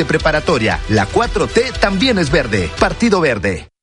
[0.00, 0.80] de preparatoria.
[0.88, 2.70] La 4T también es verde.
[2.78, 3.69] Partido Verde.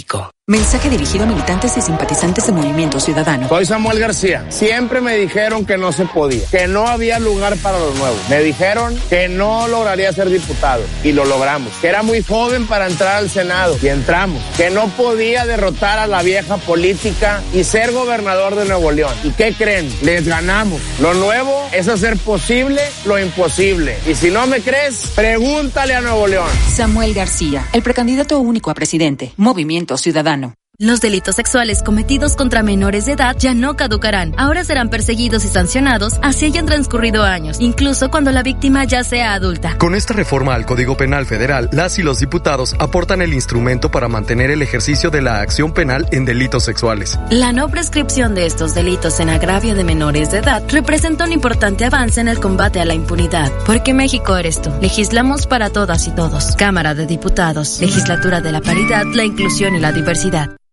[0.00, 0.39] México.
[0.50, 3.48] Mensaje dirigido a militantes y simpatizantes de Movimiento Ciudadano.
[3.48, 4.46] Soy Samuel García.
[4.48, 8.18] Siempre me dijeron que no se podía, que no había lugar para los nuevos.
[8.28, 11.72] Me dijeron que no lograría ser diputado y lo logramos.
[11.80, 14.42] Que era muy joven para entrar al Senado y entramos.
[14.56, 19.14] Que no podía derrotar a la vieja política y ser gobernador de Nuevo León.
[19.22, 19.88] ¿Y qué creen?
[20.02, 20.80] Les ganamos.
[21.00, 23.98] Lo nuevo es hacer posible lo imposible.
[24.04, 26.50] Y si no me crees, pregúntale a Nuevo León.
[26.74, 29.32] Samuel García, el precandidato único a presidente.
[29.36, 30.39] Movimiento Ciudadano.
[30.82, 34.32] Los delitos sexuales cometidos contra menores de edad ya no caducarán.
[34.38, 39.34] Ahora serán perseguidos y sancionados así hayan transcurrido años, incluso cuando la víctima ya sea
[39.34, 39.76] adulta.
[39.76, 44.08] Con esta reforma al Código Penal Federal, las y los diputados aportan el instrumento para
[44.08, 47.18] mantener el ejercicio de la acción penal en delitos sexuales.
[47.28, 51.84] La no prescripción de estos delitos en agravio de menores de edad representa un importante
[51.84, 53.52] avance en el combate a la impunidad.
[53.66, 54.72] Porque México eres tú.
[54.80, 56.56] Legislamos para todas y todos.
[56.56, 57.80] Cámara de Diputados.
[57.82, 60.56] Legislatura de la Paridad, la Inclusión y la Diversidad.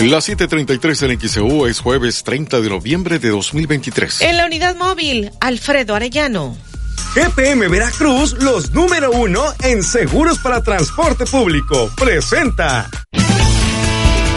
[0.00, 4.22] Las 7:33 en XEU es jueves 30 de noviembre de 2023.
[4.22, 6.56] En la unidad móvil, Alfredo Arellano.
[7.14, 11.90] GPM Veracruz, los número uno en seguros para transporte público.
[11.96, 12.88] Presenta.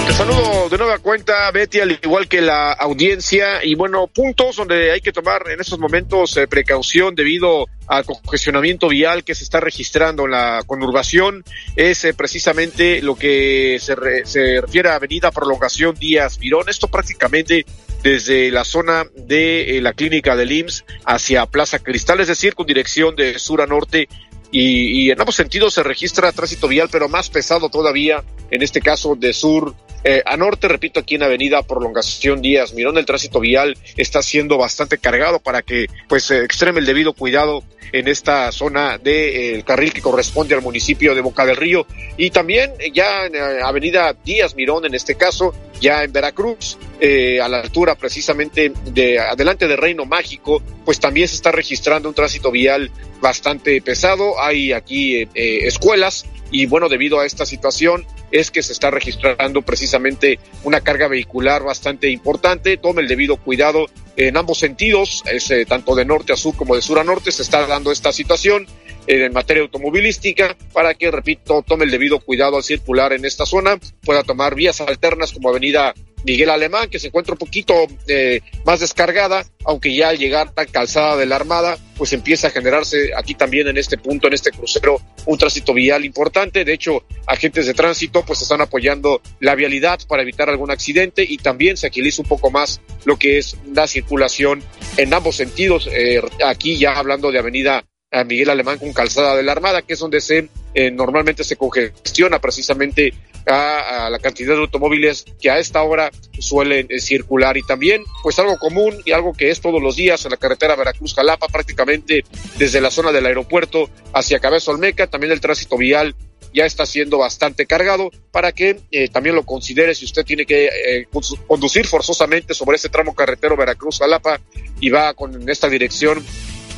[0.06, 3.64] Te saludo de nueva cuenta, Betty, al igual que la audiencia.
[3.64, 8.90] Y bueno, puntos donde hay que tomar en estos momentos eh, precaución debido al congestionamiento
[8.90, 11.46] vial que se está registrando en la conurbación
[11.78, 13.96] es eh, precisamente lo que se,
[14.26, 16.68] se refiere a Avenida Prolongación Díaz Mirón.
[16.68, 17.66] Esto prácticamente
[18.04, 22.68] desde la zona de eh, la clínica del IMSS hacia Plaza Cristal, es decir, con
[22.68, 24.10] dirección de sur a norte
[24.52, 28.82] y, y, en ambos sentidos se registra tránsito vial, pero más pesado todavía, en este
[28.82, 29.74] caso de sur
[30.04, 34.58] Eh, a norte, repito, aquí en Avenida Prolongación Díaz Mirón, el tránsito vial está siendo
[34.58, 37.64] bastante cargado para que pues extreme el debido cuidado
[37.94, 41.86] en esta zona del eh, carril que corresponde al municipio de Boca del Río
[42.18, 47.40] y también ya en eh, Avenida Díaz Mirón, en este caso, ya en Veracruz, eh,
[47.40, 52.16] a la altura precisamente de adelante de Reino Mágico, pues también se está registrando un
[52.16, 52.90] tránsito vial
[53.22, 54.42] bastante pesado.
[54.42, 60.40] Hay aquí escuelas y bueno, debido a esta situación es que se está registrando precisamente
[60.64, 62.78] una carga vehicular bastante importante.
[62.78, 66.76] Tome el debido cuidado en ambos sentidos, es, eh, tanto de norte a sur como
[66.76, 68.68] de sur a norte, se está dando esta situación
[69.08, 73.48] eh, en materia automovilística para que, repito, tome el debido cuidado al circular en esta
[73.48, 77.74] zona, pueda tomar vías alternas como Avenida Miguel Alemán, que se encuentra un poquito
[78.08, 82.52] eh, más descargada, aunque ya al llegar a Calzada de la Armada, pues empieza a
[82.52, 86.66] generarse aquí también en este punto, en este crucero, un tránsito vial importante.
[86.66, 91.38] De hecho, agentes de tránsito pues están apoyando la vialidad para evitar algún accidente y
[91.38, 94.64] también se agiliza un poco más lo que es la circulación
[94.98, 95.90] en ambos sentidos.
[95.92, 99.94] Eh, aquí ya hablando de Avenida eh, Miguel Alemán con Calzada de la Armada, que
[99.94, 100.50] es donde se
[100.92, 103.14] normalmente se congestiona precisamente
[103.46, 107.58] a, la cantidad de automóviles que a esta hora suelen eh, circular.
[107.58, 110.76] Y también pues algo común y algo que es todos los días en la carretera
[110.76, 112.24] Veracruz-Jalapa prácticamente
[112.58, 116.16] desde la zona del aeropuerto hacia Cabeza Olmeca, también el tránsito vial
[116.54, 120.66] ya está siendo bastante cargado para que eh, también lo considere si usted tiene que
[120.66, 121.08] eh,
[121.48, 124.40] conducir forzosamente sobre ese tramo carretero Veracruz-Jalapa
[124.80, 126.24] y va con esta dirección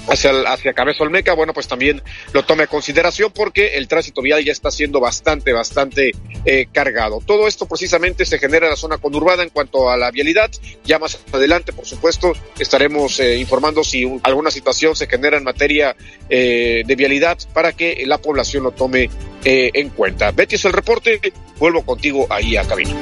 [0.07, 2.01] hacia, hacia Cabeza Olmeca, bueno, pues también
[2.33, 6.11] lo tome a consideración porque el tránsito vial ya está siendo bastante, bastante
[6.45, 7.21] eh, cargado.
[7.25, 10.51] Todo esto precisamente se genera en la zona conurbada en cuanto a la vialidad.
[10.83, 15.95] Ya más adelante, por supuesto, estaremos eh, informando si alguna situación se genera en materia
[16.29, 19.09] eh, de vialidad para que la población lo tome
[19.47, 20.31] en cuenta.
[20.31, 21.19] Betty es el reporte,
[21.59, 22.95] vuelvo contigo ahí a cabina.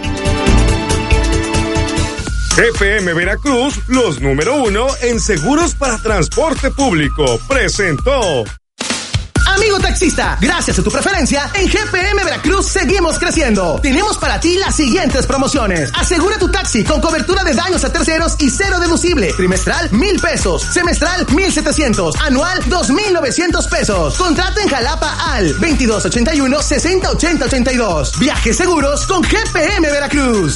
[2.56, 8.44] GPM Veracruz, los número uno en seguros para transporte público, presentó.
[9.48, 13.80] Amigo taxista, gracias a tu preferencia, en GPM Veracruz seguimos creciendo.
[13.82, 15.90] Tenemos para ti las siguientes promociones.
[16.00, 19.34] Asegura tu taxi con cobertura de daños a terceros y cero deducible.
[19.34, 20.62] Trimestral, mil pesos.
[20.62, 22.16] Semestral, mil setecientos.
[22.22, 24.16] Anual, dos mil novecientos pesos.
[24.16, 28.20] Contrata en Jalapa al 2281 608082.
[28.20, 30.56] Viajes seguros con GPM Veracruz.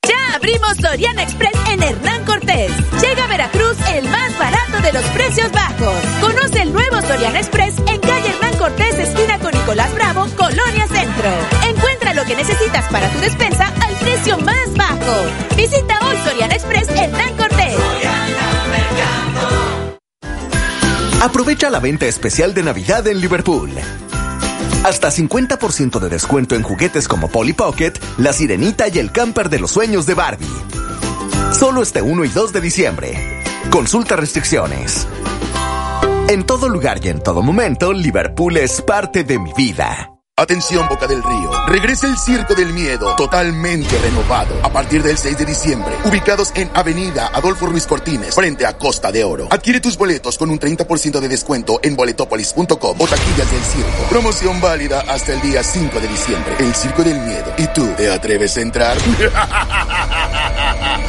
[0.08, 2.72] Ya abrimos Soriana Express en Hernán Cortés.
[3.02, 5.96] Llega a Veracruz el más barato de los precios bajos.
[6.22, 11.32] Conoce el nuevo Soriana Express en calle Hernán Cortés, esquina con Nicolás Bravo, Colonia Centro.
[11.68, 15.56] Encuentra lo que necesitas para tu despensa al precio más bajo.
[15.56, 17.78] Visita hoy Soriana Express Hernán Cortés.
[21.22, 23.72] Aprovecha la venta especial de Navidad en Liverpool.
[24.84, 29.60] Hasta 50% de descuento en juguetes como Polly Pocket, La Sirenita y el camper de
[29.60, 30.48] los sueños de Barbie.
[31.54, 33.44] Solo este 1 y 2 de diciembre.
[33.70, 35.08] Consulta restricciones.
[36.28, 40.09] En todo lugar y en todo momento, Liverpool es parte de mi vida.
[40.40, 41.52] Atención Boca del Río.
[41.68, 45.94] Regresa el Circo del Miedo, totalmente renovado, a partir del 6 de diciembre.
[46.06, 49.50] Ubicados en Avenida Adolfo Ruiz Cortines, frente a Costa de Oro.
[49.52, 54.04] Adquiere tus boletos con un 30% de descuento en boletopolis.com o taquillas del circo.
[54.10, 56.56] Promoción válida hasta el día 5 de diciembre.
[56.60, 57.54] El Circo del Miedo.
[57.58, 58.98] ¿Y tú te atreves a entrar?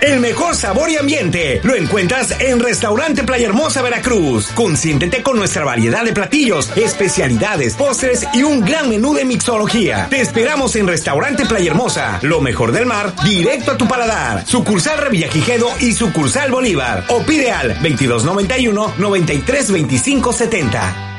[0.00, 4.48] El mejor sabor y ambiente lo encuentras en Restaurante Playa Hermosa Veracruz.
[4.54, 10.08] Consiéntete con nuestra variedad de platillos, especialidades, postres y un gran menú de mixología.
[10.10, 14.46] Te esperamos en Restaurante Playa Hermosa, lo mejor del mar, directo a tu paladar.
[14.46, 17.04] Sucursal Revillagigedo y sucursal Bolívar.
[17.08, 21.13] O pide al 2291 932570.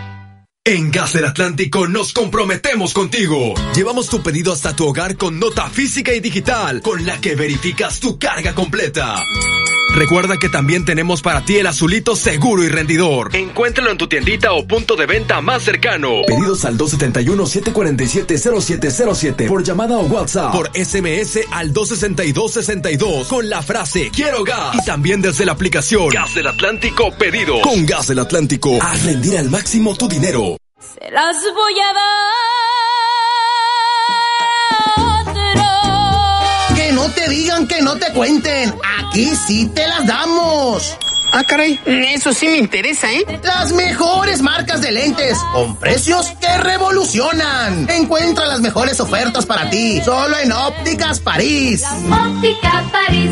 [0.67, 3.53] En Gas del Atlántico nos comprometemos contigo.
[3.75, 7.99] Llevamos tu pedido hasta tu hogar con nota física y digital, con la que verificas
[7.99, 9.21] tu carga completa.
[9.95, 13.33] Recuerda que también tenemos para ti el azulito seguro y rendidor.
[13.33, 16.09] Encuéntralo en tu tiendita o punto de venta más cercano.
[16.27, 20.51] Pedidos al 271-747-0707 por llamada o WhatsApp.
[20.51, 24.75] Por SMS al 262-62 con la frase Quiero gas.
[24.75, 27.61] Y también desde la aplicación Gas del Atlántico Pedido.
[27.61, 30.54] Con Gas del Atlántico, haz rendir al máximo tu dinero.
[30.93, 32.05] Se las voy a dar.
[36.75, 38.73] Que no te digan, que no te cuenten.
[38.99, 40.95] Aquí sí te las damos.
[41.31, 43.25] Ah, caray, eso sí me interesa, ¿eh?
[43.43, 47.89] Las mejores marcas de lentes, con precios que revolucionan.
[47.89, 51.83] Encuentra las mejores ofertas para ti, solo en Ópticas París.
[52.09, 53.31] Óptica París.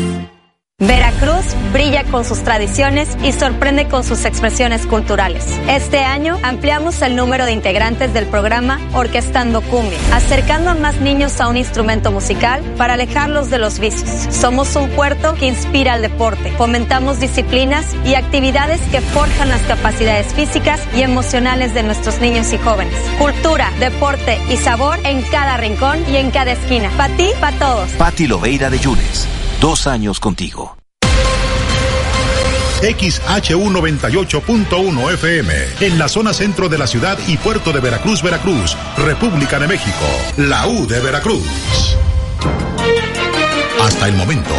[0.86, 5.46] Veracruz brilla con sus tradiciones y sorprende con sus expresiones culturales.
[5.66, 11.40] Este año ampliamos el número de integrantes del programa Orquestando Cumbia, acercando a más niños
[11.40, 14.10] a un instrumento musical para alejarlos de los vicios.
[14.34, 20.34] Somos un puerto que inspira al deporte, fomentamos disciplinas y actividades que forjan las capacidades
[20.34, 22.94] físicas y emocionales de nuestros niños y jóvenes.
[23.18, 26.90] Cultura, deporte y sabor en cada rincón y en cada esquina.
[26.96, 27.90] Para ti, para todos.
[27.92, 29.26] Pati Loveira de Yunes.
[29.64, 30.76] Dos años contigo.
[32.82, 39.58] XHU98.1 FM, en la zona centro de la ciudad y puerto de Veracruz, Veracruz, República
[39.58, 40.04] de México,
[40.36, 41.96] la U de Veracruz.
[43.80, 44.52] Hasta el momento,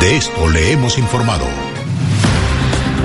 [0.00, 1.44] de esto le hemos informado.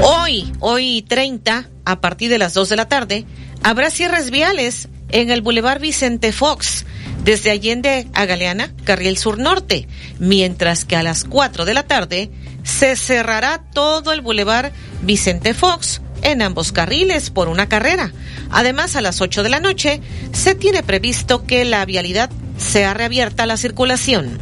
[0.02, 3.26] Hoy, hoy 30, a partir de las 2 de la tarde,
[3.62, 6.86] habrá cierres viales en el Boulevard Vicente Fox
[7.24, 9.88] desde Allende a Galeana, Carril Sur Norte,
[10.20, 12.32] mientras que a las 4 de la tarde
[12.64, 18.12] se cerrará todo el Boulevard Vicente Fox en ambos carriles por una carrera.
[18.50, 20.02] Además, a las 8 de la noche
[20.34, 24.40] se tiene previsto que la vialidad sea reabierta a la circulación.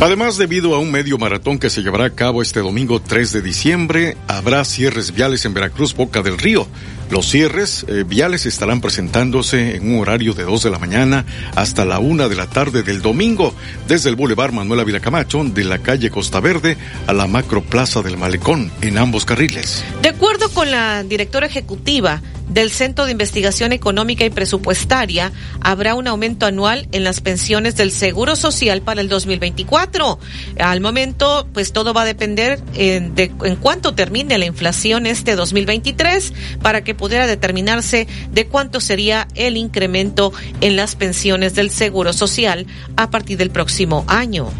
[0.00, 3.42] Además, debido a un medio maratón que se llevará a cabo este domingo 3 de
[3.42, 6.68] diciembre, habrá cierres viales en Veracruz, Boca del Río.
[7.10, 11.24] Los cierres eh, viales estarán presentándose en un horario de 2 de la mañana
[11.54, 13.54] hasta la 1 de la tarde del domingo,
[13.86, 18.02] desde el Boulevard Manuel Ávila Camacho, de la calle Costa Verde a la Macro Plaza
[18.02, 19.82] del Malecón, en ambos carriles.
[20.02, 26.08] De acuerdo con la directora ejecutiva del Centro de Investigación Económica y Presupuestaria, habrá un
[26.08, 30.18] aumento anual en las pensiones del Seguro Social para el 2024.
[30.58, 35.36] Al momento, pues todo va a depender en, de en cuánto termine la inflación este
[35.36, 42.12] 2023 para que pudiera determinarse de cuánto sería el incremento en las pensiones del Seguro
[42.12, 44.50] Social a partir del próximo año.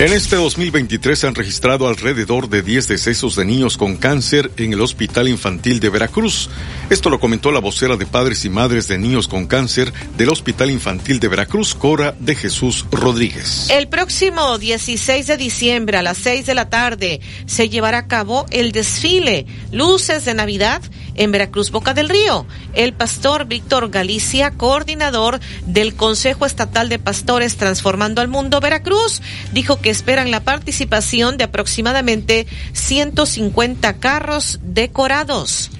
[0.00, 4.72] En este 2023 se han registrado alrededor de 10 decesos de niños con cáncer en
[4.72, 6.48] el Hospital Infantil de Veracruz.
[6.88, 10.70] Esto lo comentó la vocera de padres y madres de niños con cáncer del Hospital
[10.70, 13.68] Infantil de Veracruz, Cora de Jesús Rodríguez.
[13.68, 18.46] El próximo 16 de diciembre a las 6 de la tarde se llevará a cabo
[18.48, 20.80] el desfile Luces de Navidad
[21.14, 22.46] en Veracruz, Boca del Río.
[22.72, 29.20] El pastor Víctor Galicia, coordinador del Consejo Estatal de Pastores Transformando al Mundo Veracruz,
[29.52, 35.70] dijo que esperan la participación de aproximadamente 150 carros decorados.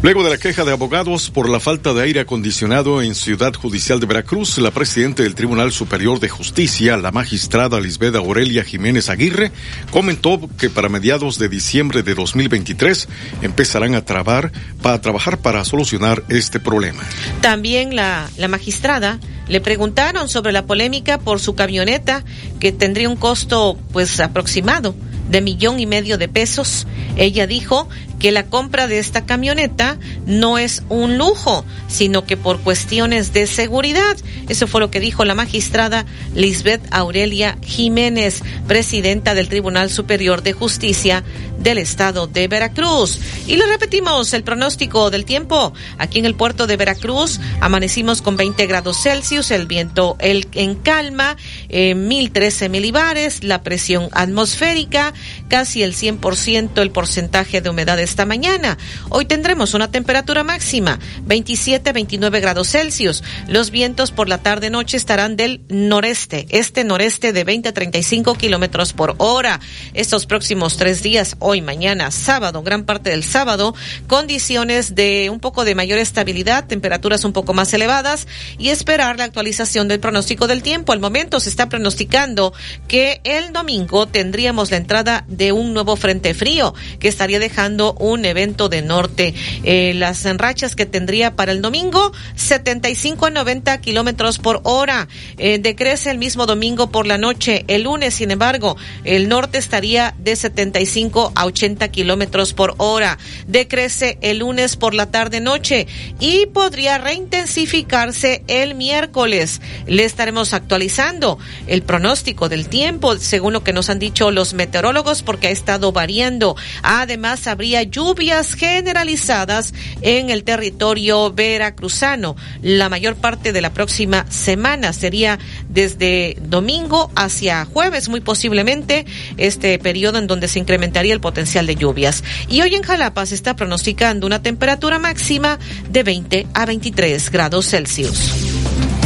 [0.00, 3.98] Luego de la queja de abogados por la falta de aire acondicionado en Ciudad Judicial
[3.98, 9.50] de Veracruz, la presidenta del Tribunal Superior de Justicia, la magistrada Lisbeth Aurelia Jiménez Aguirre,
[9.90, 13.08] comentó que para mediados de diciembre de 2023
[13.42, 14.52] empezarán a trabar,
[14.82, 17.02] para trabajar para solucionar este problema.
[17.40, 19.18] También la, la magistrada
[19.48, 22.24] le preguntaron sobre la polémica por su camioneta
[22.60, 24.94] que tendría un costo pues aproximado
[25.30, 26.86] de millón y medio de pesos.
[27.16, 27.88] Ella dijo
[28.18, 33.46] que la compra de esta camioneta no es un lujo, sino que por cuestiones de
[33.46, 34.16] seguridad.
[34.48, 40.52] Eso fue lo que dijo la magistrada Lisbeth Aurelia Jiménez, presidenta del Tribunal Superior de
[40.52, 41.24] Justicia
[41.58, 43.18] del Estado de Veracruz.
[43.46, 45.72] Y le repetimos el pronóstico del tiempo.
[45.98, 50.74] Aquí en el puerto de Veracruz amanecimos con 20 grados Celsius, el viento el, en
[50.74, 51.36] calma,
[51.68, 55.12] eh, 1013 milibares, la presión atmosférica,
[55.48, 58.78] casi el 100% el porcentaje de humedad esta mañana.
[59.08, 63.24] Hoy tendremos una temperatura máxima, 27-29 grados Celsius.
[63.48, 68.92] Los vientos por la tarde-noche estarán del noreste, este noreste de 20 a 35 kilómetros
[68.92, 69.60] por hora.
[69.94, 73.74] Estos próximos tres días, hoy, mañana, sábado, gran parte del sábado,
[74.06, 78.26] condiciones de un poco de mayor estabilidad, temperaturas un poco más elevadas
[78.58, 80.92] y esperar la actualización del pronóstico del tiempo.
[80.92, 82.52] Al momento se está pronosticando
[82.86, 88.24] que el domingo tendríamos la entrada de un nuevo frente frío que estaría dejando un
[88.24, 89.34] evento de norte.
[89.62, 95.08] Eh, las rachas que tendría para el domingo, 75 a 90 kilómetros por hora.
[95.38, 97.64] Eh, decrece el mismo domingo por la noche.
[97.68, 103.18] El lunes, sin embargo, el norte estaría de 75 a 80 kilómetros por hora.
[103.46, 105.86] Decrece el lunes por la tarde-noche
[106.20, 109.60] y podría reintensificarse el miércoles.
[109.86, 115.22] Le estaremos actualizando el pronóstico del tiempo, según lo que nos han dicho los meteorólogos,
[115.28, 116.56] porque ha estado variando.
[116.82, 122.34] Además, habría lluvias generalizadas en el territorio veracruzano.
[122.62, 129.04] La mayor parte de la próxima semana sería desde domingo hacia jueves, muy posiblemente,
[129.36, 132.24] este periodo en donde se incrementaría el potencial de lluvias.
[132.48, 135.58] Y hoy en Jalapa se está pronosticando una temperatura máxima
[135.90, 138.97] de 20 a 23 grados Celsius.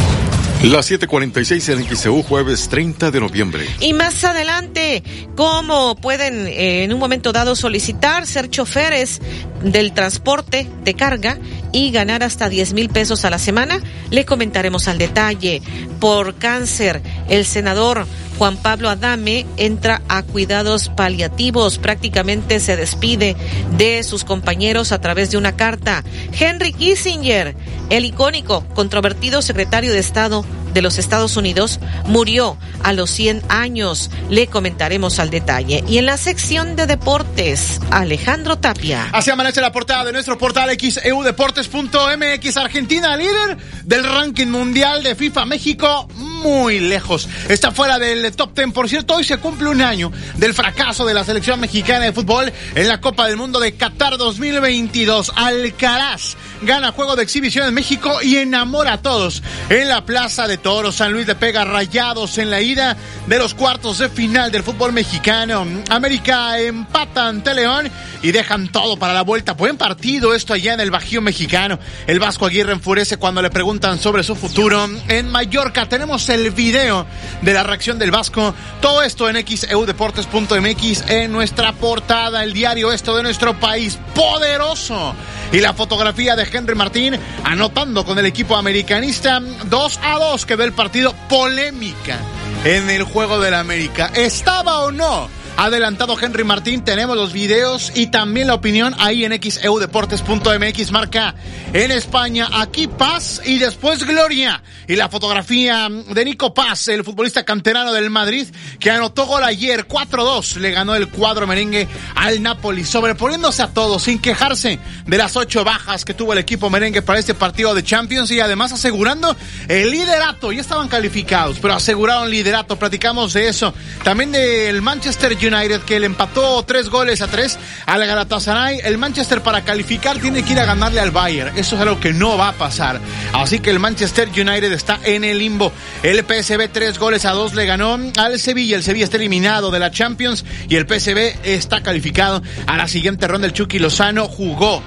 [0.63, 3.67] Las 7:46 en XEU, jueves 30 de noviembre.
[3.81, 5.03] Y más adelante,
[5.35, 9.19] ¿cómo pueden eh, en un momento dado solicitar ser choferes
[9.61, 11.37] del transporte de carga
[11.73, 13.81] y ganar hasta 10 mil pesos a la semana?
[14.09, 15.61] Le comentaremos al detalle.
[15.99, 23.35] Por cáncer, el senador Juan Pablo Adame entra a cuidados paliativos, prácticamente se despide
[23.77, 26.03] de sus compañeros a través de una carta.
[26.37, 27.55] Henry Kissinger,
[27.89, 34.09] el icónico, controvertido secretario de Estado de los Estados Unidos, murió a los 100 años.
[34.29, 35.83] Le comentaremos al detalle.
[35.87, 39.09] Y en la sección de deportes, Alejandro Tapia.
[39.11, 42.57] Así amanece la portada de nuestro portal xeudeportes.mx.
[42.57, 47.29] Argentina, líder del ranking mundial de FIFA México, muy lejos.
[47.49, 48.73] Está fuera del top 10.
[48.73, 52.51] Por cierto, hoy se cumple un año del fracaso de la selección mexicana de fútbol
[52.75, 55.31] en la Copa del Mundo de Qatar 2022.
[55.35, 60.57] Alcaraz gana juego de exhibición en México y enamora a todos en la Plaza de
[60.57, 60.95] Toros.
[60.95, 64.93] San Luis le pega rayados en la ida de los cuartos de final del fútbol
[64.93, 65.65] mexicano.
[65.89, 67.89] América empata ante León
[68.21, 69.53] y dejan todo para la vuelta.
[69.53, 71.79] Buen partido esto allá en el Bajío mexicano.
[72.07, 74.89] El Vasco Aguirre enfurece cuando le preguntan sobre su futuro.
[75.07, 77.05] En Mallorca tenemos el video
[77.41, 78.53] de la reacción del Vasco.
[78.79, 83.99] Todo esto en xeudeportes.mx en nuestra portada, el diario esto de nuestro país.
[84.13, 85.15] Poderoso.
[85.51, 90.55] Y la fotografía de Henry Martín anotando con el equipo americanista 2 a 2 que
[90.55, 92.19] ve el partido polémica
[92.63, 94.11] en el juego del América.
[94.13, 95.42] ¿Estaba o no?
[95.57, 96.83] Adelantado Henry Martín.
[96.83, 100.91] Tenemos los videos y también la opinión ahí en xeudeportes.mx.
[100.91, 101.35] Marca
[101.73, 104.61] en España, aquí Paz y después Gloria.
[104.87, 108.47] Y la fotografía de Nico Paz, el futbolista canterano del Madrid,
[108.79, 110.57] que anotó gol ayer 4-2.
[110.57, 115.63] Le ganó el cuadro merengue al Napoli, sobreponiéndose a todos, sin quejarse de las ocho
[115.63, 119.35] bajas que tuvo el equipo merengue para este partido de Champions y además asegurando
[119.67, 120.51] el liderato.
[120.51, 122.77] Ya estaban calificados, pero aseguraron liderato.
[122.77, 123.73] Platicamos de eso.
[124.03, 125.42] También del Manchester United
[125.85, 128.79] que le empató tres goles a tres al Galatasaray.
[128.85, 131.57] El Manchester para calificar tiene que ir a ganarle al Bayern.
[131.57, 133.01] Eso es algo que no va a pasar.
[133.33, 135.73] Así que el Manchester United está en el limbo.
[136.01, 138.77] El PSV tres goles a dos le ganó al Sevilla.
[138.77, 143.27] El Sevilla está eliminado de la Champions y el PSV está calificado a la siguiente
[143.27, 143.45] ronda.
[143.45, 144.81] El Chucky Lozano jugó.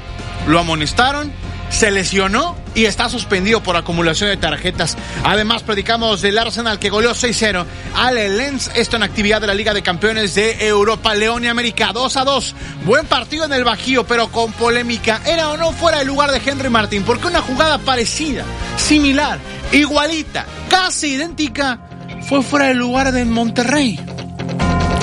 [0.47, 1.33] Lo amonestaron
[1.71, 4.97] se lesionó y está suspendido por acumulación de tarjetas.
[5.25, 8.71] Además, predicamos del Arsenal que goleó 6-0 al Lens.
[8.75, 11.91] Esto en actividad de la Liga de Campeones de Europa, León y América.
[11.93, 12.55] 2 a 2.
[12.85, 15.23] Buen partido en el Bajío, pero con polémica.
[15.27, 17.03] ¿Era o no fuera el lugar de Henry Martín?
[17.03, 18.45] Porque una jugada parecida,
[18.77, 19.39] similar,
[19.73, 21.81] igualita, casi idéntica,
[22.29, 23.99] fue fuera del lugar de Monterrey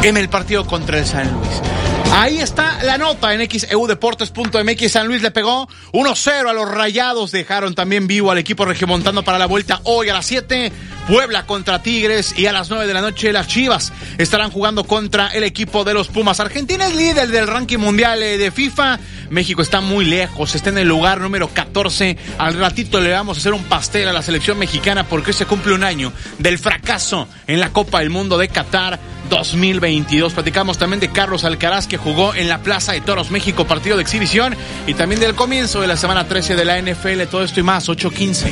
[0.04, 1.73] en el partido contra el San Luis.
[2.15, 4.91] Ahí está la nota en xeudeportes.mx.
[4.91, 7.32] San Luis le pegó 1-0 a los Rayados.
[7.32, 10.71] Dejaron también vivo al equipo regimontando para la vuelta hoy a las 7.
[11.08, 15.30] Puebla contra Tigres y a las 9 de la noche las Chivas estarán jugando contra
[15.30, 16.39] el equipo de los Pumas.
[16.39, 18.99] Argentina es líder del ranking mundial eh, de FIFA.
[19.32, 22.15] México está muy lejos, está en el lugar número 14.
[22.38, 25.73] Al ratito le vamos a hacer un pastel a la selección mexicana porque se cumple
[25.73, 28.99] un año del fracaso en la Copa del Mundo de Qatar
[29.34, 30.34] 2022.
[30.34, 34.04] Platicamos también de Carlos Alcaraz que jugó en la Plaza de Toros México, partido de
[34.04, 37.24] exhibición, y también del comienzo de la semana 13 de la NFL.
[37.32, 38.52] Todo esto y más, 8.15.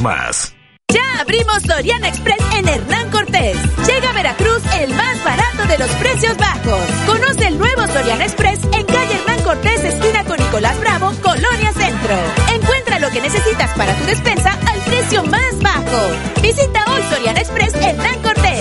[0.00, 0.54] más.
[0.92, 3.56] Ya abrimos Soriana Express en Hernán Cortés.
[3.86, 6.80] Llega a Veracruz el más barato de los precios bajos.
[7.06, 12.14] Conoce el nuevo Soriana Express en calle Hernán Cortés, esquina con Nicolás Bravo, Colonia Centro.
[12.54, 16.42] Encuentra lo que necesitas para tu despensa al precio más bajo.
[16.42, 18.60] Visita hoy Soriana Express Hernán Cortés.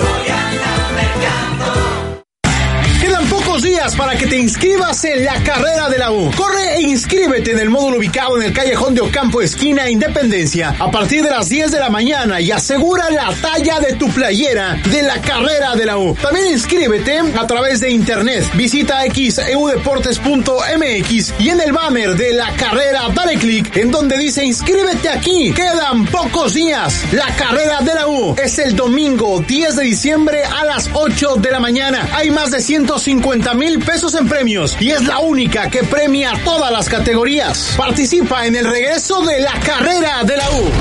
[3.71, 6.29] Días para que te inscribas en la carrera de la U.
[6.36, 10.91] Corre e inscríbete en el módulo ubicado en el callejón de Ocampo, esquina Independencia, a
[10.91, 15.03] partir de las 10 de la mañana y asegura la talla de tu playera de
[15.03, 16.13] la carrera de la U.
[16.21, 18.43] También inscríbete a través de internet.
[18.55, 25.07] Visita xeudeportes.mx y en el banner de la carrera dale clic en donde dice inscríbete
[25.07, 25.53] aquí.
[25.53, 27.05] Quedan pocos días.
[27.13, 31.51] La carrera de la U es el domingo 10 de diciembre a las 8 de
[31.51, 32.10] la mañana.
[32.13, 36.71] Hay más de 150 mil pesos en premios y es la única que premia todas
[36.71, 37.76] las categorías.
[37.78, 40.71] Participa en el regreso de la carrera de la U.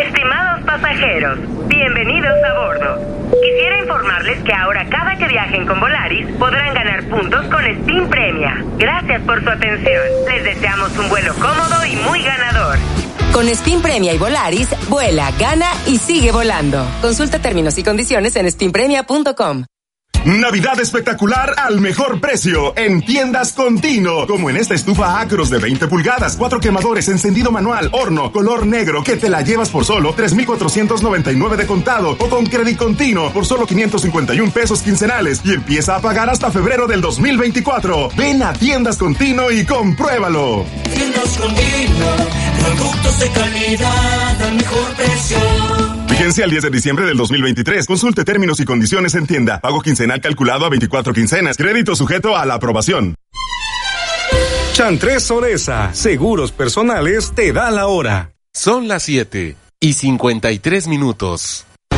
[0.00, 3.30] Estimados pasajeros, bienvenidos a bordo.
[3.40, 8.64] Quisiera informarles que ahora cada que viajen con Volaris podrán ganar puntos con Steam Premia.
[8.78, 10.02] Gracias por su atención.
[10.28, 12.78] Les deseamos un vuelo cómodo y muy ganador.
[13.32, 16.86] Con Spin Premia y Volaris, vuela, gana y sigue volando.
[17.02, 19.64] Consulta términos y condiciones en spinpremia.com.
[20.26, 24.26] Navidad espectacular al mejor precio en tiendas Contino.
[24.26, 29.04] Como en esta estufa Acros de 20 pulgadas, cuatro quemadores, encendido manual, horno, color negro,
[29.04, 33.66] que te la llevas por solo 3,499 de contado o con crédito continuo por solo
[33.66, 38.08] 551 pesos quincenales y empieza a pagar hasta febrero del 2024.
[38.16, 40.64] Ven a tiendas Contino y compruébalo.
[40.92, 42.06] Tiendas Contino,
[42.64, 46.05] productos de calidad al mejor precio.
[46.16, 47.84] Vigencia el 10 de diciembre del 2023.
[47.86, 49.60] Consulte términos y condiciones en tienda.
[49.60, 51.58] Pago quincenal calculado a 24 quincenas.
[51.58, 53.14] Crédito sujeto a la aprobación.
[54.72, 55.92] Chantres Soresa.
[55.92, 58.32] Seguros personales te da la hora.
[58.54, 61.66] Son las 7 y 53 minutos.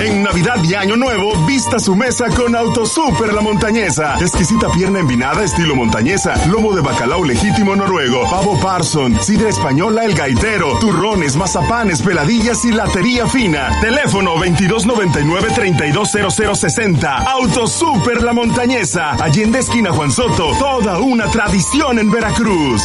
[0.00, 4.18] En Navidad y Año Nuevo, vista su mesa con Autosuper La Montañesa.
[4.20, 10.12] Exquisita pierna envinada estilo montañesa, lomo de bacalao legítimo noruego, pavo parson, sidra española el
[10.14, 13.80] gaitero, turrones, mazapanes, peladillas y latería fina.
[13.80, 17.26] Teléfono 2299-320060.
[17.26, 19.12] Autosuper La Montañesa.
[19.12, 20.52] Allende esquina Juan Soto.
[20.58, 22.82] Toda una tradición en Veracruz.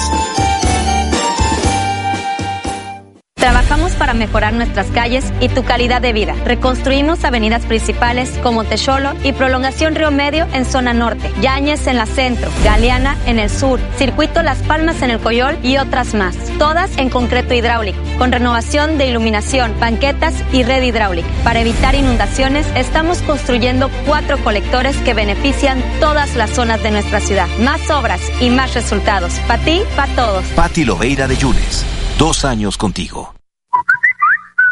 [3.45, 6.33] Trabajamos para mejorar nuestras calles y tu calidad de vida.
[6.45, 12.07] Reconstruimos avenidas principales como Techolo y Prolongación Río Medio en zona norte, Yañez en la
[12.07, 16.35] centro, Galeana en el sur, Circuito Las Palmas en el Coyol y otras más.
[16.57, 21.27] Todas en concreto hidráulico, con renovación de iluminación, banquetas y red hidráulica.
[21.43, 27.47] Para evitar inundaciones, estamos construyendo cuatro colectores que benefician todas las zonas de nuestra ciudad.
[27.59, 29.33] Más obras y más resultados.
[29.47, 30.45] Para ti, para todos.
[30.55, 31.85] Pati Loveira de Yunes.
[32.17, 33.34] Dos años contigo.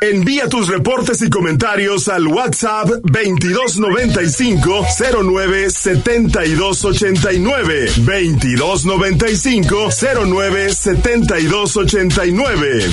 [0.04, 4.86] Envía tus reportes y comentarios al WhatsApp 2295
[5.24, 9.90] 09 7289 2295
[10.26, 12.90] 09 7289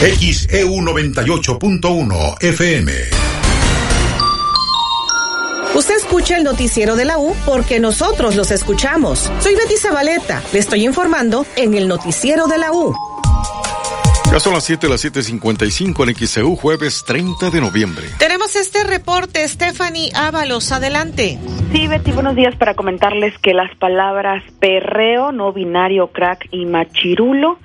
[0.00, 2.92] XEU 98.1 FM.
[5.74, 9.30] Usted escucha el noticiero de la U porque nosotros los escuchamos.
[9.40, 10.42] Soy Betty Zabaleta.
[10.54, 12.94] Le estoy informando en el noticiero de la U.
[14.36, 18.04] Ya son las 7, las 7.55 en XEU, jueves 30 de noviembre.
[18.18, 21.38] Tenemos este reporte, Stephanie Ábalos, adelante.
[21.72, 27.58] Sí, Betty, buenos días para comentarles que las palabras perreo, no binario, crack y machirulo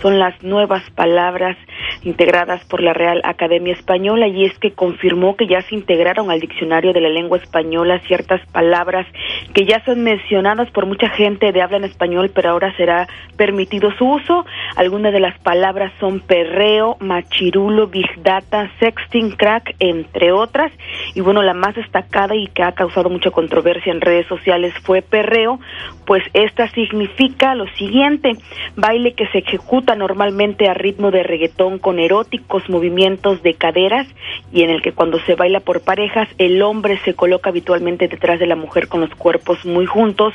[0.00, 1.56] son las nuevas palabras
[2.02, 6.40] integradas por la Real Academia Española y es que confirmó que ya se integraron al
[6.40, 9.06] diccionario de la lengua española ciertas palabras
[9.54, 13.92] que ya son mencionadas por mucha gente de habla en español, pero ahora será permitido
[13.96, 14.44] su uso.
[14.76, 20.72] Algunas de las palabras son perreo, machirulo, big data, sexting, crack, entre otras.
[21.14, 25.02] Y bueno, la más destacada y que ha causado mucha controversia en redes sociales fue
[25.02, 25.60] perreo,
[26.06, 28.36] pues esta significa lo siguiente,
[28.76, 34.06] baile que se ejecuta normalmente a ritmo de reggaetón con eróticos movimientos de caderas
[34.52, 38.38] y en el que cuando se baila por parejas el hombre se coloca habitualmente detrás
[38.38, 40.34] de la mujer con los cuerpos muy juntos,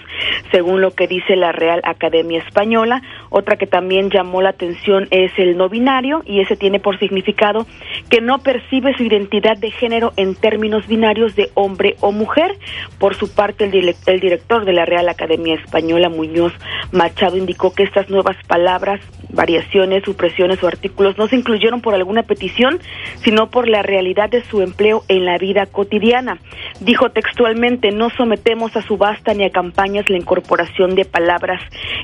[0.51, 3.01] según lo que dice la Real Academia Española.
[3.29, 7.65] Otra que también llamó la atención es el no binario y ese tiene por significado
[8.10, 12.58] que no percibe su identidad de género en términos binarios de hombre o mujer.
[12.97, 16.53] Por su parte, el, el director de la Real Academia Española, Muñoz
[16.91, 22.23] Machado, indicó que estas nuevas palabras, variaciones, supresiones o artículos no se incluyeron por alguna
[22.23, 22.79] petición,
[23.23, 26.39] sino por la realidad de su empleo en la vida cotidiana.
[26.79, 31.62] Dijo textualmente, no sometemos a subasta ni a campañas la incorporación de palabras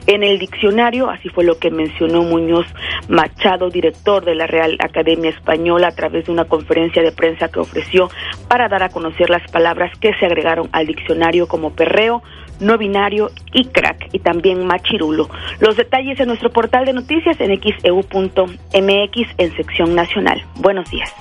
[0.08, 2.67] en el diccionario, así fue lo que mencionó Muñoz
[3.08, 7.60] Machado, director de la Real Academia Española, a través de una conferencia de prensa que
[7.60, 8.10] ofreció
[8.47, 12.23] para dar a conocer las palabras que se agregaron al diccionario como perreo,
[12.60, 15.29] no binario y crack y también machirulo.
[15.60, 20.43] Los detalles en nuestro portal de noticias en xeu.mx en sección nacional.
[20.55, 21.12] Buenos días.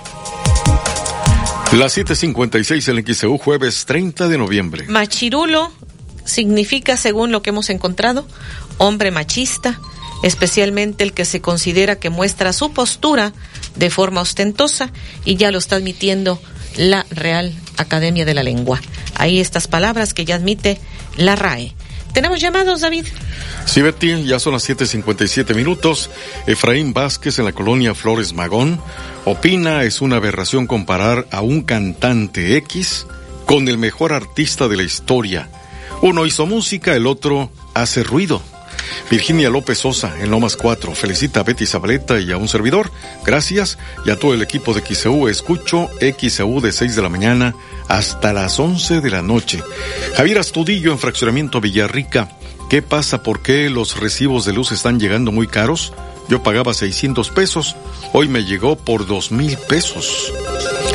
[1.73, 4.85] Las 7:56 en XEU, jueves 30 de noviembre.
[4.87, 5.73] Machirulo
[6.25, 8.27] significa, según lo que hemos encontrado,
[8.79, 9.81] hombre machista,
[10.25, 13.35] especialmente el que se considera que muestra su postura
[13.77, 14.91] de forma ostentosa
[15.27, 16.41] y ya lo está admitiendo
[16.77, 18.81] la Real Academia de la Lengua.
[19.17, 20.81] Ahí estas palabras que ya admite
[21.19, 21.75] la RAE.
[22.15, 23.05] ¿Tenemos llamados, David?
[23.67, 26.11] Sí, Betty, ya son las 7.57 minutos.
[26.47, 28.81] Efraín Vázquez en la colonia Flores Magón
[29.27, 33.07] opina es una aberración comparar a un cantante X
[33.45, 35.51] con el mejor artista de la historia.
[36.01, 38.41] Uno hizo música, el otro hace ruido.
[39.11, 42.91] Virginia López Sosa en Lomas 4 felicita a Betty Zabaleta y a un servidor.
[43.25, 45.29] Gracias y a todo el equipo de XEU.
[45.29, 47.55] Escucho XEU de 6 de la mañana
[47.89, 49.63] hasta las 11 de la noche.
[50.17, 52.31] Javier Astudillo en Fraccionamiento Villarrica.
[52.71, 53.23] ¿Qué pasa?
[53.23, 55.93] ¿Por qué los recibos de luz están llegando muy caros?
[56.29, 57.77] Yo pagaba 600 pesos,
[58.17, 60.33] hoy me llegó por 2 mil pesos.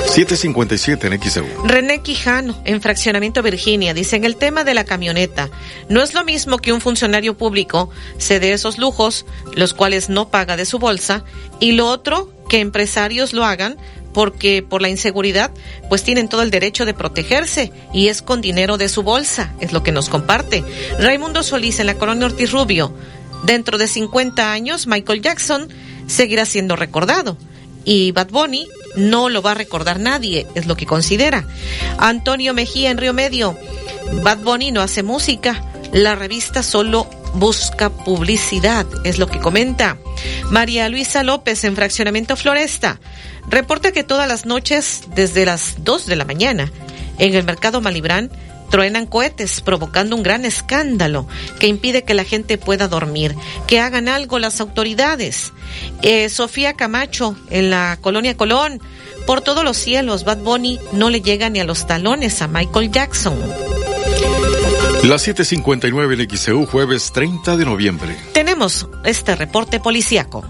[0.05, 1.45] 757 en XEU.
[1.65, 5.49] René Quijano, en Fraccionamiento Virginia, dice en el tema de la camioneta,
[5.89, 10.29] no es lo mismo que un funcionario público se dé esos lujos, los cuales no
[10.29, 11.25] paga de su bolsa,
[11.59, 13.77] y lo otro, que empresarios lo hagan
[14.13, 15.51] porque por la inseguridad
[15.89, 19.73] pues tienen todo el derecho de protegerse y es con dinero de su bolsa, es
[19.73, 20.63] lo que nos comparte.
[20.97, 22.93] Raimundo Solís en la colonia Ortiz Rubio,
[23.43, 25.69] dentro de 50 años Michael Jackson
[26.09, 27.37] seguirá siendo recordado
[27.85, 31.47] y Bad Bunny no lo va a recordar nadie, es lo que considera.
[31.97, 33.57] Antonio Mejía en Río Medio,
[34.23, 39.97] Bad Bunny no hace música, la revista solo busca publicidad, es lo que comenta.
[40.49, 42.99] María Luisa López en Fraccionamiento Floresta
[43.47, 46.71] reporta que todas las noches, desde las 2 de la mañana,
[47.17, 48.29] en el mercado Malibrán,
[48.69, 51.27] truenan cohetes provocando un gran escándalo
[51.59, 53.35] que impide que la gente pueda dormir,
[53.67, 55.53] que hagan algo las autoridades.
[56.01, 58.81] Eh, Sofía Camacho en la colonia Colón,
[59.25, 62.91] por todos los cielos, Bad Bunny no le llega ni a los talones a Michael
[62.91, 63.37] Jackson.
[65.03, 68.17] Las 7:59 en XEU, jueves 30 de noviembre.
[68.33, 70.43] Tenemos este reporte policíaco.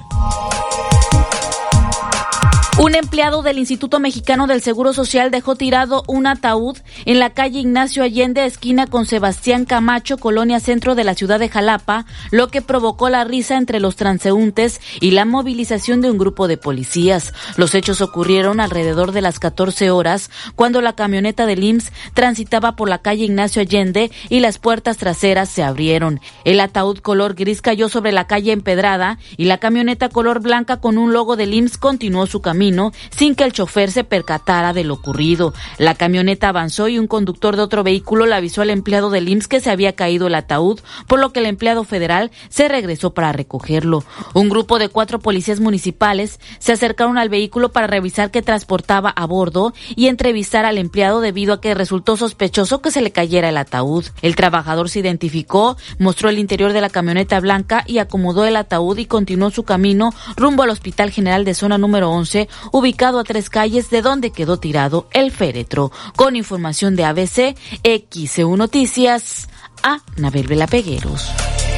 [2.82, 7.60] Un empleado del Instituto Mexicano del Seguro Social dejó tirado un ataúd en la calle
[7.60, 12.62] Ignacio Allende, esquina con Sebastián Camacho, colonia centro de la ciudad de Jalapa, lo que
[12.62, 17.34] provocó la risa entre los transeúntes y la movilización de un grupo de policías.
[17.58, 22.88] Los hechos ocurrieron alrededor de las 14 horas, cuando la camioneta del IMSS transitaba por
[22.88, 26.22] la calle Ignacio Allende y las puertas traseras se abrieron.
[26.46, 30.98] El ataúd color gris cayó sobre la calle empedrada y la camioneta color blanca con
[30.98, 32.69] un logo del IMSS continuó su camino
[33.10, 35.54] sin que el chofer se percatara de lo ocurrido.
[35.78, 39.48] La camioneta avanzó y un conductor de otro vehículo le avisó al empleado del IMSS
[39.48, 43.32] que se había caído el ataúd, por lo que el empleado federal se regresó para
[43.32, 44.04] recogerlo.
[44.34, 49.26] Un grupo de cuatro policías municipales se acercaron al vehículo para revisar qué transportaba a
[49.26, 53.58] bordo y entrevistar al empleado debido a que resultó sospechoso que se le cayera el
[53.58, 54.06] ataúd.
[54.22, 58.98] El trabajador se identificó, mostró el interior de la camioneta blanca y acomodó el ataúd
[58.98, 63.50] y continuó su camino rumbo al Hospital General de Zona número 11, ubicado a tres
[63.50, 65.92] calles de donde quedó tirado el féretro.
[66.16, 69.48] Con información de ABC, XEU Noticias,
[69.84, 71.30] a Nabel Velapegueros.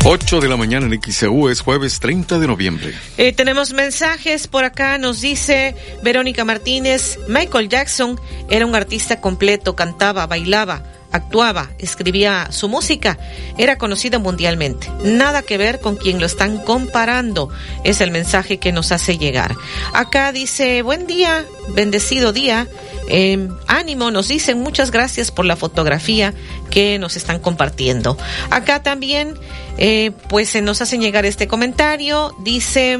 [0.04, 2.94] 8 de la mañana en XEU es jueves 30 de noviembre.
[3.18, 9.76] Eh, tenemos mensajes por acá, nos dice Verónica Martínez, Michael Jackson era un artista completo,
[9.76, 13.18] cantaba, bailaba actuaba, escribía su música,
[13.58, 14.90] era conocido mundialmente.
[15.04, 17.50] Nada que ver con quien lo están comparando,
[17.84, 19.56] es el mensaje que nos hace llegar.
[19.94, 22.68] Acá dice, buen día, bendecido día.
[23.08, 26.34] Eh, ánimo, nos dicen muchas gracias por la fotografía
[26.70, 28.18] que nos están compartiendo.
[28.50, 29.36] Acá también,
[29.78, 32.34] eh, pues se nos hacen llegar este comentario.
[32.40, 33.00] Dice,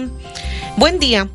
[0.76, 1.30] buen día,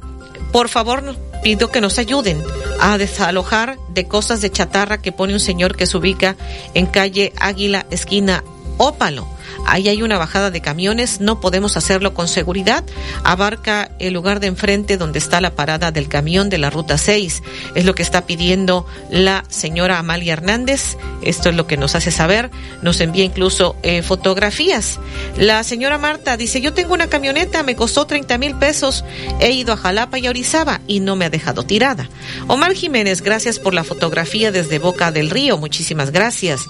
[0.52, 1.02] por favor
[1.46, 2.42] pido que nos ayuden
[2.80, 6.34] a desalojar de cosas de chatarra que pone un señor que se ubica
[6.74, 8.42] en calle Águila, esquina
[8.78, 9.28] Ópalo.
[9.66, 12.84] Ahí hay una bajada de camiones, no podemos hacerlo con seguridad.
[13.24, 17.42] Abarca el lugar de enfrente donde está la parada del camión de la ruta 6.
[17.74, 20.96] Es lo que está pidiendo la señora Amalia Hernández.
[21.22, 22.50] Esto es lo que nos hace saber.
[22.82, 24.98] Nos envía incluso eh, fotografías.
[25.36, 29.04] La señora Marta dice, yo tengo una camioneta, me costó 30 mil pesos.
[29.40, 32.08] He ido a Jalapa y a Orizaba y no me ha dejado tirada.
[32.48, 35.58] Omar Jiménez, gracias por la fotografía desde Boca del Río.
[35.58, 36.60] Muchísimas gracias.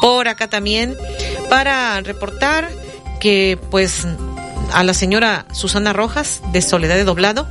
[0.00, 0.96] Por acá también,
[1.48, 2.23] para reportar
[3.20, 4.06] que pues
[4.72, 7.46] a la señora Susana Rojas de Soledad de Doblado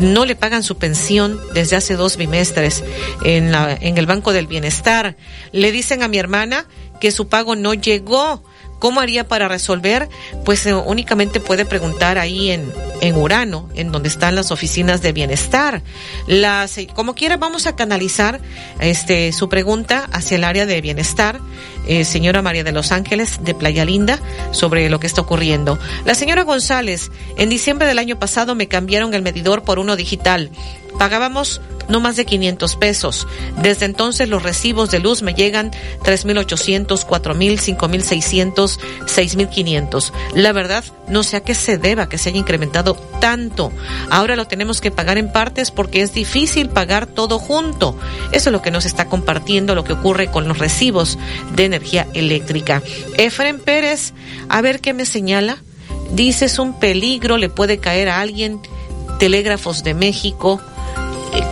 [0.00, 2.84] no le pagan su pensión desde hace dos bimestres
[3.24, 5.16] en, la, en el Banco del Bienestar.
[5.52, 6.66] Le dicen a mi hermana
[7.00, 8.42] que su pago no llegó.
[8.78, 10.08] ¿Cómo haría para resolver?
[10.44, 15.12] Pues eh, únicamente puede preguntar ahí en, en Urano, en donde están las oficinas de
[15.12, 15.82] bienestar.
[16.26, 18.40] Las, como quiera, vamos a canalizar
[18.80, 21.40] este, su pregunta hacia el área de bienestar
[21.86, 24.18] eh, señora María de los Ángeles de Playa Linda
[24.52, 25.78] sobre lo que está ocurriendo.
[26.04, 30.50] La señora González, en diciembre del año pasado me cambiaron el medidor por uno digital.
[30.98, 33.26] Pagábamos no más de 500 pesos.
[33.60, 35.70] Desde entonces los recibos de luz me llegan
[36.02, 40.12] 3.800, 4.000, 5.600, 6.500.
[40.34, 43.72] La verdad, no sé a qué se deba que se haya incrementado tanto.
[44.10, 47.96] Ahora lo tenemos que pagar en partes porque es difícil pagar todo junto.
[48.32, 51.18] Eso es lo que nos está compartiendo lo que ocurre con los recibos
[51.54, 52.82] de energía eléctrica.
[53.18, 54.12] Efren Pérez,
[54.48, 55.58] a ver qué me señala.
[56.12, 58.60] Dice un peligro, le puede caer a alguien.
[59.18, 60.60] Telégrafos de México,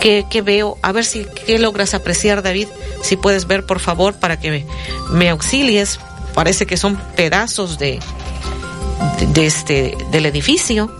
[0.00, 2.68] que, veo, a ver si qué logras apreciar, David,
[3.02, 4.64] si puedes ver, por favor, para que
[5.10, 5.98] me, auxilies.
[6.34, 8.00] Parece que son pedazos de,
[9.32, 10.90] de, este, del edificio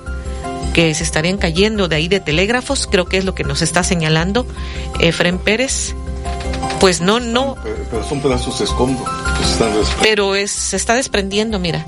[0.73, 3.83] que se estarían cayendo de ahí de telégrafos, creo que es lo que nos está
[3.83, 4.47] señalando
[5.01, 5.95] Efren Pérez.
[6.83, 7.55] Pues no, no.
[7.93, 9.05] Pero son pedazos de escombro.
[10.03, 11.87] Pero es, se está desprendiendo, mira.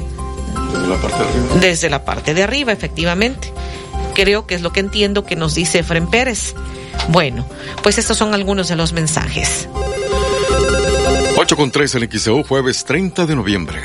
[0.73, 1.57] Desde la parte de arriba.
[1.61, 3.53] Desde la parte de arriba, efectivamente.
[4.15, 6.55] Creo que es lo que entiendo que nos dice Efren Pérez.
[7.09, 7.45] Bueno,
[7.83, 9.69] pues estos son algunos de los mensajes.
[11.39, 13.83] 8 con 3 en XEU, jueves 30 de noviembre.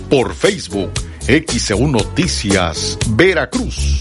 [0.09, 0.93] por Facebook
[1.29, 4.01] XEU Noticias Veracruz.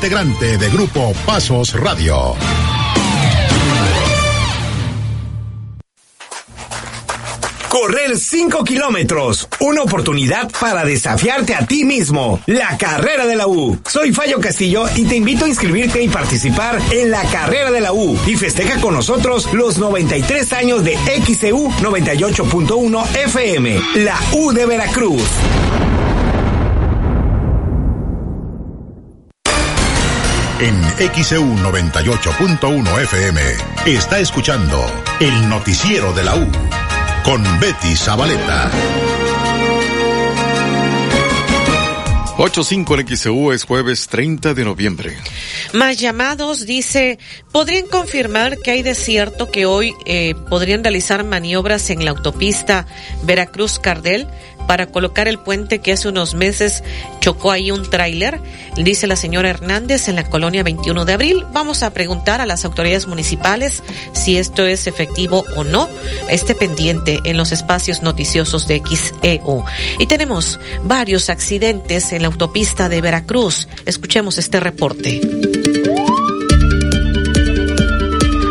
[0.01, 2.33] integrante de Grupo Pasos Radio.
[7.69, 9.47] Correr 5 kilómetros.
[9.59, 12.41] Una oportunidad para desafiarte a ti mismo.
[12.47, 13.79] La carrera de la U.
[13.87, 17.93] Soy Fallo Castillo y te invito a inscribirte y participar en la carrera de la
[17.93, 18.17] U.
[18.25, 23.79] Y festeja con nosotros los 93 años de XCU 98.1 FM.
[23.97, 25.21] La U de Veracruz.
[30.61, 30.79] En
[31.23, 33.41] XEU 98.1 FM
[33.87, 34.79] está escuchando
[35.19, 36.47] el noticiero de la U
[37.23, 38.69] con Betty Zabaleta.
[42.37, 45.17] 8.5 en XEU es jueves 30 de noviembre.
[45.73, 47.19] Más llamados, dice,
[47.51, 52.87] ¿podrían confirmar que hay desierto que hoy eh, podrían realizar maniobras en la autopista
[53.23, 54.27] Veracruz-Cardel?
[54.67, 56.83] Para colocar el puente que hace unos meses
[57.19, 58.39] chocó ahí un tráiler,
[58.75, 61.45] dice la señora Hernández en la colonia 21 de abril.
[61.53, 63.83] Vamos a preguntar a las autoridades municipales
[64.13, 65.89] si esto es efectivo o no.
[66.29, 69.63] Esté pendiente en los espacios noticiosos de XEU.
[69.99, 73.67] Y tenemos varios accidentes en la autopista de Veracruz.
[73.85, 75.21] Escuchemos este reporte.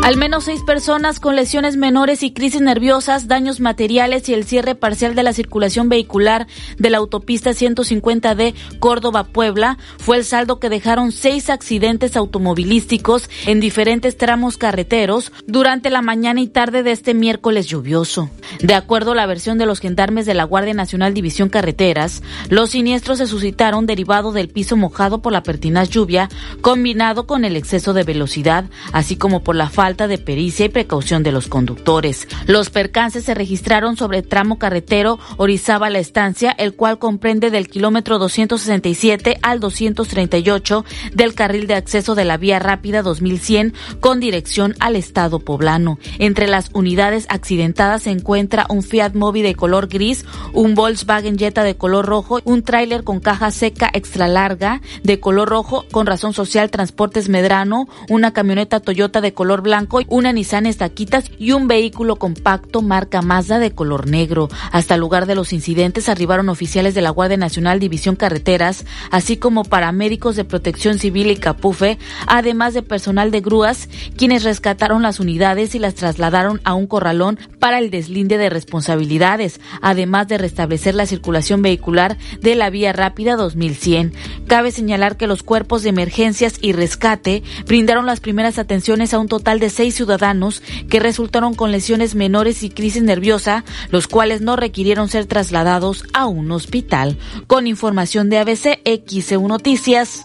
[0.03, 4.73] Al menos seis personas con lesiones menores y crisis nerviosas, daños materiales y el cierre
[4.73, 6.47] parcial de la circulación vehicular
[6.79, 14.17] de la autopista 150D Córdoba-Puebla fue el saldo que dejaron seis accidentes automovilísticos en diferentes
[14.17, 18.31] tramos carreteros durante la mañana y tarde de este miércoles lluvioso.
[18.59, 22.71] De acuerdo a la versión de los gendarmes de la Guardia Nacional División Carreteras, los
[22.71, 26.27] siniestros se suscitaron derivado del piso mojado por la pertinaz lluvia
[26.61, 31.23] combinado con el exceso de velocidad, así como por la falta de pericia y precaución
[31.23, 32.27] de los conductores.
[32.47, 39.37] Los percances se registraron sobre tramo carretero Orizaba-La Estancia, el cual comprende del kilómetro 267
[39.41, 45.39] al 238 del carril de acceso de la vía rápida 2100 con dirección al estado
[45.39, 45.99] poblano.
[46.19, 51.63] Entre las unidades accidentadas se encuentra un Fiat Mobi de color gris, un Volkswagen Jetta
[51.63, 56.33] de color rojo, un tráiler con caja seca extra larga de color rojo con razón
[56.33, 62.17] social Transportes Medrano, una camioneta Toyota de color blanco, una Nissan Estaquitas y un vehículo
[62.17, 64.49] compacto marca Mazda de color negro.
[64.71, 69.37] Hasta el lugar de los incidentes arribaron oficiales de la Guardia Nacional División Carreteras, así
[69.37, 75.19] como paramédicos de Protección Civil y Capufe, además de personal de grúas, quienes rescataron las
[75.19, 80.95] unidades y las trasladaron a un corralón para el deslinde de responsabilidades, además de restablecer
[80.95, 84.13] la circulación vehicular de la vía rápida 2100.
[84.47, 89.27] Cabe señalar que los cuerpos de emergencias y rescate brindaron las primeras atenciones a un
[89.27, 94.55] total de seis ciudadanos que resultaron con lesiones menores y crisis nerviosa, los cuales no
[94.55, 97.17] requirieron ser trasladados a un hospital.
[97.47, 100.23] Con información de ABC XEU Noticias,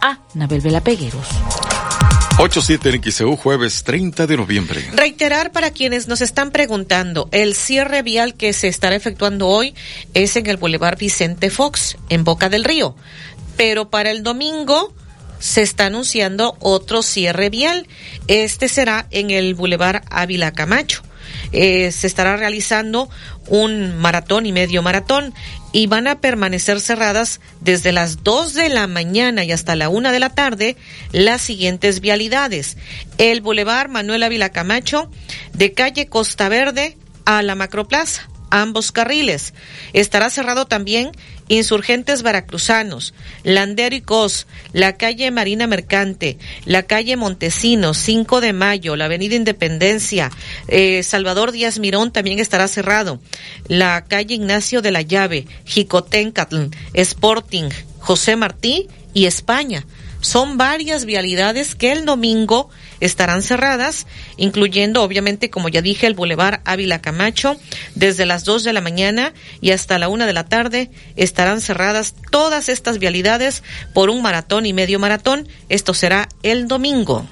[0.00, 1.26] a Nabel Vela Pegueros.
[2.38, 4.90] 8-7 en XEU, jueves 30 de noviembre.
[4.94, 9.74] Reiterar para quienes nos están preguntando, el cierre vial que se estará efectuando hoy
[10.14, 12.96] es en el Boulevard Vicente Fox, en Boca del Río.
[13.56, 14.94] Pero para el domingo
[15.42, 17.88] se está anunciando otro cierre vial.
[18.28, 21.02] Este será en el Boulevard Ávila Camacho.
[21.50, 23.10] Eh, se estará realizando
[23.48, 25.34] un maratón y medio maratón
[25.72, 30.12] y van a permanecer cerradas desde las 2 de la mañana y hasta la 1
[30.12, 30.76] de la tarde
[31.10, 32.76] las siguientes vialidades.
[33.18, 35.10] El Boulevard Manuel Ávila Camacho
[35.54, 39.54] de calle Costa Verde a la Macroplaza ambos carriles.
[39.94, 41.10] Estará cerrado también
[41.52, 48.96] Insurgentes Veracruzanos, Landero y Cos, la calle Marina Mercante, la calle Montesinos, 5 de Mayo,
[48.96, 50.30] la Avenida Independencia,
[50.68, 53.20] eh, Salvador Díaz Mirón también estará cerrado,
[53.68, 59.84] la calle Ignacio de la Llave, Jicotencatl, Sporting, José Martí y España.
[60.22, 62.70] Son varias vialidades que el domingo
[63.02, 67.56] estarán cerradas, incluyendo obviamente, como ya dije, el Boulevard Ávila Camacho,
[67.96, 72.14] desde las 2 de la mañana y hasta la 1 de la tarde estarán cerradas
[72.30, 75.48] todas estas vialidades por un maratón y medio maratón.
[75.68, 77.26] Esto será el domingo.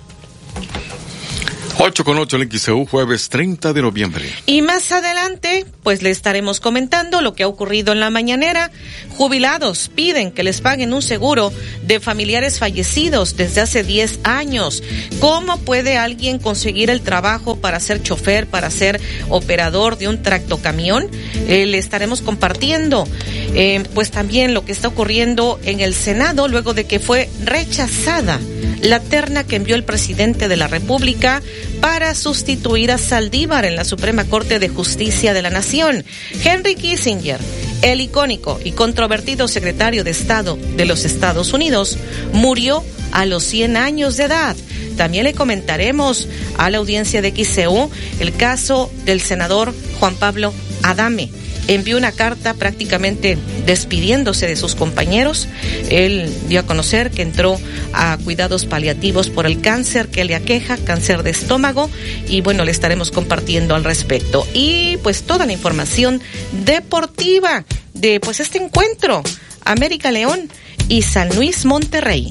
[1.82, 4.26] 8 con 8 en XEU, jueves 30 de noviembre.
[4.44, 8.70] Y más adelante, pues le estaremos comentando lo que ha ocurrido en la mañanera.
[9.16, 11.50] Jubilados piden que les paguen un seguro
[11.86, 14.82] de familiares fallecidos desde hace 10 años.
[15.20, 19.00] ¿Cómo puede alguien conseguir el trabajo para ser chofer, para ser
[19.30, 21.08] operador de un tractocamión?
[21.48, 23.08] Eh, le estaremos compartiendo,
[23.54, 28.38] eh, pues también lo que está ocurriendo en el Senado luego de que fue rechazada
[28.82, 31.42] la terna que envió el presidente de la República
[31.80, 36.04] para sustituir a Saldívar en la Suprema Corte de Justicia de la Nación.
[36.44, 37.40] Henry Kissinger,
[37.82, 41.98] el icónico y controvertido secretario de Estado de los Estados Unidos,
[42.32, 44.56] murió a los 100 años de edad.
[44.96, 50.52] También le comentaremos a la audiencia de XCU el caso del senador Juan Pablo
[50.82, 51.30] Adame
[51.68, 55.48] envió una carta prácticamente despidiéndose de sus compañeros.
[55.88, 57.58] Él dio a conocer que entró
[57.92, 61.90] a cuidados paliativos por el cáncer que le aqueja, cáncer de estómago,
[62.28, 64.46] y bueno, le estaremos compartiendo al respecto.
[64.54, 66.20] Y pues toda la información
[66.64, 69.22] deportiva de pues este encuentro,
[69.64, 70.48] América León
[70.88, 72.30] y San Luis Monterrey.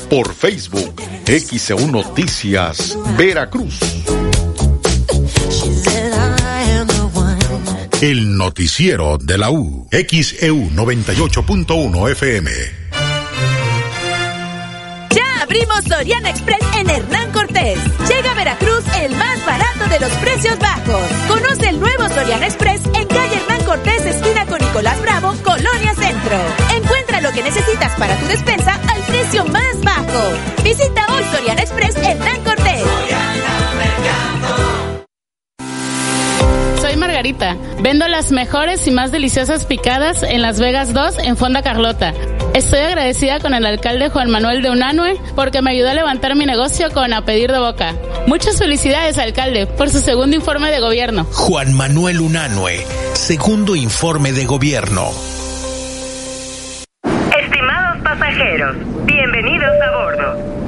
[0.09, 3.79] por Facebook XEU Noticias, Veracruz.
[8.01, 9.89] El noticiero de la U.
[9.91, 12.51] XEU 98.1 FM.
[15.09, 17.77] Ya abrimos Soriana Express en Hernán Cortés.
[18.07, 21.01] Llega a Veracruz el más barato de los precios bajos.
[21.27, 26.37] Conoce el nuevo Soriana Express en calle Hernán Cortés, esquina con Nicolás Bravo, Colonia Centro.
[26.77, 30.21] Encuentra lo que necesitas para tu despensa al precio más bajo.
[30.63, 32.58] Visita hoy Soriana Express Hernán Cortés.
[36.89, 37.55] Soy Margarita.
[37.83, 42.15] Vendo las mejores y más deliciosas picadas en Las Vegas 2 en Fonda Carlota.
[42.55, 46.47] Estoy agradecida con el alcalde Juan Manuel de Unanue porque me ayudó a levantar mi
[46.47, 47.93] negocio con A Pedir de Boca.
[48.25, 51.25] Muchas felicidades, alcalde, por su segundo informe de gobierno.
[51.25, 52.83] Juan Manuel Unanue,
[53.13, 55.11] segundo informe de gobierno.
[57.03, 58.88] Estimados pasajeros.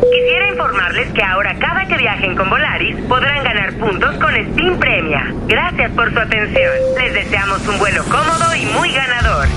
[0.10, 5.34] Quisiera informarles que ahora cada que viajen con Volaris podrán ganar puntos con Steam Premia.
[5.48, 6.72] Gracias por su atención.
[6.98, 9.48] Les deseamos un vuelo cómodo y muy ganador.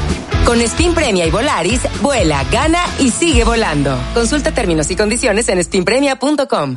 [0.44, 3.98] Con Steam Premia y Volaris, vuela, gana y sigue volando.
[4.12, 6.76] Consulta términos y condiciones en steampremia.com.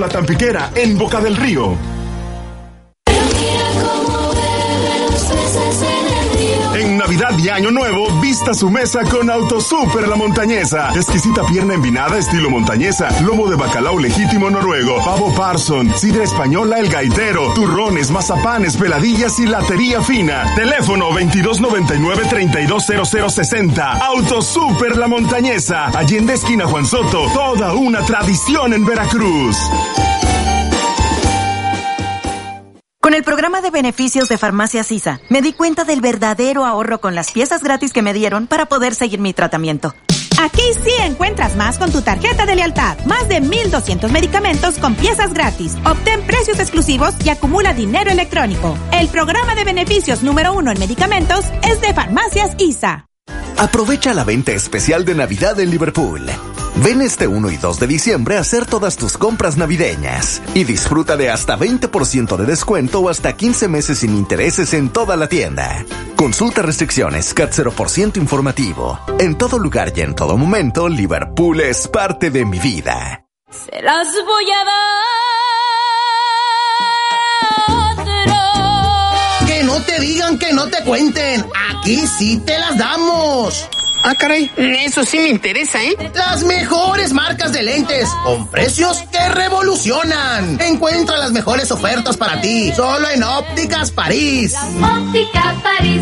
[0.01, 2.00] La Tampiquera, en Boca del Río.
[7.11, 10.93] Navidad Año Nuevo, vista su mesa con Autosuper La Montañesa.
[10.95, 16.87] Exquisita pierna envinada estilo montañesa, lomo de bacalao legítimo noruego, pavo parson, sidra española el
[16.87, 20.55] gaitero, turrones, mazapanes, peladillas y latería fina.
[20.55, 24.01] Teléfono 2299-320060.
[24.01, 25.87] Autosuper La Montañesa.
[25.87, 27.25] Allende esquina Juan Soto.
[27.33, 29.57] Toda una tradición en Veracruz.
[33.11, 37.13] Con el programa de beneficios de Farmacia Sisa, me di cuenta del verdadero ahorro con
[37.13, 39.93] las piezas gratis que me dieron para poder seguir mi tratamiento.
[40.39, 42.97] Aquí sí encuentras más con tu tarjeta de lealtad.
[43.03, 45.75] Más de 1.200 medicamentos con piezas gratis.
[45.85, 48.77] Obtén precios exclusivos y acumula dinero electrónico.
[48.93, 53.10] El programa de beneficios número uno en medicamentos es de Farmacias ISA.
[53.61, 56.25] Aprovecha la venta especial de Navidad en Liverpool.
[56.77, 61.15] Ven este 1 y 2 de diciembre a hacer todas tus compras navideñas y disfruta
[61.15, 65.85] de hasta 20% de descuento o hasta 15 meses sin intereses en toda la tienda.
[66.15, 68.99] Consulta restricciones CAT 0% informativo.
[69.19, 73.27] En todo lugar y en todo momento, Liverpool es parte de mi vida.
[73.51, 75.40] Se las voy a Que
[80.01, 81.45] digan que no te cuenten.
[81.69, 83.69] Aquí sí te las damos.
[84.03, 85.95] Ah, caray, eso sí me interesa, ¿eh?
[86.15, 90.59] Las mejores marcas de lentes, con precios que revolucionan.
[90.59, 94.55] Encuentra las mejores ofertas para ti, solo en Ópticas París.
[94.81, 96.01] Óptica París.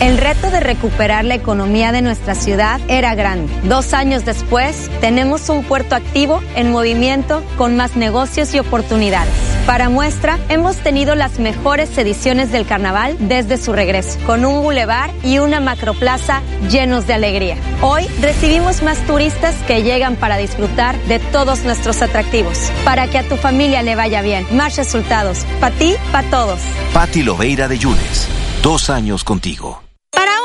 [0.00, 3.52] El reto de recuperar la economía de nuestra ciudad era grande.
[3.64, 9.51] Dos años después, tenemos un puerto activo en movimiento con más negocios y oportunidades.
[9.66, 15.10] Para muestra, hemos tenido las mejores ediciones del carnaval desde su regreso, con un bulevar
[15.22, 17.56] y una macroplaza llenos de alegría.
[17.80, 22.72] Hoy recibimos más turistas que llegan para disfrutar de todos nuestros atractivos.
[22.84, 25.44] Para que a tu familia le vaya bien, más resultados.
[25.60, 26.58] Para ti, para todos.
[26.92, 28.28] Pati Loveira de Yunes.
[28.62, 29.81] Dos años contigo.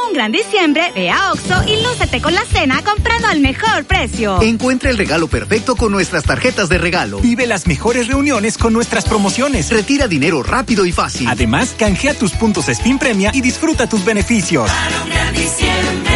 [0.07, 4.41] Un gran diciembre, ve a Oxo y lúcete con la cena comprando al mejor precio.
[4.41, 7.19] Encuentra el regalo perfecto con nuestras tarjetas de regalo.
[7.19, 9.69] Vive las mejores reuniones con nuestras promociones.
[9.69, 11.27] Retira dinero rápido y fácil.
[11.27, 14.69] Además, canjea tus puntos Spin Premia y disfruta tus beneficios.
[14.69, 16.15] Para un gran diciembre,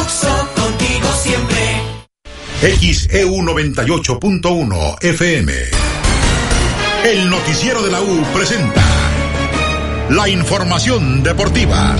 [0.00, 1.82] Oxo contigo siempre.
[2.60, 5.52] XEU 98.1 FM.
[7.04, 8.84] El noticiero de la U presenta
[10.10, 11.96] la información deportiva.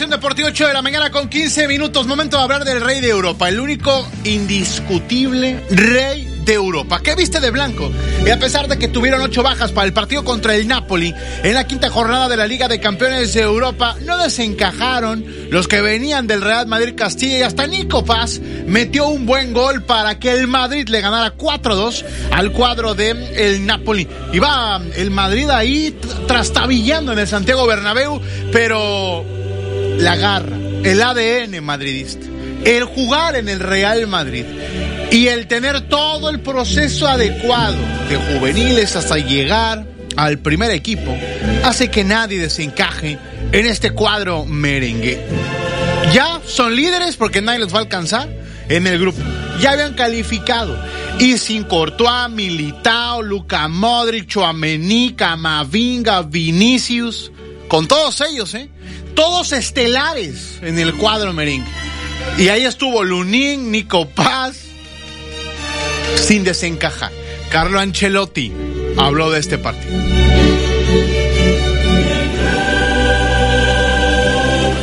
[0.00, 2.06] Información deportiva 8 de la mañana con 15 minutos.
[2.06, 7.02] Momento de hablar del rey de Europa, el único indiscutible rey de Europa.
[7.02, 7.90] ¿Qué viste de blanco?
[8.24, 11.52] Y a pesar de que tuvieron ocho bajas para el partido contra el Napoli en
[11.52, 16.26] la quinta jornada de la Liga de Campeones de Europa, no desencajaron los que venían
[16.26, 20.48] del Real Madrid Castilla y hasta Nico Paz metió un buen gol para que el
[20.48, 24.08] Madrid le ganara 4-2 al cuadro de el Napoli.
[24.42, 25.94] Va el Madrid ahí
[26.26, 28.18] trastabillando en el Santiago Bernabéu,
[28.50, 29.39] pero
[29.98, 32.26] la garra, el ADN madridista,
[32.64, 34.44] el jugar en el Real Madrid
[35.10, 37.76] y el tener todo el proceso adecuado
[38.08, 39.86] de juveniles hasta llegar
[40.16, 41.16] al primer equipo
[41.64, 43.18] hace que nadie desencaje
[43.52, 45.24] en este cuadro merengue.
[46.12, 48.28] Ya son líderes porque nadie los va a alcanzar
[48.68, 49.18] en el grupo.
[49.60, 50.76] Ya habían calificado.
[51.18, 57.30] Y sin Courtois, Militao, Luca Modric, Chuamení, Camavinga, Vinicius,
[57.68, 58.70] con todos ellos, ¿eh?
[59.20, 61.68] Todos estelares en el cuadro merengue.
[62.38, 64.56] Y ahí estuvo Lunín, Nico Paz,
[66.16, 67.12] sin desencajar.
[67.50, 68.50] Carlo Ancelotti
[68.96, 69.92] habló de este partido.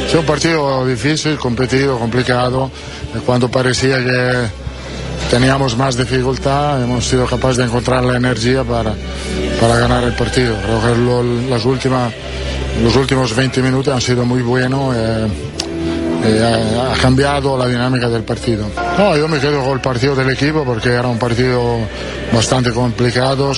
[0.07, 2.69] Es un partido difícil, competido, complicado.
[3.25, 4.49] Cuando parecía que
[5.31, 8.93] teníamos más dificultad, hemos sido capaces de encontrar la energía para,
[9.59, 10.55] para ganar el partido.
[10.61, 12.13] Creo que las últimas,
[12.83, 14.95] los últimos 20 minutos han sido muy buenos.
[14.95, 15.27] Eh,
[16.23, 18.67] eh, ha cambiado la dinámica del partido.
[18.97, 21.79] No, yo me quedo con el partido del equipo porque era un partido
[22.33, 23.53] bastante complicado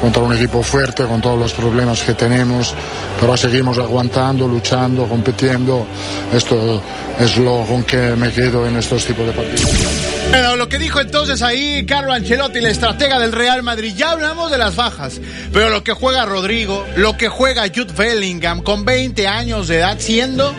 [0.00, 2.74] contra un equipo fuerte con todos los problemas que tenemos,
[3.20, 5.86] pero seguimos aguantando, luchando, compitiendo.
[6.32, 6.82] Esto
[7.18, 9.70] es lo con que me quedo en estos tipos de partidos.
[10.30, 14.50] Bueno, lo que dijo entonces ahí Carlo Ancelotti, el estratega del Real Madrid, ya hablamos
[14.50, 15.20] de las bajas,
[15.52, 19.96] pero lo que juega Rodrigo, lo que juega Jude Bellingham con 20 años de edad
[19.98, 20.54] siendo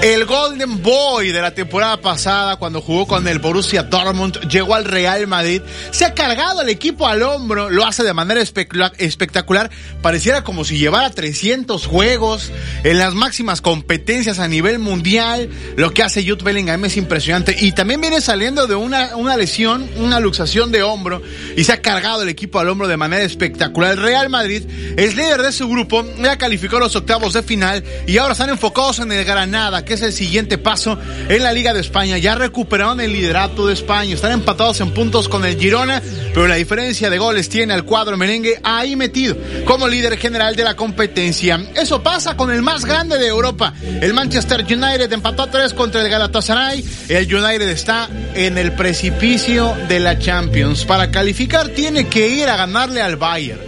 [0.00, 4.84] el Golden Boy de la temporada pasada, cuando jugó con el Borussia Dortmund, llegó al
[4.84, 9.70] Real Madrid, se ha cargado el equipo al hombro, lo hace de manera espectacular,
[10.00, 12.52] pareciera como si llevara 300 juegos
[12.84, 17.72] en las máximas competencias a nivel mundial, lo que hace Jude Bellingham es impresionante, y
[17.72, 21.22] también viene saliendo de una, una lesión, una luxación de hombro,
[21.56, 23.92] y se ha cargado el equipo al hombro de manera espectacular.
[23.92, 24.62] El Real Madrid
[24.96, 29.00] es líder de su grupo, ya calificó los octavos de final, y ahora están enfocados
[29.00, 32.18] en el Granada, que es el siguiente paso en la Liga de España.
[32.18, 36.02] Ya recuperaron el liderato de España, están empatados en puntos con el Girona,
[36.34, 40.64] pero la diferencia de goles tiene al cuadro merengue ahí metido como líder general de
[40.64, 41.58] la competencia.
[41.74, 43.72] Eso pasa con el más grande de Europa.
[43.82, 46.84] El Manchester United empató a tres contra el Galatasaray.
[47.08, 50.84] El United está en el precipicio de la Champions.
[50.84, 53.60] Para calificar tiene que ir a ganarle al Bayern.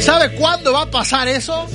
[0.00, 1.68] ¿Sabe cuándo va a pasar eso?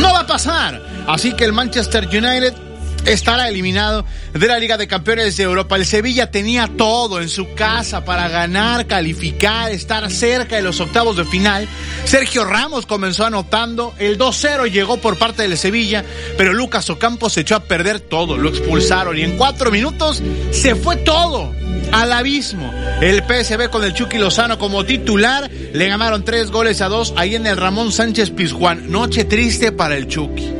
[0.00, 0.82] No va a pasar.
[1.06, 2.67] Así que el Manchester United
[3.12, 5.76] estará eliminado de la Liga de Campeones de Europa.
[5.76, 11.16] El Sevilla tenía todo en su casa para ganar, calificar, estar cerca de los octavos
[11.16, 11.66] de final.
[12.04, 16.04] Sergio Ramos comenzó anotando, el 2-0 llegó por parte del Sevilla,
[16.36, 20.74] pero Lucas Ocampo se echó a perder todo, lo expulsaron y en cuatro minutos se
[20.74, 21.52] fue todo
[21.92, 22.72] al abismo.
[23.00, 27.34] El PSB con el Chucky Lozano como titular le ganaron tres goles a dos ahí
[27.34, 28.90] en el Ramón Sánchez Pizjuán.
[28.90, 30.52] Noche triste para el Chucky.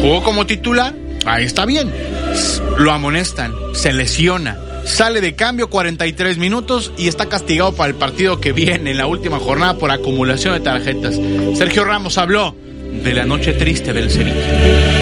[0.00, 0.94] Jugó como titular,
[1.26, 1.92] ahí está bien.
[2.78, 8.40] Lo amonestan, se lesiona, sale de cambio 43 minutos y está castigado para el partido
[8.40, 11.14] que viene en la última jornada por acumulación de tarjetas.
[11.56, 12.54] Sergio Ramos habló
[13.02, 14.95] de la noche triste del Sevilla.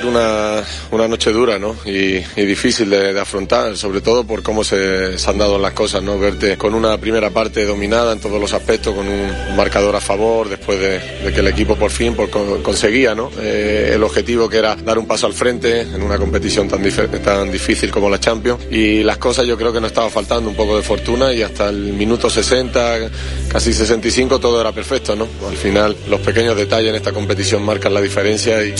[0.00, 1.76] Que una, una noche dura, ¿no?
[1.84, 5.72] Y, y difícil de, de afrontar, sobre todo por cómo se, se han dado las
[5.72, 6.18] cosas, ¿no?
[6.18, 10.48] Verte con una primera parte dominada en todos los aspectos, con un marcador a favor,
[10.48, 13.30] después de, de que el equipo por fin por, con- conseguía, ¿no?
[13.40, 16.82] Eh, el objetivo que era dar un paso al frente en una competición tan,
[17.22, 18.64] tan difícil como la Champions.
[18.70, 21.68] Y las cosas yo creo que nos estaba faltando un poco de fortuna y hasta
[21.68, 23.10] el minuto 60,
[23.48, 25.26] casi 65, todo era perfecto, ¿no?
[25.48, 28.74] Al final, los pequeños detalles en esta competición marcan la diferencia y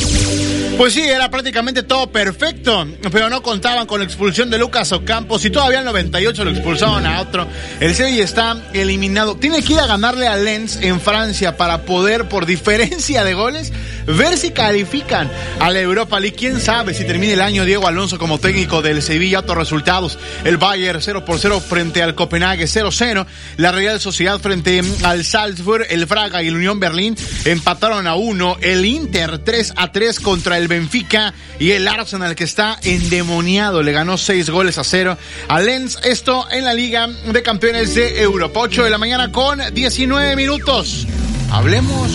[0.81, 5.45] Pues sí, era prácticamente todo perfecto, pero no contaban con la expulsión de Lucas Ocampos
[5.45, 7.47] y todavía en 98 lo expulsaron a otro.
[7.81, 9.37] El Sevilla está eliminado.
[9.37, 13.75] Tiene que ir a ganarle a Lens en Francia para poder, por diferencia de goles,
[14.07, 16.37] ver si califican a la Europa League.
[16.37, 19.41] Quién sabe si termina el año Diego Alonso como técnico del Sevilla.
[19.41, 23.27] Otros resultados: el Bayern 0 por 0 frente al Copenhague 0-0.
[23.57, 28.59] La Real Sociedad frente al Salzburg, el Braga y el Unión Berlín empataron a 1.
[28.61, 33.93] El Inter 3 a 3 contra el Benfica y el Arsenal que está endemoniado le
[33.93, 35.17] ganó 6 goles a 0
[35.49, 35.99] a Lens.
[36.05, 38.61] Esto en la Liga de Campeones de Europa.
[38.61, 41.07] 8 de la mañana con 19 minutos.
[41.51, 42.11] Hablemos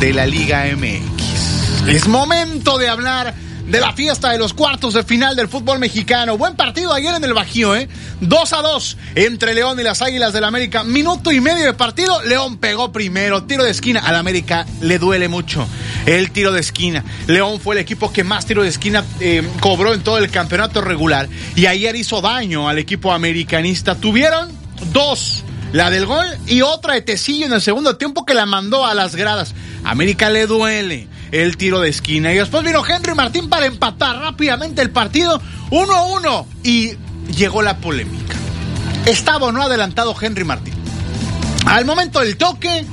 [0.00, 1.88] de la Liga MX.
[1.88, 3.34] Es momento de hablar
[3.66, 6.36] de la fiesta de los cuartos de final del fútbol mexicano.
[6.36, 7.88] Buen partido ayer en el Bajío, ¿eh?
[8.20, 10.84] 2 a 2 entre León y las Águilas del América.
[10.84, 12.22] Minuto y medio de partido.
[12.22, 13.44] León pegó primero.
[13.44, 14.00] Tiro de esquina.
[14.00, 15.66] Al América le duele mucho
[16.06, 17.04] el tiro de esquina.
[17.26, 20.80] León fue el equipo que más tiro de esquina eh, cobró en todo el campeonato
[20.80, 21.28] regular.
[21.56, 23.94] Y ayer hizo daño al equipo americanista.
[23.94, 24.50] Tuvieron
[24.92, 25.43] dos.
[25.74, 28.94] La del gol y otra de Tecillo en el segundo tiempo que la mandó a
[28.94, 29.56] las gradas.
[29.82, 32.32] América le duele el tiro de esquina.
[32.32, 36.92] Y después vino Henry Martín para empatar rápidamente el partido 1-1 y
[37.36, 38.36] llegó la polémica.
[39.04, 40.74] Estaba o no adelantado Henry Martín.
[41.66, 42.86] Al momento del toque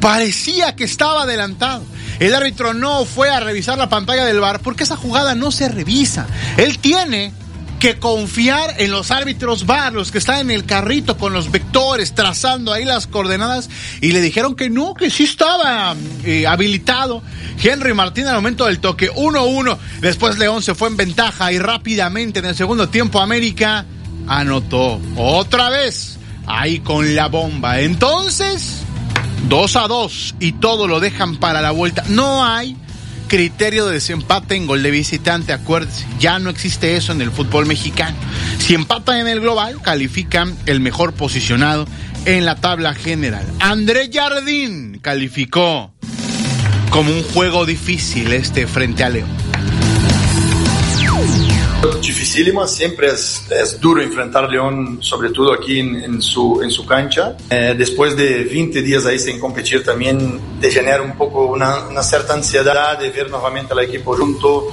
[0.00, 1.84] parecía que estaba adelantado.
[2.18, 5.68] El árbitro no fue a revisar la pantalla del bar porque esa jugada no se
[5.68, 6.26] revisa.
[6.56, 7.34] Él tiene
[7.82, 12.14] que confiar en los árbitros VAR, los que están en el carrito con los vectores,
[12.14, 13.68] trazando ahí las coordenadas,
[14.00, 17.24] y le dijeron que no, que sí estaba eh, habilitado.
[17.60, 19.76] Henry Martín al momento del toque, 1-1.
[20.00, 23.84] Después León se fue en ventaja y rápidamente en el segundo tiempo América
[24.28, 27.80] anotó otra vez ahí con la bomba.
[27.80, 28.84] Entonces,
[29.48, 32.04] 2 a 2 y todo lo dejan para la vuelta.
[32.06, 32.76] No hay
[33.32, 37.64] criterio de desempate en gol de visitante, acuérdense, ya no existe eso en el fútbol
[37.64, 38.14] mexicano.
[38.58, 41.88] Si empatan en el global, califican el mejor posicionado
[42.26, 43.46] en la tabla general.
[43.58, 45.94] André Jardín calificó
[46.90, 49.41] como un juego difícil este frente a León.
[52.32, 56.70] Dificílima, siempre es, es duro enfrentar a León, sobre todo aquí en, en su, en
[56.70, 57.36] su cancha.
[57.50, 62.02] Eh, después de 20 días ahí sin competir también te genera un poco una, una
[62.02, 64.68] cierta ansiedad de ver nuevamente al equipo junto.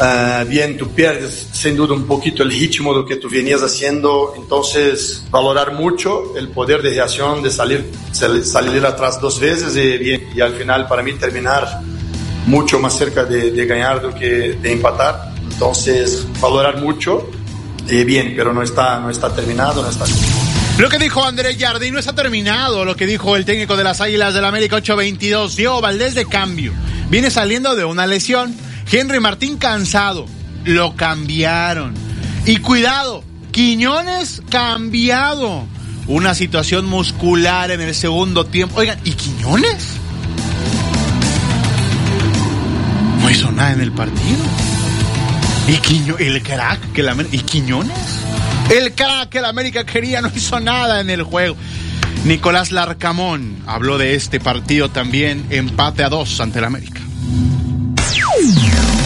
[0.00, 3.60] Eh, bien, tú pierdes sin duda un poquito el ritmo de lo que tú venías
[3.64, 9.74] haciendo, entonces valorar mucho el poder de reacción, de salir, sal- salir atrás dos veces
[9.76, 11.66] y, bien, y al final para mí terminar
[12.46, 15.33] mucho más cerca de, de ganar do que de empatar.
[15.54, 17.30] Entonces, valorar mucho.
[17.88, 20.04] Y bien, pero no está, no está terminado, no está.
[20.78, 22.84] Lo que dijo André Jardín no está terminado.
[22.84, 26.72] Lo que dijo el técnico de las Águilas del América 822, Diego Valdés de cambio.
[27.08, 28.54] Viene saliendo de una lesión.
[28.90, 30.26] Henry Martín cansado.
[30.64, 31.94] Lo cambiaron.
[32.46, 35.64] Y cuidado, Quiñones cambiado.
[36.08, 38.80] Una situación muscular en el segundo tiempo.
[38.80, 39.86] Oigan, ¿y Quiñones?
[43.20, 44.63] No hizo nada en el partido.
[45.66, 47.96] ¿Y Quiño, el crack que la Amer- ¿Y Quiñones?
[48.70, 51.56] El crack que la América quería no hizo nada en el juego.
[52.24, 57.00] Nicolás Larcamón habló de este partido también, empate a dos ante el América.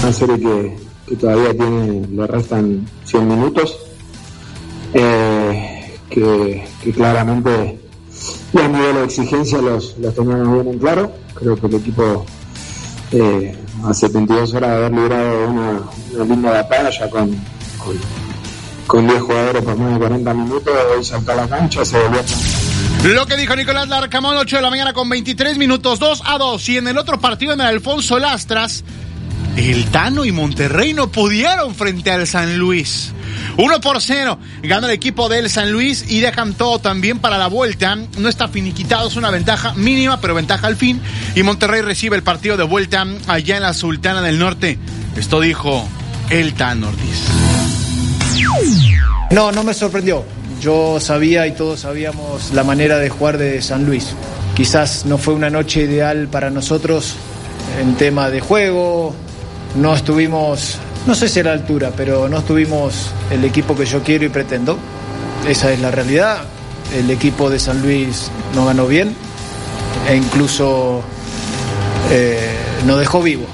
[0.02, 0.36] Una serie
[1.06, 3.76] que, todavía tiene, le restan 100 minutos,
[4.94, 7.78] eh, que, claramente
[8.52, 11.12] y a nivel de exigencia los, los teníamos bien en claro.
[11.34, 12.24] Creo que el equipo
[13.12, 15.80] eh, a 72 horas de haber librado una,
[16.14, 17.30] una linda batalla con,
[17.78, 17.98] con,
[18.86, 22.20] con 10 jugadores por más de 40 minutos, hoy saltó a la cancha, se volvió
[22.20, 26.38] a Lo que dijo Nicolás Larcamón, 8 de la mañana con 23 minutos, 2 a
[26.38, 26.68] 2.
[26.68, 28.84] Y en el otro partido, en el Alfonso Lastras,
[29.56, 33.12] el Tano y Monterrey no pudieron frente al San Luis.
[33.58, 34.38] 1 por 0.
[34.62, 37.96] Gana el equipo del San Luis y dejan todo también para la vuelta.
[38.16, 41.02] No está finiquitado, es una ventaja mínima, pero ventaja al fin.
[41.34, 44.78] Y Monterrey recibe el partido de vuelta allá en la Sultana del Norte.
[45.16, 45.86] Esto dijo
[46.30, 47.24] el Tan Ortiz.
[49.32, 50.24] No, no me sorprendió.
[50.60, 54.14] Yo sabía y todos sabíamos la manera de jugar de San Luis.
[54.56, 57.16] Quizás no fue una noche ideal para nosotros
[57.80, 59.14] en tema de juego.
[59.76, 60.78] No estuvimos,
[61.08, 64.28] no sé si a la altura, pero no estuvimos el equipo que yo quiero y
[64.28, 64.78] pretendo.
[65.48, 66.44] Esa es la realidad.
[66.94, 69.16] El equipo de San Luis no ganó bien
[70.06, 71.00] e incluso
[72.10, 72.54] eh,
[72.84, 73.46] nos dejó vivo.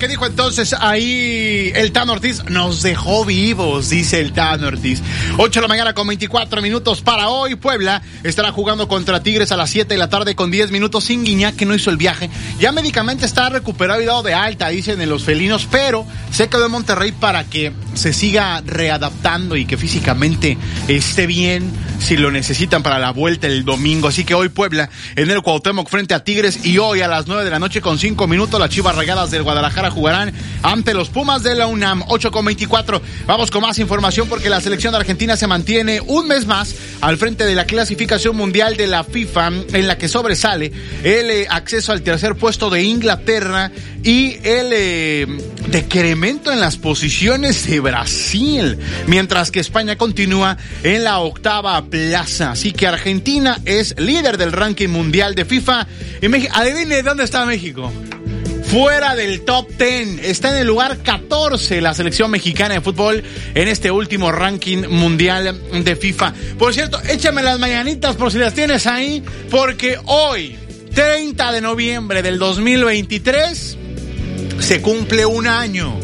[0.00, 5.02] Que dijo entonces ahí el Tan Ortiz nos dejó vivos, dice el Tan Ortiz.
[5.36, 7.56] 8 de la mañana con 24 minutos para hoy.
[7.56, 11.22] Puebla estará jugando contra Tigres a las 7 de la tarde con 10 minutos sin
[11.22, 12.30] Guiñac, que no hizo el viaje.
[12.58, 16.64] Ya médicamente está recuperado y dado de alta, dicen en los felinos, pero se quedó
[16.64, 20.56] en Monterrey para que se siga readaptando y que físicamente
[20.88, 24.08] esté bien si lo necesitan para la vuelta el domingo.
[24.08, 27.44] Así que hoy Puebla en el Cuauhtémoc frente a Tigres y hoy a las 9
[27.44, 30.32] de la noche con 5 minutos las Chivas Regadas del Guadalajara jugarán
[30.62, 33.02] ante los Pumas de la UNAM 8 con 24.
[33.26, 37.16] Vamos con más información porque la selección de Argentina se mantiene un mes más al
[37.16, 40.72] frente de la clasificación mundial de la FIFA en la que sobresale
[41.02, 43.70] el eh, acceso al tercer puesto de Inglaterra
[44.02, 45.26] y el eh,
[45.68, 52.52] decremento en las posiciones de Brasil, mientras que España continúa en la octava plaza.
[52.52, 55.86] Así que Argentina es líder del ranking mundial de FIFA.
[56.22, 57.92] Y adivine dónde está México.
[58.70, 63.66] Fuera del top 10, está en el lugar 14 la selección mexicana de fútbol en
[63.66, 66.32] este último ranking mundial de FIFA.
[66.56, 70.56] Por cierto, échame las mañanitas por si las tienes ahí, porque hoy,
[70.94, 73.76] 30 de noviembre del 2023,
[74.60, 75.98] se cumple un año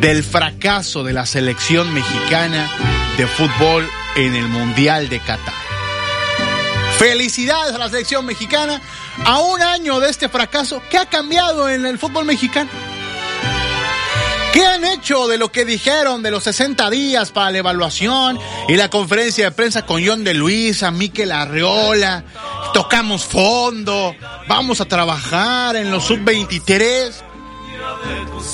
[0.00, 2.68] del fracaso de la selección mexicana
[3.16, 5.63] de fútbol en el Mundial de Qatar.
[6.98, 8.80] Felicidades a la selección mexicana.
[9.24, 12.70] A un año de este fracaso, ¿qué ha cambiado en el fútbol mexicano?
[14.52, 18.38] ¿Qué han hecho de lo que dijeron de los 60 días para la evaluación
[18.68, 22.24] y la conferencia de prensa con John de Luisa, Miquel Arreola?
[22.72, 24.14] Tocamos fondo,
[24.46, 27.12] vamos a trabajar en los sub-23.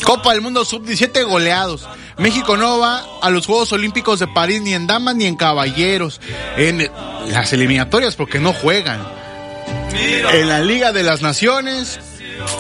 [0.04, 1.86] Copa del Mundo sub-17 goleados.
[2.16, 6.20] México no va a los Juegos Olímpicos de París ni en damas ni en caballeros.
[6.56, 6.90] En
[7.28, 9.00] las eliminatorias porque no juegan.
[10.32, 12.00] En la Liga de las Naciones,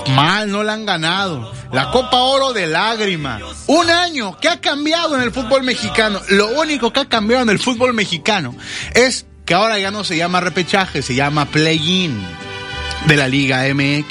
[0.08, 1.52] mal, no la han ganado.
[1.72, 3.40] La Copa Oro de lágrima.
[3.66, 4.36] Un año.
[4.40, 6.20] ¿Qué ha cambiado en el fútbol mexicano?
[6.28, 8.54] Lo único que ha cambiado en el fútbol mexicano
[8.94, 12.20] es que ahora ya no se llama repechaje, se llama play-in
[13.06, 14.06] de la Liga MX.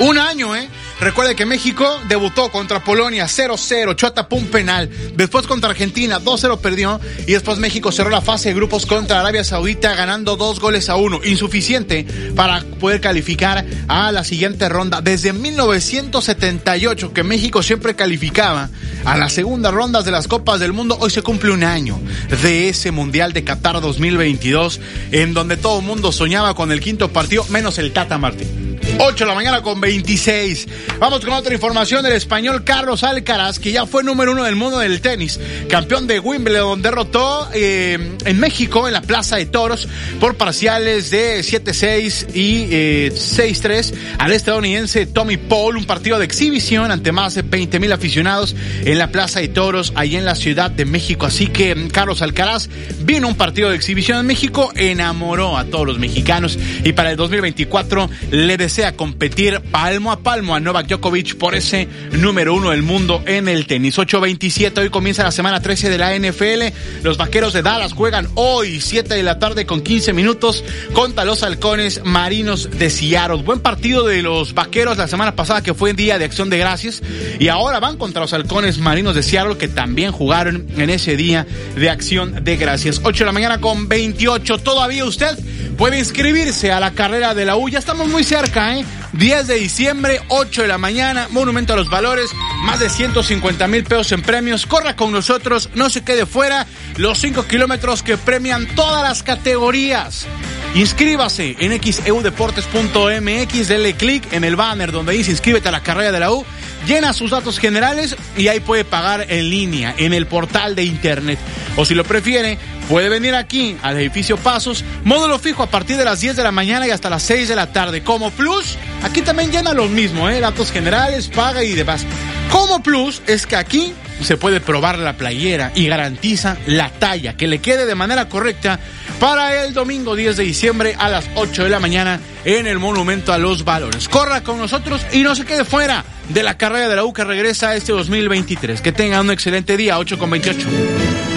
[0.00, 0.68] Un año, ¿eh?
[1.00, 4.90] Recuerde que México debutó contra Polonia 0-0, chota pum penal.
[5.14, 7.00] Después contra Argentina 2-0 perdió.
[7.26, 10.96] Y después México cerró la fase de grupos contra Arabia Saudita ganando dos goles a
[10.96, 11.20] uno.
[11.22, 15.00] Insuficiente para poder calificar a la siguiente ronda.
[15.00, 18.68] Desde 1978 que México siempre calificaba
[19.04, 20.98] a las segundas rondas de las Copas del Mundo.
[21.00, 22.00] Hoy se cumple un año
[22.42, 24.80] de ese Mundial de Qatar 2022
[25.12, 28.77] en donde todo el mundo soñaba con el quinto partido menos el Tata Martín.
[29.00, 30.66] 8 de la mañana con 26.
[30.98, 34.78] Vamos con otra información del español Carlos Alcaraz, que ya fue número uno del mundo
[34.78, 35.38] del tenis,
[35.68, 39.88] campeón de Wimbledon, derrotó eh, en México, en la Plaza de Toros,
[40.18, 46.90] por parciales de 7-6 y eh, 6-3 al estadounidense Tommy Paul, un partido de exhibición
[46.90, 50.72] ante más de 20 mil aficionados en la Plaza de Toros, ahí en la Ciudad
[50.72, 51.26] de México.
[51.26, 52.68] Así que Carlos Alcaraz
[53.00, 57.16] vino un partido de exhibición en México, enamoró a todos los mexicanos y para el
[57.16, 62.82] 2024 le desea competir palmo a palmo a Novak Djokovic por ese número uno del
[62.82, 63.98] mundo en el tenis.
[63.98, 67.02] 8.27, hoy comienza la semana 13 de la NFL.
[67.02, 71.42] Los vaqueros de Dallas juegan hoy, 7 de la tarde con 15 minutos, contra los
[71.42, 73.42] halcones marinos de Seattle.
[73.42, 76.58] Buen partido de los vaqueros la semana pasada que fue en Día de Acción de
[76.58, 77.02] Gracias.
[77.38, 81.46] Y ahora van contra los halcones marinos de Seattle que también jugaron en ese Día
[81.76, 83.00] de Acción de Gracias.
[83.02, 84.58] 8 de la mañana con 28.
[84.58, 85.38] Todavía usted
[85.76, 87.68] puede inscribirse a la carrera de la U.
[87.68, 88.77] Ya estamos muy cerca, ¿eh?
[89.12, 92.30] 10 de diciembre, 8 de la mañana, Monumento a los Valores,
[92.64, 94.66] más de 150 mil pesos en premios.
[94.66, 96.66] Corra con nosotros, no se quede fuera.
[96.96, 100.26] Los 5 kilómetros que premian todas las categorías.
[100.74, 106.20] Inscríbase en xeudeportes.mx, denle clic en el banner donde dice inscríbete a la carrera de
[106.20, 106.44] la U,
[106.86, 111.38] llena sus datos generales y ahí puede pagar en línea, en el portal de internet.
[111.76, 112.58] O si lo prefiere,
[112.88, 116.52] puede venir aquí al edificio Pasos, módulo fijo a partir de las 10 de la
[116.52, 118.02] mañana y hasta las 6 de la tarde.
[118.02, 120.40] Como plus, aquí también llena lo mismo, ¿eh?
[120.40, 122.04] datos generales, paga y demás.
[122.50, 127.46] Como plus es que aquí se puede probar la playera y garantiza la talla, que
[127.46, 128.80] le quede de manera correcta
[129.20, 133.32] para el domingo 10 de diciembre a las 8 de la mañana en el Monumento
[133.32, 134.08] a los Valores.
[134.08, 137.24] Corra con nosotros y no se quede fuera de la carrera de la U que
[137.24, 138.80] regresa este 2023.
[138.80, 141.27] Que tenga un excelente día, 8 con 28.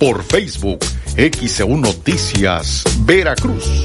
[0.00, 0.80] por Facebook
[1.16, 3.84] XEU Noticias, Veracruz.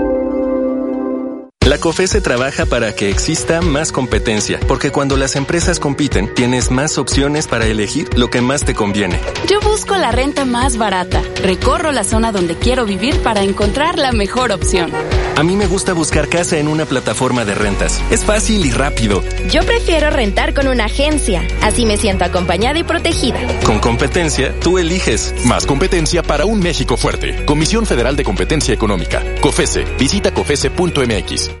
[1.67, 6.97] La COFESE trabaja para que exista más competencia, porque cuando las empresas compiten, tienes más
[6.97, 9.19] opciones para elegir lo que más te conviene.
[9.47, 14.11] Yo busco la renta más barata, recorro la zona donde quiero vivir para encontrar la
[14.11, 14.91] mejor opción.
[15.37, 18.01] A mí me gusta buscar casa en una plataforma de rentas.
[18.11, 19.23] Es fácil y rápido.
[19.49, 23.39] Yo prefiero rentar con una agencia, así me siento acompañada y protegida.
[23.63, 25.33] Con competencia, tú eliges.
[25.45, 27.45] Más competencia para un México fuerte.
[27.45, 29.23] Comisión Federal de Competencia Económica.
[29.41, 29.85] COFESE.
[29.97, 31.60] Visita COFESE.mx.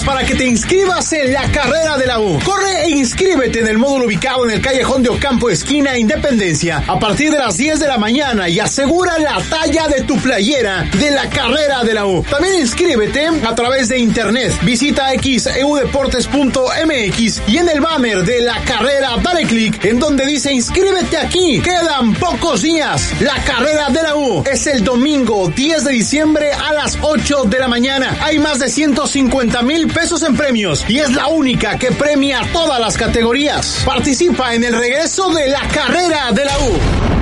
[0.00, 2.38] para que te inscribas en la carrera de la U.
[2.42, 6.98] Corre e inscríbete en el módulo ubicado en el callejón de Ocampo, esquina Independencia, a
[6.98, 11.10] partir de las 10 de la mañana y asegura la talla de tu playera de
[11.10, 12.22] la carrera de la U.
[12.22, 14.58] También inscríbete a través de internet.
[14.62, 21.18] Visita xeudeportes.mx y en el banner de la carrera dale clic en donde dice inscríbete
[21.18, 21.60] aquí.
[21.60, 23.12] Quedan pocos días.
[23.20, 27.58] La carrera de la U es el domingo 10 de diciembre a las 8 de
[27.58, 28.16] la mañana.
[28.22, 32.80] Hay más de 150 mil pesos en premios y es la única que premia todas
[32.80, 33.82] las categorías.
[33.84, 37.21] Participa en el regreso de la carrera de la U.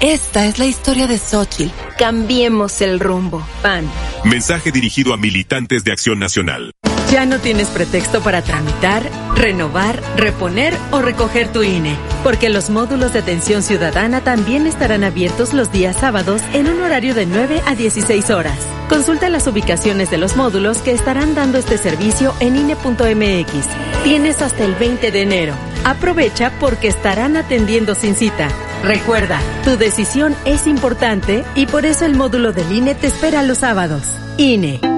[0.00, 1.72] Esta es la historia de Xochitl.
[1.98, 3.44] Cambiemos el rumbo.
[3.62, 3.90] PAN.
[4.24, 6.70] Mensaje dirigido a militantes de Acción Nacional.
[7.10, 13.12] Ya no tienes pretexto para tramitar, renovar, reponer o recoger tu INE, porque los módulos
[13.12, 17.74] de atención ciudadana también estarán abiertos los días sábados en un horario de 9 a
[17.74, 18.58] 16 horas.
[18.88, 23.52] Consulta las ubicaciones de los módulos que estarán dando este servicio en INE.mx.
[24.04, 25.54] Tienes hasta el 20 de enero.
[25.84, 28.48] Aprovecha porque estarán atendiendo sin cita.
[28.82, 33.58] Recuerda, tu decisión es importante y por eso el módulo del INE te espera los
[33.58, 34.02] sábados.
[34.36, 34.97] INE.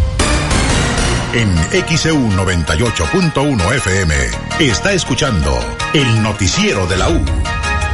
[1.33, 1.49] En
[1.87, 4.15] XEU 98.1 FM
[4.59, 5.57] está escuchando
[5.93, 7.23] el noticiero de la U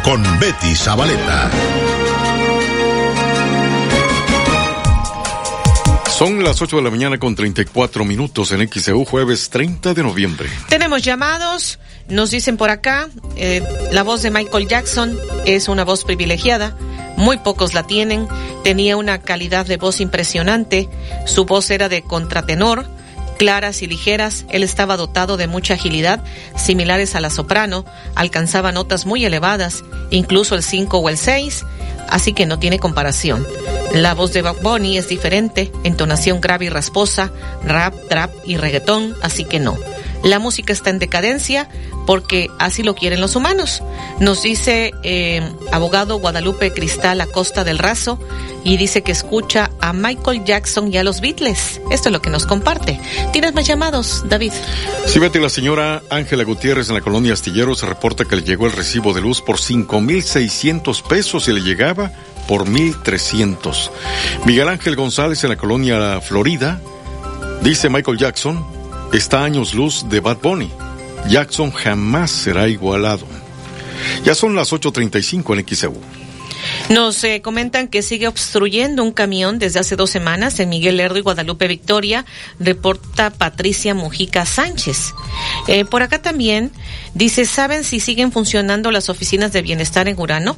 [0.04, 1.52] con Betty Zabaleta.
[6.10, 10.50] Son las 8 de la mañana con 34 minutos en XEU, jueves 30 de noviembre.
[10.68, 11.78] Tenemos llamados,
[12.10, 13.62] nos dicen por acá, eh,
[13.92, 15.16] la voz de Michael Jackson
[15.46, 16.76] es una voz privilegiada,
[17.18, 18.28] muy pocos la tienen,
[18.64, 20.90] tenía una calidad de voz impresionante,
[21.28, 22.97] su voz era de contratenor,
[23.38, 26.24] claras y ligeras, él estaba dotado de mucha agilidad,
[26.56, 27.86] similares a la soprano,
[28.16, 31.66] alcanzaba notas muy elevadas, incluso el 5 o el 6,
[32.10, 33.48] así que no tiene comparación.
[33.94, 37.32] La voz de Bob Bunny es diferente, entonación grave y rasposa,
[37.64, 39.78] rap, trap y reggaetón, así que no.
[40.24, 41.70] La música está en decadencia
[42.06, 43.84] porque así lo quieren los humanos.
[44.20, 45.42] Nos dice eh,
[45.72, 48.20] abogado Guadalupe Cristal Acosta del Razo
[48.64, 51.82] y dice que escucha a Michael Jackson y a los Beatles.
[51.92, 53.00] Esto es lo que nos comparte.
[53.32, 54.54] ¿Tienes más llamados, David?
[55.06, 58.74] Sí, Betty, la señora Ángela Gutiérrez en la colonia Astilleros reporta que le llegó el
[58.74, 62.12] recibo de luz por 5.600 pesos y le llegaba
[62.48, 63.90] por 1.300.
[64.46, 66.82] Miguel Ángel González en la colonia Florida
[67.62, 68.77] dice Michael Jackson
[69.14, 70.70] está años luz de Bad Bunny.
[71.30, 73.26] Jackson jamás será igualado.
[74.24, 76.02] Ya son las 8.35 en XEU.
[76.90, 81.18] Nos eh, comentan que sigue obstruyendo un camión desde hace dos semanas en Miguel Lerdo
[81.18, 82.26] y Guadalupe Victoria,
[82.60, 85.14] reporta Patricia Mujica Sánchez.
[85.68, 86.72] Eh, por acá también
[87.14, 90.58] dice, ¿saben si siguen funcionando las oficinas de bienestar en Urano?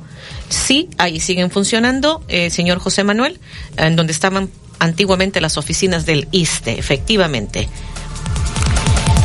[0.50, 3.40] Sí, ahí siguen funcionando, eh, señor José Manuel,
[3.78, 7.68] en donde estaban antiguamente las oficinas del ISTE, efectivamente.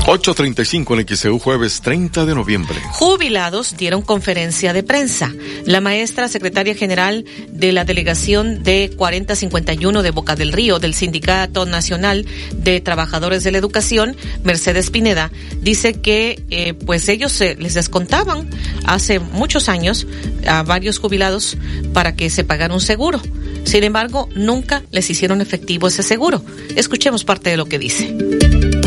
[0.06, 2.78] 8.35 en XEU jueves 30 de noviembre.
[2.92, 5.32] Jubilados dieron conferencia de prensa.
[5.64, 11.64] La maestra secretaria general de la delegación de 4051 de Boca del Río del Sindicato
[11.64, 15.30] Nacional de Trabajadores de la Educación, Mercedes Pineda,
[15.62, 18.50] dice que eh, pues ellos se les descontaban
[18.84, 20.06] hace muchos años
[20.46, 21.56] a varios jubilados
[21.94, 23.22] para que se pagara un seguro.
[23.64, 26.44] Sin embargo, nunca les hicieron efectivo ese seguro.
[26.76, 28.14] Escuchemos parte de lo que dice.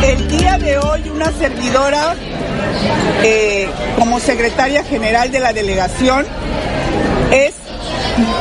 [0.03, 2.15] El día de hoy una servidora
[3.23, 6.25] eh, como secretaria general de la delegación.
[7.31, 7.53] Es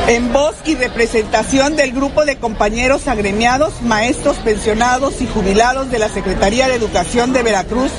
[0.07, 6.09] en voz y representación del grupo de compañeros agremiados, maestros pensionados y jubilados de la
[6.09, 7.91] Secretaría de Educación de Veracruz,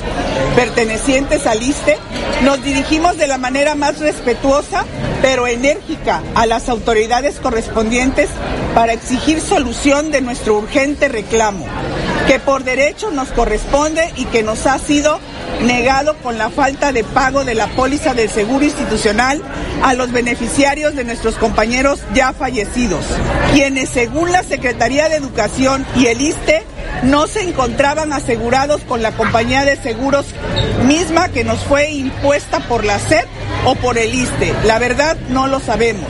[0.55, 1.97] pertenecientes al ISTE,
[2.43, 4.85] nos dirigimos de la manera más respetuosa
[5.21, 8.29] pero enérgica a las autoridades correspondientes
[8.73, 11.65] para exigir solución de nuestro urgente reclamo,
[12.27, 15.19] que por derecho nos corresponde y que nos ha sido
[15.61, 19.41] negado con la falta de pago de la póliza del seguro institucional
[19.83, 23.05] a los beneficiarios de nuestros compañeros ya fallecidos,
[23.53, 26.63] quienes según la Secretaría de Educación y el ISTE
[27.03, 30.25] no se encontraban asegurados con la compañía de seguros
[30.85, 33.25] misma que nos fue impuesta por la SED
[33.65, 34.53] o por el ISTE.
[34.65, 36.07] La verdad no lo sabemos.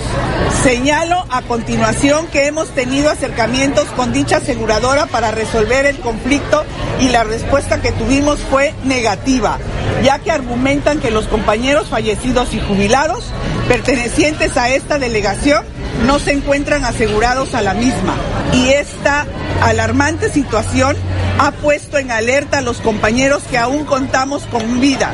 [0.63, 6.63] Señalo a continuación que hemos tenido acercamientos con dicha aseguradora para resolver el conflicto
[6.99, 9.57] y la respuesta que tuvimos fue negativa,
[10.03, 13.23] ya que argumentan que los compañeros fallecidos y jubilados
[13.67, 15.63] pertenecientes a esta delegación
[16.09, 18.15] no se encuentran asegurados a la misma.
[18.51, 19.27] Y esta
[19.61, 20.97] alarmante situación
[21.37, 25.13] ha puesto en alerta a los compañeros que aún contamos con vida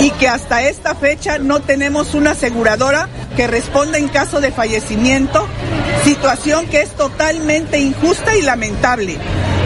[0.00, 3.06] y que hasta esta fecha no tenemos una aseguradora
[3.36, 5.46] que responda en caso de fallecimiento,
[6.04, 9.18] situación que es totalmente injusta y lamentable,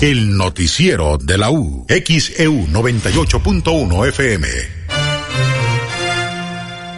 [0.00, 4.83] El noticiero de la U, XEU 98.1 FM.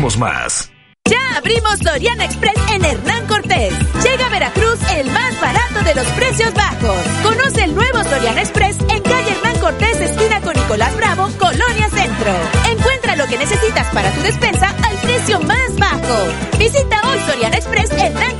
[0.00, 0.70] más.
[1.04, 3.74] Ya abrimos Soriana Express en Hernán Cortés.
[4.02, 6.96] Llega a Veracruz el más barato de los precios bajos.
[7.22, 12.32] Conoce el nuevo Soriana Express en calle Hernán Cortés, esquina con Nicolás Bravo, Colonia Centro.
[12.70, 16.58] Encuentra lo que necesitas para tu despensa al precio más bajo.
[16.58, 18.39] Visita hoy Soriana Express Hernán Cortés.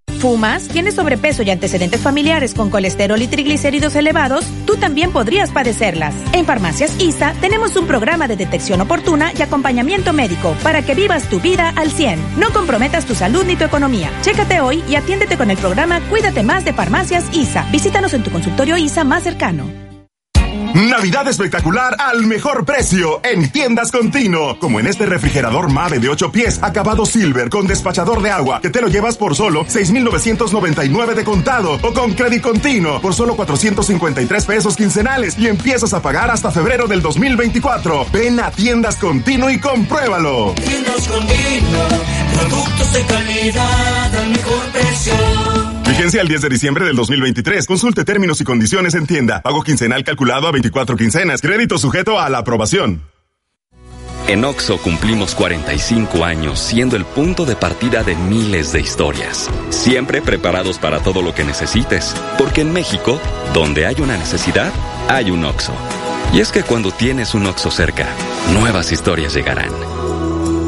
[0.21, 0.67] ¿Fumas?
[0.67, 4.45] ¿Tienes sobrepeso y antecedentes familiares con colesterol y triglicéridos elevados?
[4.67, 6.13] Tú también podrías padecerlas.
[6.31, 11.27] En Farmacias ISA tenemos un programa de detección oportuna y acompañamiento médico para que vivas
[11.27, 12.37] tu vida al 100.
[12.37, 14.11] No comprometas tu salud ni tu economía.
[14.21, 17.65] Chécate hoy y atiéndete con el programa Cuídate más de Farmacias ISA.
[17.71, 19.90] Visítanos en tu consultorio ISA más cercano.
[20.73, 24.57] Navidad espectacular al mejor precio en Tiendas Continuo.
[24.59, 28.69] Como en este refrigerador Mave de 8 pies, acabado silver con despachador de agua, que
[28.69, 34.45] te lo llevas por solo 6,999 de contado o con crédito continuo por solo 453
[34.45, 38.07] pesos quincenales y empiezas a pagar hasta febrero del 2024.
[38.11, 40.53] Ven a Tiendas Continuo y compruébalo.
[40.55, 41.87] Tiendas Continuo,
[42.33, 45.60] productos de calidad al mejor precio.
[45.91, 47.67] Vigencia el 10 de diciembre del 2023.
[47.67, 49.41] Consulte términos y condiciones en tienda.
[49.41, 51.41] Pago quincenal calculado a 24 quincenas.
[51.41, 53.01] Crédito sujeto a la aprobación.
[54.29, 59.49] En OXO cumplimos 45 años siendo el punto de partida de miles de historias.
[59.69, 62.15] Siempre preparados para todo lo que necesites.
[62.37, 63.19] Porque en México,
[63.53, 64.71] donde hay una necesidad,
[65.09, 65.73] hay un OXO.
[66.31, 68.07] Y es que cuando tienes un OXO cerca,
[68.53, 69.73] nuevas historias llegarán.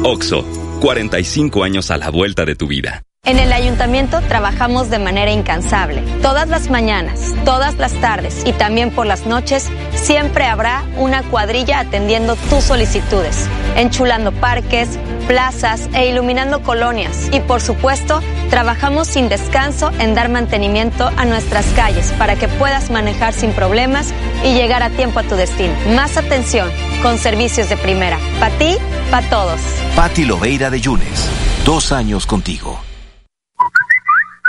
[0.02, 0.44] OXO,
[0.82, 3.04] 45 años a la vuelta de tu vida.
[3.26, 6.02] En el ayuntamiento trabajamos de manera incansable.
[6.20, 11.80] Todas las mañanas, todas las tardes y también por las noches siempre habrá una cuadrilla
[11.80, 17.30] atendiendo tus solicitudes, enchulando parques, plazas e iluminando colonias.
[17.32, 18.20] Y por supuesto,
[18.50, 24.12] trabajamos sin descanso en dar mantenimiento a nuestras calles para que puedas manejar sin problemas
[24.44, 25.72] y llegar a tiempo a tu destino.
[25.96, 26.70] Más atención
[27.00, 28.18] con servicios de primera.
[28.38, 28.76] Para ti,
[29.10, 29.60] para todos.
[29.96, 31.30] Pati Loveira de Yunes.
[31.64, 32.82] Dos años contigo.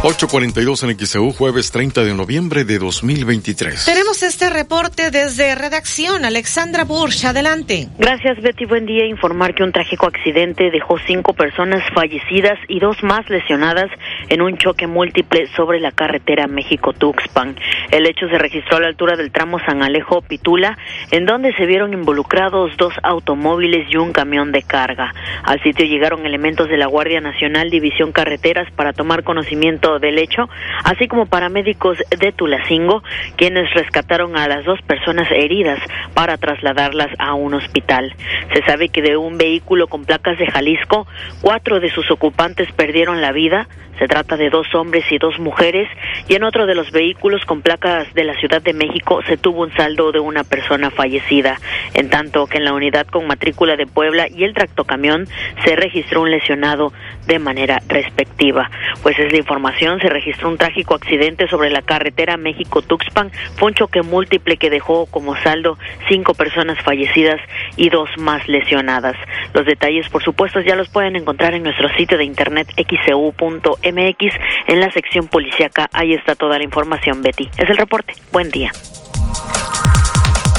[0.00, 3.84] 842 en XEU, jueves 30 de noviembre de 2023.
[3.84, 6.24] Tenemos este reporte desde redacción.
[6.24, 7.88] Alexandra Bursch, adelante.
[7.98, 8.64] Gracias, Betty.
[8.64, 9.06] Buen día.
[9.06, 13.90] Informar que un trágico accidente dejó cinco personas fallecidas y dos más lesionadas
[14.28, 17.56] en un choque múltiple sobre la carretera México-Tuxpan.
[17.90, 20.78] El hecho se registró a la altura del tramo San Alejo-Pitula,
[21.10, 25.12] en donde se vieron involucrados dos automóviles y un camión de carga.
[25.42, 30.48] Al sitio llegaron elementos de la Guardia Nacional División Carreteras para tomar conocimiento del hecho,
[30.84, 33.02] así como paramédicos de Tulacingo,
[33.36, 35.78] quienes rescataron a las dos personas heridas
[36.14, 38.14] para trasladarlas a un hospital.
[38.52, 41.06] Se sabe que de un vehículo con placas de Jalisco,
[41.40, 43.68] cuatro de sus ocupantes perdieron la vida,
[43.98, 45.88] se trata de dos hombres y dos mujeres,
[46.28, 49.62] y en otro de los vehículos con placas de la Ciudad de México se tuvo
[49.62, 51.56] un saldo de una persona fallecida,
[51.94, 55.26] en tanto que en la unidad con matrícula de Puebla y el tractocamión
[55.64, 56.92] se registró un lesionado
[57.26, 58.70] de manera respectiva.
[59.02, 63.74] Pues es la información, se registró un trágico accidente sobre la carretera México-Tuxpan, fue un
[63.74, 65.78] choque múltiple que dejó como saldo
[66.08, 67.40] cinco personas fallecidas
[67.76, 69.16] y dos más lesionadas.
[69.54, 74.34] Los detalles, por supuesto, ya los pueden encontrar en nuestro sitio de internet xcu.com MX
[74.66, 75.88] en la sección policíaca.
[75.92, 77.48] Ahí está toda la información, Betty.
[77.56, 78.14] Es el reporte.
[78.32, 78.70] Buen día.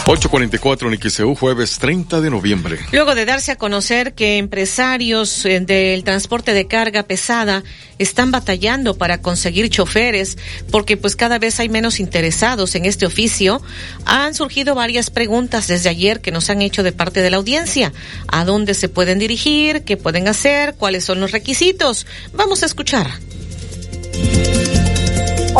[0.10, 2.80] 844 en XEU, jueves 30 de noviembre.
[2.91, 7.64] Luego de darse a conocer que empresarios eh, del transporte de carga pesada
[7.99, 10.40] están batallando para conseguir choferes
[10.72, 13.61] porque pues cada vez hay menos interesados en este oficio,
[14.06, 17.94] han surgido varias preguntas desde ayer que nos han hecho de parte de la audiencia.
[18.27, 19.84] ¿A dónde se pueden dirigir?
[19.84, 20.73] ¿Qué pueden hacer?
[20.73, 22.07] ¿Cuáles son los requisitos?
[22.34, 23.11] Vamos a escuchar.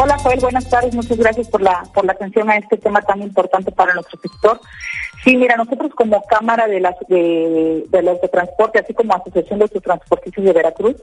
[0.02, 3.22] Hola Joel, buenas tardes, muchas gracias por la, por la atención a este tema tan
[3.22, 4.62] importante para nuestro sector.
[5.26, 9.60] Sí, mira, nosotros como Cámara de, las, de, de los de Transporte, así como Asociación
[9.60, 10.96] de Transportistas de Veracruz,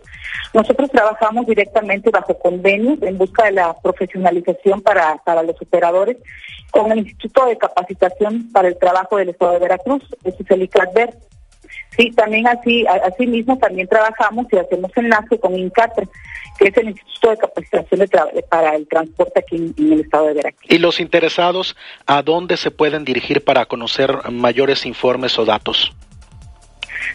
[0.55, 6.17] nosotros trabajamos directamente bajo convenios en busca de la profesionalización para, para los operadores
[6.71, 11.19] con el Instituto de Capacitación para el Trabajo del Estado de Veracruz, es el ICATVER.
[11.97, 16.07] Sí, también así, así mismo también trabajamos y hacemos enlace con INCATRE,
[16.59, 18.09] que es el Instituto de Capacitación
[18.51, 20.71] para el Transporte aquí en, el estado de Veracruz.
[20.71, 21.75] ¿Y los interesados
[22.07, 25.93] a dónde se pueden dirigir para conocer mayores informes o datos?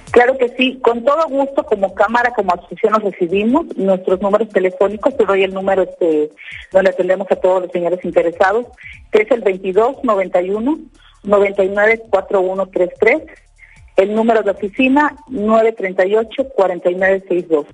[0.10, 5.16] Claro que sí, con todo gusto, como Cámara, como asociación nos recibimos, nuestros números telefónicos,
[5.16, 6.32] te doy el número este,
[6.72, 8.66] donde atendemos a todos los señores interesados,
[9.12, 10.80] que es el 2291
[11.24, 13.22] 994133
[14.02, 17.66] el número de oficina 938-4962.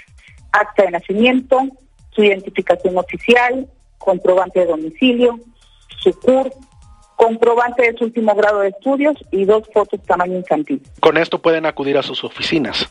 [0.53, 1.61] acta de nacimiento,
[2.11, 3.67] su identificación oficial,
[3.99, 5.39] comprobante de domicilio,
[5.99, 6.51] su CUR,
[7.17, 10.83] comprobante de su último grado de estudios y dos fotos tamaño infantil.
[11.01, 12.91] Con esto pueden acudir a sus oficinas.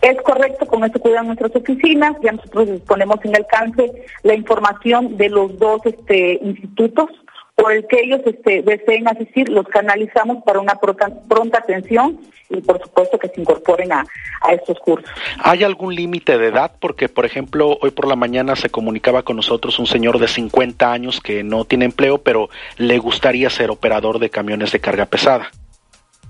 [0.00, 3.90] Es correcto, con esto cuidan nuestras oficinas, ya nosotros ponemos en alcance
[4.22, 7.10] la información de los dos este, institutos
[7.58, 12.80] por el que ellos este, deseen asistir, los canalizamos para una pronta, atención y por
[12.80, 14.06] supuesto que se incorporen a,
[14.42, 15.10] a estos cursos.
[15.42, 16.70] ¿Hay algún límite de edad?
[16.78, 20.92] Porque, por ejemplo, hoy por la mañana se comunicaba con nosotros un señor de 50
[20.92, 25.50] años que no tiene empleo, pero le gustaría ser operador de camiones de carga pesada.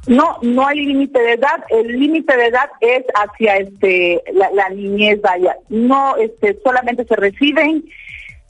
[0.06, 1.62] No, no hay límite de edad.
[1.68, 5.56] El límite de edad es hacia este la, la niñez, vaya.
[5.68, 7.84] No, este, solamente se reciben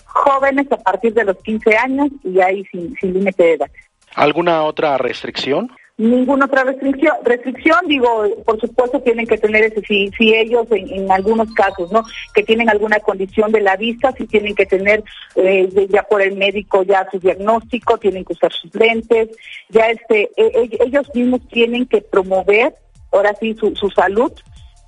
[0.08, 3.70] jóvenes a partir de los 15 años y ahí sin, sin límite de edad.
[4.14, 5.70] ¿Alguna otra restricción?
[5.98, 11.10] Ninguna otra restricción, restricción digo, por supuesto tienen que tener ese, si, si ellos en,
[11.10, 12.04] algunos casos, ¿no?
[12.32, 15.02] Que tienen alguna condición de la vista, si tienen que tener
[15.34, 19.30] eh, ya por el médico ya su diagnóstico, tienen que usar sus lentes,
[19.70, 22.76] ya este, e, e, ellos mismos tienen que promover
[23.10, 24.32] ahora sí su, su salud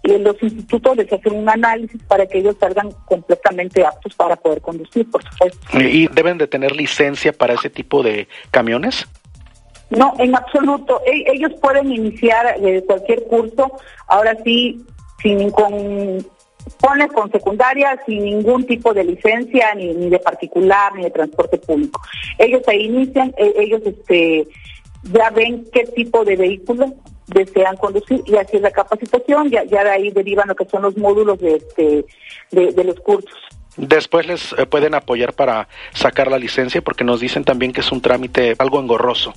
[0.03, 4.37] y en los institutos les hacen un análisis para que ellos salgan completamente aptos para
[4.37, 5.79] poder conducir, por supuesto.
[5.79, 9.07] ¿Y deben de tener licencia para ese tipo de camiones?
[9.91, 11.03] No, en absoluto.
[11.05, 13.73] E, ellos pueden iniciar eh, cualquier curso,
[14.07, 14.85] ahora sí,
[15.23, 16.25] sin con
[16.79, 21.59] pone con secundaria sin ningún tipo de licencia ni, ni de particular ni de transporte
[21.59, 22.01] público.
[22.39, 24.47] Ellos ahí inician, e, ellos este
[25.13, 26.95] ya ven qué tipo de vehículo
[27.31, 30.83] desean conducir y así es la capacitación, ya, ya de ahí derivan lo que son
[30.83, 32.05] los módulos de, este,
[32.51, 33.39] de, los cursos.
[33.77, 37.93] Después les eh, pueden apoyar para sacar la licencia porque nos dicen también que es
[37.93, 39.33] un trámite algo engorroso.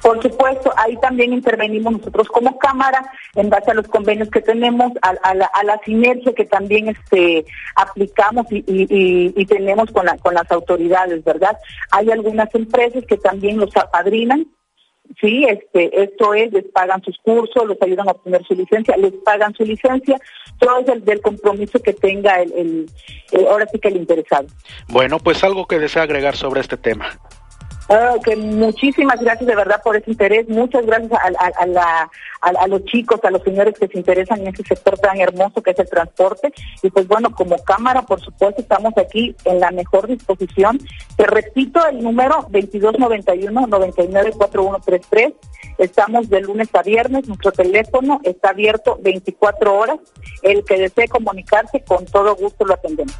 [0.00, 4.92] Por supuesto, ahí también intervenimos nosotros como Cámara en base a los convenios que tenemos,
[5.02, 7.44] a, la, sinergia que también este,
[7.74, 11.58] aplicamos y, tenemos con, con las autoridades, ¿verdad?
[11.90, 14.46] Hay algunas empresas que también los apadrinan
[15.20, 19.12] Sí, este, esto es, les pagan sus cursos, les ayudan a obtener su licencia, les
[19.24, 20.18] pagan su licencia,
[20.58, 22.86] todo es del, compromiso que tenga el,
[23.48, 24.46] ahora sí que el interesado.
[24.88, 27.18] Bueno, pues algo que desea agregar sobre este tema.
[27.88, 30.48] Ah, que muchísimas gracias de verdad por ese interés.
[30.48, 31.28] Muchas gracias a,
[32.66, 35.78] los chicos, a los señores que se interesan en ese sector tan hermoso que es
[35.78, 36.52] el transporte.
[36.82, 40.80] Y pues bueno, como Cámara, por supuesto, estamos aquí en la mejor disposición.
[41.16, 45.34] Te repito el número 2291-994133.
[45.78, 47.28] Estamos de lunes a viernes.
[47.28, 50.00] Nuestro teléfono está abierto 24 horas.
[50.42, 53.14] El que desee comunicarse, con todo gusto lo atendemos.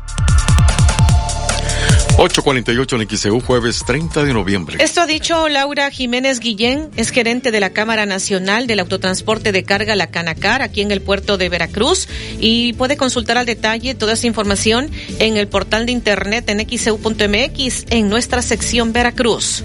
[2.19, 4.79] 848 en XEU, jueves 30 de noviembre.
[4.81, 9.65] Esto ha dicho Laura Jiménez Guillén, es gerente de la Cámara Nacional del Autotransporte de
[9.65, 12.09] Carga La Canacar, aquí en el puerto de Veracruz.
[12.41, 17.85] Y puede consultar al detalle toda esa información en el portal de internet en xeu.mx
[17.91, 19.63] en nuestra sección Veracruz.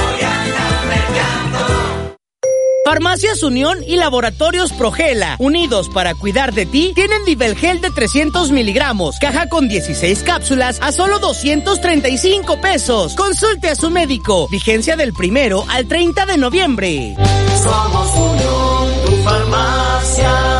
[2.87, 7.25] Farmacias Unión y Laboratorios Progela, unidos para cuidar de ti, tienen
[7.57, 13.13] Gel de 300 miligramos, caja con 16 cápsulas a solo 235 pesos.
[13.15, 14.47] Consulte a su médico.
[14.47, 17.17] Vigencia del primero al 30 de noviembre.
[17.61, 20.56] Somos Unión, tu farmacia.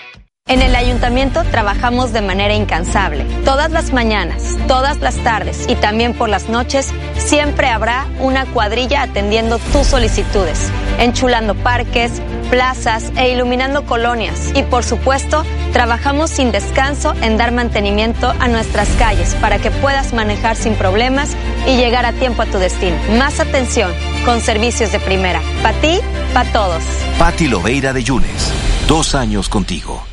[0.52, 3.24] En el ayuntamiento trabajamos de manera incansable.
[3.42, 9.00] Todas las mañanas, todas las tardes y también por las noches siempre habrá una cuadrilla
[9.00, 12.20] atendiendo tus solicitudes, enchulando parques,
[12.50, 14.52] plazas e iluminando colonias.
[14.54, 15.42] Y por supuesto,
[15.72, 21.34] trabajamos sin descanso en dar mantenimiento a nuestras calles para que puedas manejar sin problemas
[21.66, 22.96] y llegar a tiempo a tu destino.
[23.16, 23.90] Más atención
[24.26, 25.40] con servicios de primera.
[25.62, 25.98] Para ti,
[26.34, 26.82] para todos.
[27.18, 28.52] Pati Loveira de Yunes.
[28.86, 30.11] Dos años contigo.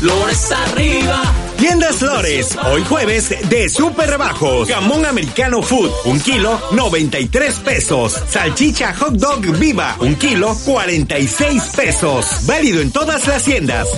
[0.00, 1.22] Flores arriba.
[1.56, 4.68] Tiendas Flores, hoy jueves de super rebajos.
[4.68, 8.12] Jamón americano food, un kilo, 93 pesos.
[8.28, 12.46] Salchicha hot dog viva, un kilo, 46 pesos.
[12.46, 13.88] Válido en todas las tiendas.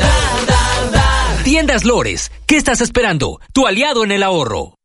[1.44, 3.38] Tiendas Lores, ¿qué estás esperando?
[3.52, 4.79] Tu aliado en el ahorro.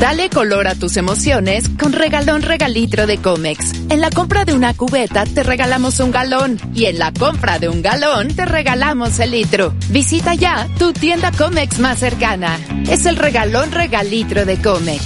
[0.00, 3.74] Dale color a tus emociones con regalón regalitro de Comex.
[3.90, 7.68] En la compra de una cubeta te regalamos un galón y en la compra de
[7.68, 9.74] un galón te regalamos el litro.
[9.90, 12.58] Visita ya tu tienda Comex más cercana.
[12.88, 15.04] Es el regalón regalitro de Comex.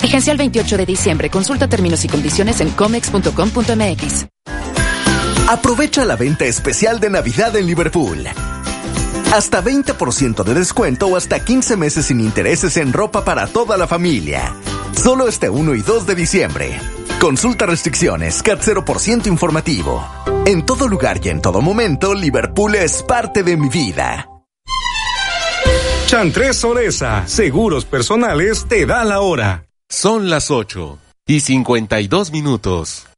[0.00, 1.28] Vigencia el 28 de diciembre.
[1.28, 4.26] Consulta términos y condiciones en comex.com.mx.
[5.48, 8.28] Aprovecha la venta especial de Navidad en Liverpool.
[9.32, 13.86] Hasta 20% de descuento o hasta 15 meses sin intereses en ropa para toda la
[13.86, 14.56] familia.
[14.92, 16.80] Solo este 1 y 2 de diciembre.
[17.20, 20.04] Consulta restricciones, CAT 0% informativo.
[20.46, 24.28] En todo lugar y en todo momento, Liverpool es parte de mi vida.
[26.06, 29.64] Chantres Soresa, seguros personales, te da la hora.
[29.88, 30.98] Son las 8
[31.28, 33.09] y 52 minutos.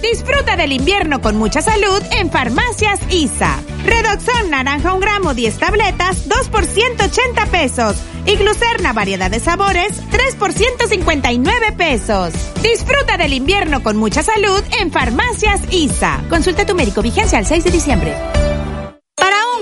[0.00, 3.60] Disfruta del invierno con mucha salud en Farmacias ISA.
[3.84, 7.96] Redoxon naranja un gramo 10 tabletas, 2 por 180 pesos.
[8.26, 12.32] Y Glucerna variedad de sabores, 3 por 159 pesos.
[12.62, 16.24] Disfruta del invierno con mucha salud en Farmacias ISA.
[16.28, 18.51] Consulta a tu médico vigencia al 6 de diciembre.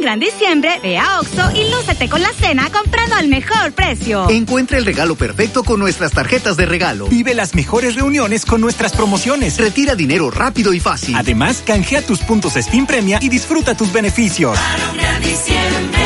[0.01, 4.31] Un gran diciembre, ve a Oxo y lúcete con la cena comprando al mejor precio.
[4.31, 7.07] Encuentra el regalo perfecto con nuestras tarjetas de regalo.
[7.09, 9.59] Vive las mejores reuniones con nuestras promociones.
[9.59, 11.15] Retira dinero rápido y fácil.
[11.17, 14.59] Además, canjea tus puntos Spin Premia y disfruta tus beneficios.
[14.59, 16.03] Para un gran diciembre,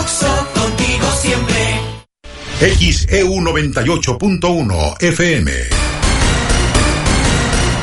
[0.00, 1.80] Oxo contigo siempre.
[2.58, 5.52] XEU 98.1 FM.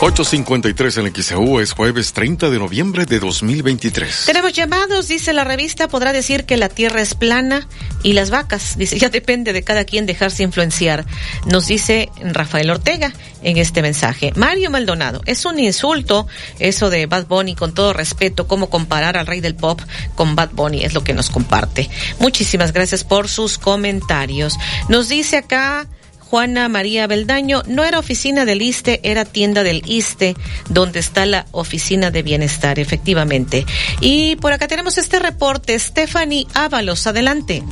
[0.00, 4.22] 8.53 en el XEU es jueves 30 de noviembre de 2023.
[4.24, 7.68] Tenemos llamados, dice la revista, podrá decir que la tierra es plana
[8.02, 11.04] y las vacas, dice, ya depende de cada quien dejarse influenciar,
[11.44, 13.12] nos dice Rafael Ortega
[13.42, 14.32] en este mensaje.
[14.36, 16.26] Mario Maldonado, es un insulto
[16.58, 19.82] eso de Bad Bunny, con todo respeto, cómo comparar al rey del pop
[20.14, 21.90] con Bad Bunny, es lo que nos comparte.
[22.20, 24.56] Muchísimas gracias por sus comentarios.
[24.88, 25.86] Nos dice acá...
[26.30, 30.36] Juana María Beldaño, no era oficina del ISTE, era tienda del ISTE,
[30.68, 33.66] donde está la oficina de bienestar, efectivamente.
[34.00, 37.64] Y por acá tenemos este reporte, Stephanie Ábalos, adelante.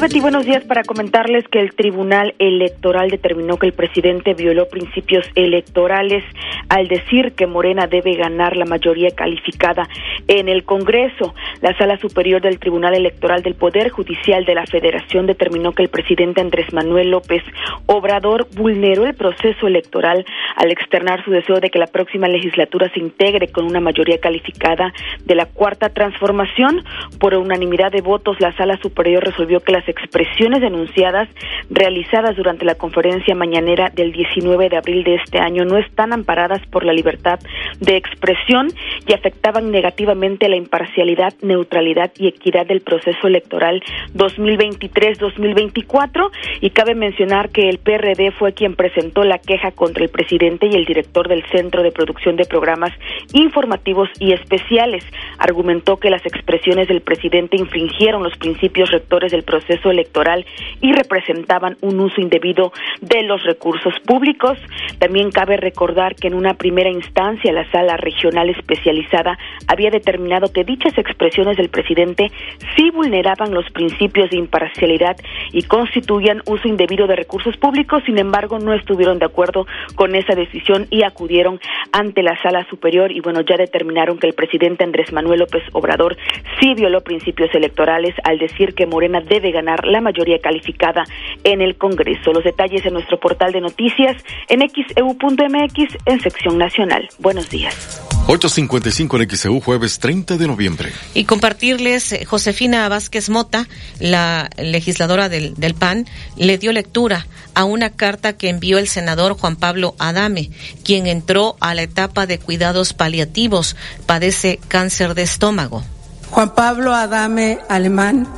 [0.00, 5.26] Betty, buenos días para comentarles que el Tribunal Electoral determinó que el presidente violó principios
[5.34, 6.22] electorales
[6.68, 9.88] al decir que Morena debe ganar la mayoría calificada
[10.28, 11.34] en el Congreso.
[11.62, 15.88] La Sala Superior del Tribunal Electoral del Poder Judicial de la Federación determinó que el
[15.88, 17.42] presidente Andrés Manuel López
[17.86, 23.00] Obrador vulneró el proceso electoral al externar su deseo de que la próxima legislatura se
[23.00, 24.92] integre con una mayoría calificada
[25.24, 26.84] de la Cuarta Transformación.
[27.18, 31.28] Por unanimidad de votos, la Sala Superior resolvió que las expresiones denunciadas
[31.70, 36.64] realizadas durante la conferencia mañanera del 19 de abril de este año no están amparadas
[36.66, 37.38] por la libertad
[37.80, 38.68] de expresión
[39.06, 43.82] y afectaban negativamente la imparcialidad, neutralidad y equidad del proceso electoral
[44.14, 50.66] 2023-2024 y cabe mencionar que el PRD fue quien presentó la queja contra el presidente
[50.66, 52.92] y el director del Centro de Producción de Programas
[53.32, 55.04] Informativos y Especiales.
[55.38, 60.44] Argumentó que las expresiones del presidente infringieron los principios rectores del proceso electoral
[60.80, 64.58] y representaban un uso indebido de los recursos públicos.
[64.98, 70.64] También cabe recordar que en una primera instancia la sala regional especializada había determinado que
[70.64, 72.30] dichas expresiones del presidente
[72.76, 75.16] sí vulneraban los principios de imparcialidad
[75.52, 80.34] y constituían uso indebido de recursos públicos, sin embargo no estuvieron de acuerdo con esa
[80.34, 81.60] decisión y acudieron
[81.92, 86.16] ante la sala superior y bueno, ya determinaron que el presidente Andrés Manuel López Obrador
[86.60, 91.04] sí violó principios electorales al decir que Morena debe ganar la mayoría calificada
[91.44, 92.32] en el Congreso.
[92.32, 94.16] Los detalles en nuestro portal de noticias
[94.48, 97.08] en xeu.mx en sección nacional.
[97.18, 98.02] Buenos días.
[98.28, 100.92] 8.55 en XEU, jueves 30 de noviembre.
[101.14, 103.66] Y compartirles, eh, Josefina Vázquez Mota,
[104.00, 109.32] la legisladora del, del PAN, le dio lectura a una carta que envió el senador
[109.32, 110.50] Juan Pablo Adame,
[110.84, 115.82] quien entró a la etapa de cuidados paliativos, padece cáncer de estómago.
[116.30, 118.28] Juan Pablo Adame Alemán,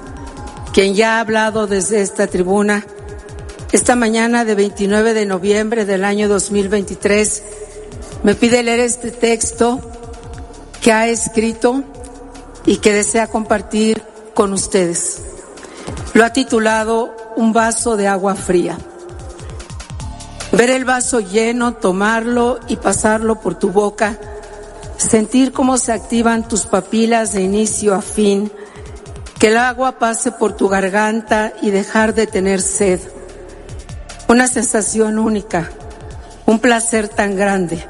[0.72, 2.84] quien ya ha hablado desde esta tribuna,
[3.72, 7.42] esta mañana de 29 de noviembre del año 2023,
[8.22, 9.80] me pide leer este texto
[10.80, 11.82] que ha escrito
[12.64, 14.02] y que desea compartir
[14.34, 15.22] con ustedes.
[16.14, 18.78] Lo ha titulado Un vaso de agua fría.
[20.52, 24.18] Ver el vaso lleno, tomarlo y pasarlo por tu boca,
[24.96, 28.50] sentir cómo se activan tus papilas de inicio a fin,
[29.40, 33.00] que el agua pase por tu garganta y dejar de tener sed.
[34.28, 35.70] Una sensación única,
[36.44, 37.82] un placer tan grande.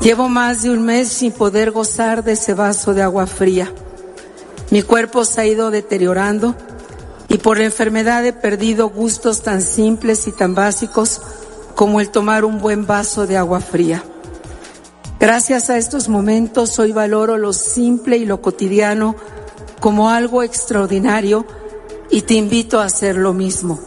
[0.00, 3.72] Llevo más de un mes sin poder gozar de ese vaso de agua fría.
[4.70, 6.54] Mi cuerpo se ha ido deteriorando
[7.26, 11.20] y por la enfermedad he perdido gustos tan simples y tan básicos
[11.74, 14.04] como el tomar un buen vaso de agua fría.
[15.18, 19.16] Gracias a estos momentos hoy valoro lo simple y lo cotidiano
[19.82, 21.44] como algo extraordinario
[22.08, 23.80] y te invito a hacer lo mismo.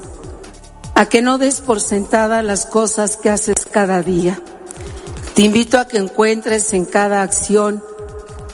[0.94, 4.42] A que no des por sentada las cosas que haces cada día.
[5.36, 7.82] Te invito a que encuentres en cada acción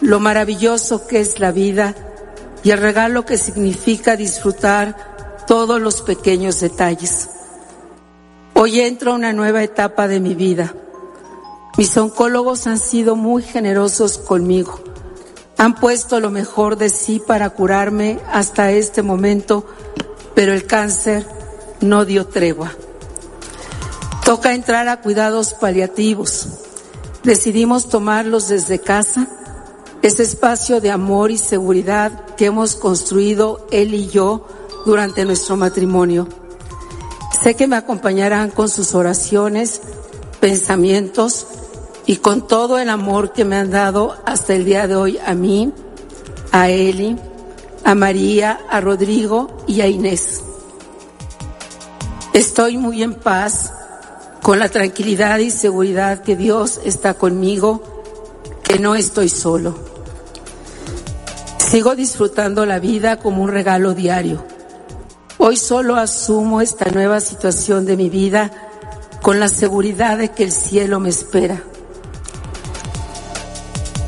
[0.02, 1.96] lo maravilloso que es la vida
[2.64, 7.28] y el regalo que significa disfrutar todos los pequeños detalles.
[8.54, 10.76] Hoy entro a una nueva etapa de mi vida.
[11.76, 14.91] Mis oncólogos han sido muy generosos conmigo.
[15.62, 19.64] Han puesto lo mejor de sí para curarme hasta este momento,
[20.34, 21.24] pero el cáncer
[21.82, 22.72] no dio tregua.
[24.26, 26.48] Toca entrar a cuidados paliativos.
[27.24, 29.28] Decidimos tomarlos desde casa,
[30.02, 34.48] ese espacio de amor y seguridad que hemos construido él y yo
[34.88, 36.28] durante nuestro matrimonio.
[37.40, 39.80] Sé que me acompañarán con sus oraciones,
[40.40, 41.46] pensamientos
[42.06, 45.34] y con todo el amor que me han dado hasta el día de hoy a
[45.34, 45.72] mí,
[46.52, 47.18] a Eli,
[47.84, 50.42] a María, a Rodrigo y a Inés.
[52.34, 53.74] Estoy muy en paz,
[54.42, 57.84] con la tranquilidad y seguridad que Dios está conmigo,
[58.64, 59.76] que no estoy solo.
[61.58, 64.44] Sigo disfrutando la vida como un regalo diario
[65.44, 68.52] Hoy solo asumo esta nueva situación de mi vida
[69.24, 71.64] con la seguridad de que el cielo me espera.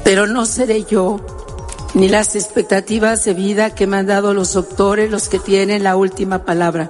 [0.03, 1.19] Pero no seré yo
[1.93, 5.95] ni las expectativas de vida que me han dado los doctores los que tienen la
[5.95, 6.89] última palabra.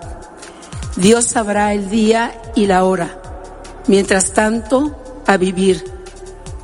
[0.95, 3.19] Dios sabrá el día y la hora.
[3.87, 4.95] Mientras tanto,
[5.25, 5.83] a vivir.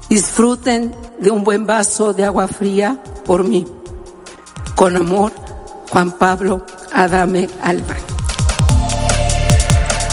[0.09, 3.65] Disfruten de un buen vaso de agua fría por mí.
[4.75, 5.31] Con amor,
[5.91, 8.08] Juan Pablo Adame Alba.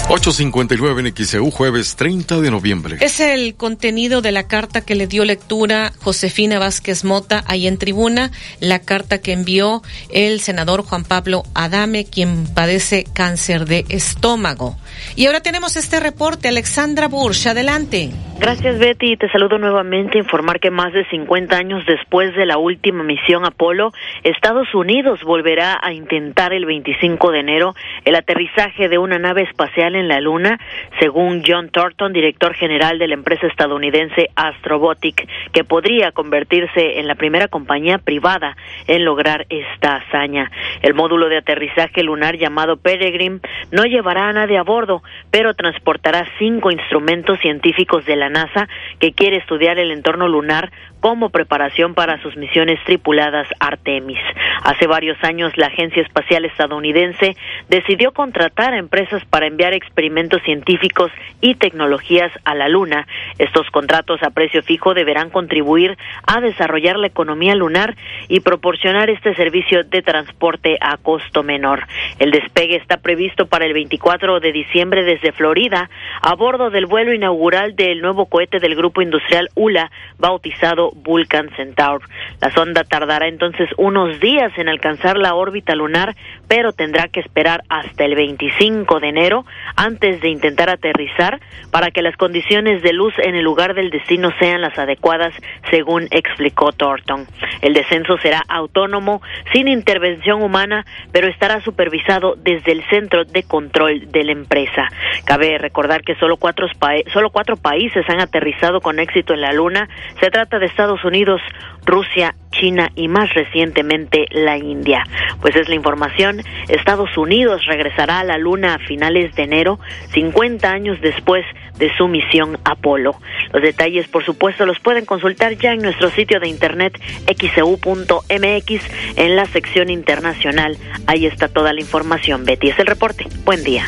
[0.08, 2.96] 8.59 en XEU, jueves 30 de noviembre.
[3.00, 7.76] Es el contenido de la carta que le dio lectura Josefina Vázquez Mota ahí en
[7.76, 8.30] tribuna,
[8.60, 14.76] la carta que envió el senador Juan Pablo Adame, quien padece cáncer de estómago.
[15.16, 18.10] Y ahora tenemos este reporte, Alexandra Bursch, adelante.
[18.38, 20.18] Gracias Betty, te saludo nuevamente.
[20.18, 23.92] Informar que más de 50 años después de la última misión Apolo,
[24.22, 27.74] Estados Unidos volverá a intentar el 25 de enero
[28.04, 30.60] el aterrizaje de una nave espacial en la Luna,
[31.00, 37.14] según John Thornton, director general de la empresa estadounidense Astrobotic, que podría convertirse en la
[37.14, 38.56] primera compañía privada
[38.86, 40.50] en lograr esta hazaña.
[40.82, 43.40] El módulo de aterrizaje lunar llamado Peregrine
[43.70, 48.68] no llevará a nadie a bordo, pero transportará cinco instrumentos científicos de la NASA
[49.00, 50.70] que quiere estudiar el entorno lunar
[51.00, 54.18] como preparación para sus misiones tripuladas Artemis.
[54.64, 57.36] Hace varios años la Agencia Espacial Estadounidense
[57.68, 61.10] decidió contratar a empresas para enviar experimentos científicos
[61.40, 63.06] y tecnologías a la Luna.
[63.38, 65.96] Estos contratos a precio fijo deberán contribuir
[66.26, 67.96] a desarrollar la economía lunar
[68.28, 71.86] y proporcionar este servicio de transporte a costo menor.
[72.18, 75.88] El despegue está previsto para el 24 de diciembre desde Florida
[76.20, 82.02] a bordo del vuelo inaugural del nuevo cohete del grupo industrial ULA bautizado Vulcan Centaur.
[82.40, 86.16] La sonda tardará entonces unos días en alcanzar la órbita lunar,
[86.48, 89.44] pero tendrá que esperar hasta el 25 de enero
[89.76, 91.40] antes de intentar aterrizar
[91.70, 95.34] para que las condiciones de luz en el lugar del destino sean las adecuadas,
[95.70, 97.26] según explicó Thornton.
[97.60, 99.22] El descenso será autónomo,
[99.52, 104.88] sin intervención humana, pero estará supervisado desde el centro de control de la empresa.
[105.24, 106.66] Cabe recordar que solo cuatro,
[107.12, 109.88] solo cuatro países han aterrizado con éxito en la Luna.
[110.20, 111.40] Se trata de Estados Unidos,
[111.84, 115.04] Rusia, China y más recientemente la India.
[115.40, 116.42] Pues es la información.
[116.68, 119.78] Estados Unidos regresará a la Luna a finales de enero,
[120.12, 121.44] 50 años después
[121.78, 123.16] de su misión Apolo.
[123.52, 128.80] Los detalles, por supuesto, los pueden consultar ya en nuestro sitio de internet xcu.mx
[129.16, 130.76] en la sección internacional.
[131.06, 132.44] Ahí está toda la información.
[132.44, 133.26] Betty es el reporte.
[133.44, 133.86] Buen día.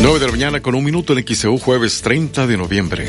[0.00, 3.08] 9 de la mañana con un minuto en XEU jueves 30 de noviembre.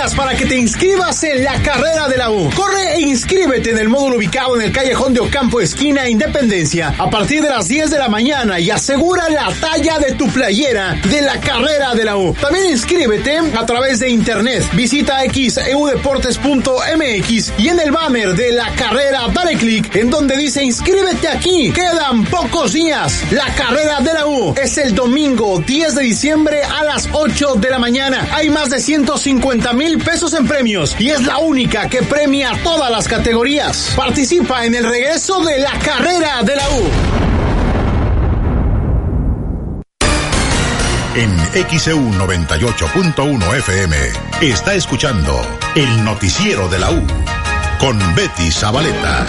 [0.00, 2.48] Para que te inscribas en la carrera de la U.
[2.56, 7.10] Corre e inscríbete en el módulo ubicado en el callejón de Ocampo, esquina Independencia, a
[7.10, 11.20] partir de las 10 de la mañana y asegura la talla de tu playera de
[11.20, 12.32] la carrera de la U.
[12.32, 14.64] También inscríbete a través de internet.
[14.72, 21.28] Visita xeudeportes.mx y en el banner de la carrera dale clic en donde dice inscríbete
[21.28, 21.70] aquí.
[21.74, 23.22] Quedan pocos días.
[23.32, 27.68] La carrera de la U es el domingo 10 de diciembre a las 8 de
[27.68, 28.26] la mañana.
[28.32, 32.52] Hay más de 150 mil mil pesos en premios y es la única que premia
[32.62, 33.92] todas las categorías.
[33.96, 36.82] Participa en el regreso de la carrera de la U.
[41.16, 43.96] En XEU 98.1 FM
[44.42, 45.40] está escuchando
[45.74, 47.02] el noticiero de la U
[47.80, 49.26] con Betty Zabaleta.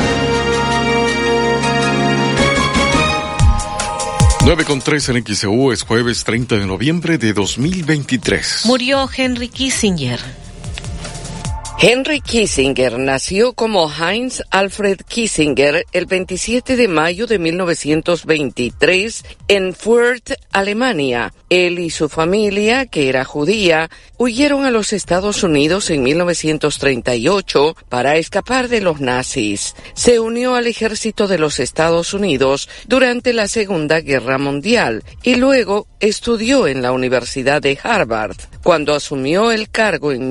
[4.44, 8.66] 9 con 3 en XEU es jueves 30 de noviembre de 2023.
[8.66, 10.20] Murió Henry Kissinger.
[11.84, 20.34] Henry Kissinger nació como Heinz Alfred Kissinger el 27 de mayo de 1923 en Fürth,
[20.52, 21.34] Alemania.
[21.50, 28.16] Él y su familia, que era judía, huyeron a los Estados Unidos en 1938 para
[28.18, 29.76] escapar de los nazis.
[29.96, 35.88] Se unió al ejército de los Estados Unidos durante la Segunda Guerra Mundial y luego
[36.00, 38.38] estudió en la Universidad de Harvard.
[38.64, 40.30] Cuando asumió el cargo en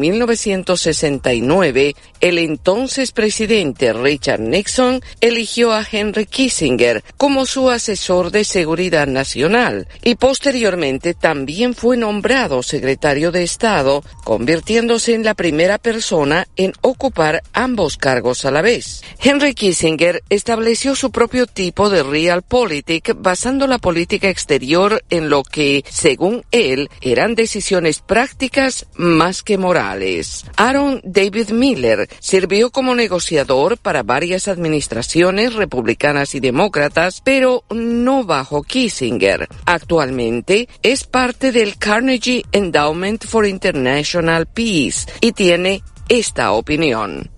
[1.41, 9.07] 1969, el entonces presidente Richard Nixon eligió a Henry Kissinger como su asesor de seguridad
[9.07, 16.73] nacional y posteriormente también fue nombrado secretario de Estado, convirtiéndose en la primera persona en
[16.83, 19.03] ocupar ambos cargos a la vez.
[19.23, 25.85] Henry Kissinger estableció su propio tipo de realpolitik basando la política exterior en lo que,
[25.91, 30.45] según él, eran decisiones prácticas prácticas más que morales.
[30.57, 38.63] Aaron David Miller sirvió como negociador para varias administraciones republicanas y demócratas, pero no bajo
[38.63, 39.49] Kissinger.
[39.65, 47.31] Actualmente es parte del Carnegie Endowment for International Peace y tiene esta opinión.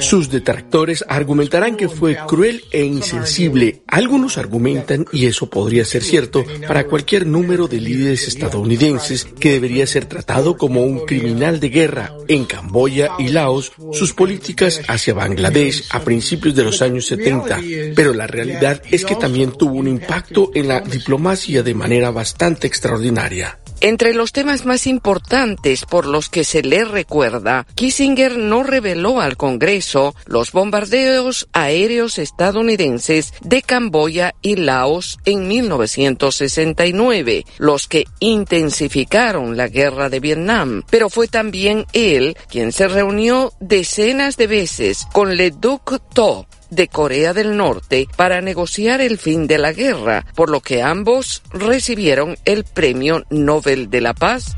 [0.00, 3.82] Sus detractores argumentarán que fue cruel e insensible.
[3.86, 9.86] Algunos argumentan, y eso podría ser cierto, para cualquier número de líderes estadounidenses, que debería
[9.86, 12.12] ser tratado como un criminal de guerra.
[12.28, 17.60] En Camboya y Laos, sus políticas hacia Bangladesh a principios de los años 70.
[17.94, 22.66] Pero la realidad es que también tuvo un impacto en la diplomacia de manera bastante
[22.66, 23.58] extraordinaria.
[23.84, 29.36] Entre los temas más importantes por los que se le recuerda, Kissinger no reveló al
[29.36, 39.66] Congreso los bombardeos aéreos estadounidenses de Camboya y Laos en 1969, los que intensificaron la
[39.66, 40.84] guerra de Vietnam.
[40.88, 46.88] Pero fue también él quien se reunió decenas de veces con Le Duc Tho, de
[46.88, 52.36] Corea del Norte para negociar el fin de la guerra, por lo que ambos recibieron
[52.44, 54.54] el Premio Nobel de la Paz.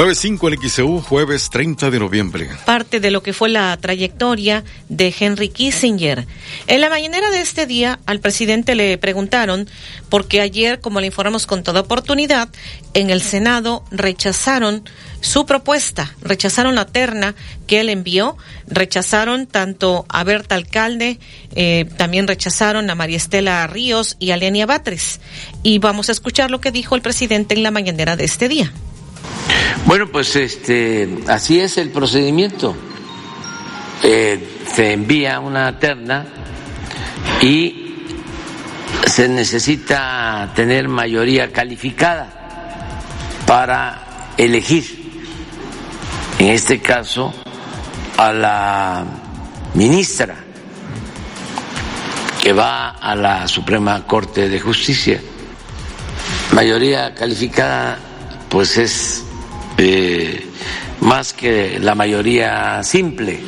[0.00, 2.48] 9.5 el XEU, jueves 30 de noviembre.
[2.64, 6.26] Parte de lo que fue la trayectoria de Henry Kissinger.
[6.66, 9.68] En la mañanera de este día, al presidente le preguntaron,
[10.08, 12.48] porque ayer, como le informamos con toda oportunidad,
[12.94, 14.88] en el Senado rechazaron
[15.20, 17.34] su propuesta, rechazaron la terna
[17.66, 21.18] que él envió, rechazaron tanto a Berta Alcalde,
[21.54, 25.20] eh, también rechazaron a María Estela Ríos y a Lenia Batres.
[25.62, 28.72] Y vamos a escuchar lo que dijo el presidente en la mañanera de este día.
[29.86, 32.76] Bueno, pues este, así es el procedimiento.
[34.02, 36.26] Eh, se envía una terna
[37.40, 37.94] y
[39.06, 43.00] se necesita tener mayoría calificada
[43.46, 44.84] para elegir,
[46.38, 47.34] en este caso,
[48.16, 49.04] a la
[49.74, 50.36] ministra
[52.40, 55.20] que va a la Suprema Corte de Justicia.
[56.52, 57.98] Mayoría calificada,
[58.50, 59.24] pues es
[59.78, 60.46] eh,
[61.00, 63.40] más que la mayoría simple,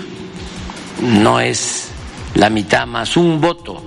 [1.02, 1.88] no es
[2.34, 3.82] la mitad más un voto.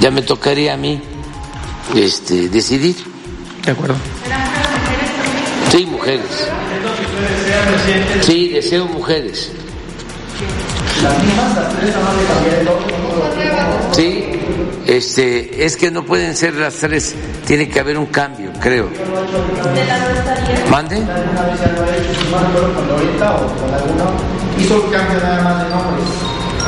[0.00, 1.00] Ya me tocaría a mí
[1.94, 2.96] este decidir.
[3.64, 3.96] De acuerdo.
[5.70, 6.48] Sí, mujeres.
[8.22, 9.50] Sí, deseo mujeres.
[13.92, 14.24] Sí,
[14.86, 17.14] este, es que no pueden ser las tres,
[17.46, 18.88] tiene que haber un cambio, creo.
[20.70, 20.96] ¿Mande?
[24.58, 26.08] Hizo un cambio nada más de nombres.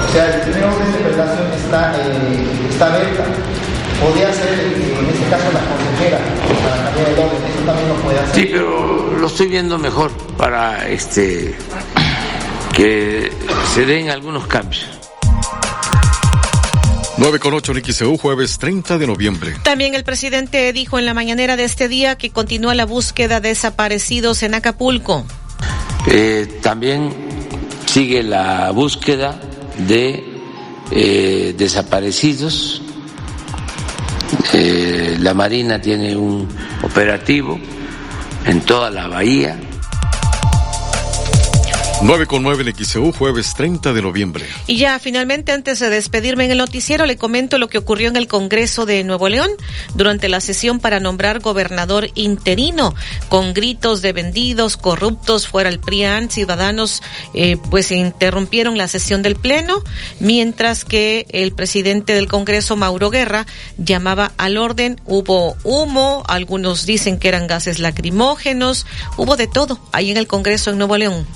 [0.09, 3.25] O sea, el primer orden de relación está, eh, está abierta.
[4.01, 4.96] Podría ser, en
[5.27, 6.19] este caso, la consejera
[6.63, 7.51] para cambiar el orden.
[7.51, 8.35] Eso también lo puede hacer.
[8.35, 11.57] Sí, pero lo estoy viendo mejor para este
[12.73, 13.33] que
[13.75, 14.87] se den algunos cambios.
[17.19, 19.57] 9 con 8 en XEU, jueves 30 de noviembre.
[19.63, 23.49] También el presidente dijo en la mañanera de este día que continúa la búsqueda de
[23.49, 25.25] desaparecidos en Acapulco.
[26.07, 27.15] Eh, también
[27.87, 29.41] sigue la búsqueda
[29.89, 30.23] de
[30.91, 32.83] eh, desaparecidos.
[34.53, 36.49] Eh, la Marina tiene un
[36.83, 37.59] operativo
[38.47, 39.59] en toda la bahía
[42.03, 44.45] 9 con 9 en XEU, jueves 30 de noviembre.
[44.67, 48.17] Y ya, finalmente, antes de despedirme en el noticiero, le comento lo que ocurrió en
[48.17, 49.51] el Congreso de Nuevo León
[49.95, 52.95] durante la sesión para nombrar gobernador interino,
[53.31, 57.03] con gritos de vendidos, corruptos, fuera el PRIAN, ciudadanos,
[57.33, 59.83] eh, pues interrumpieron la sesión del Pleno,
[60.21, 63.47] mientras que el presidente del Congreso, Mauro Guerra,
[63.79, 68.87] llamaba al orden, hubo humo, algunos dicen que eran gases lacrimógenos,
[69.17, 71.27] hubo de todo ahí en el Congreso en Nuevo León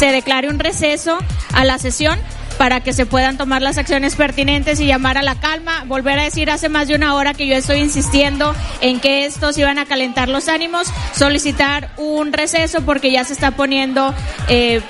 [0.00, 1.18] se declare un receso
[1.52, 2.18] a la sesión
[2.56, 5.84] para que se puedan tomar las acciones pertinentes y llamar a la calma.
[5.84, 9.58] Volver a decir hace más de una hora que yo estoy insistiendo en que estos
[9.58, 14.14] iban a calentar los ánimos, solicitar un receso porque ya se está poniendo
[14.48, 14.80] eh,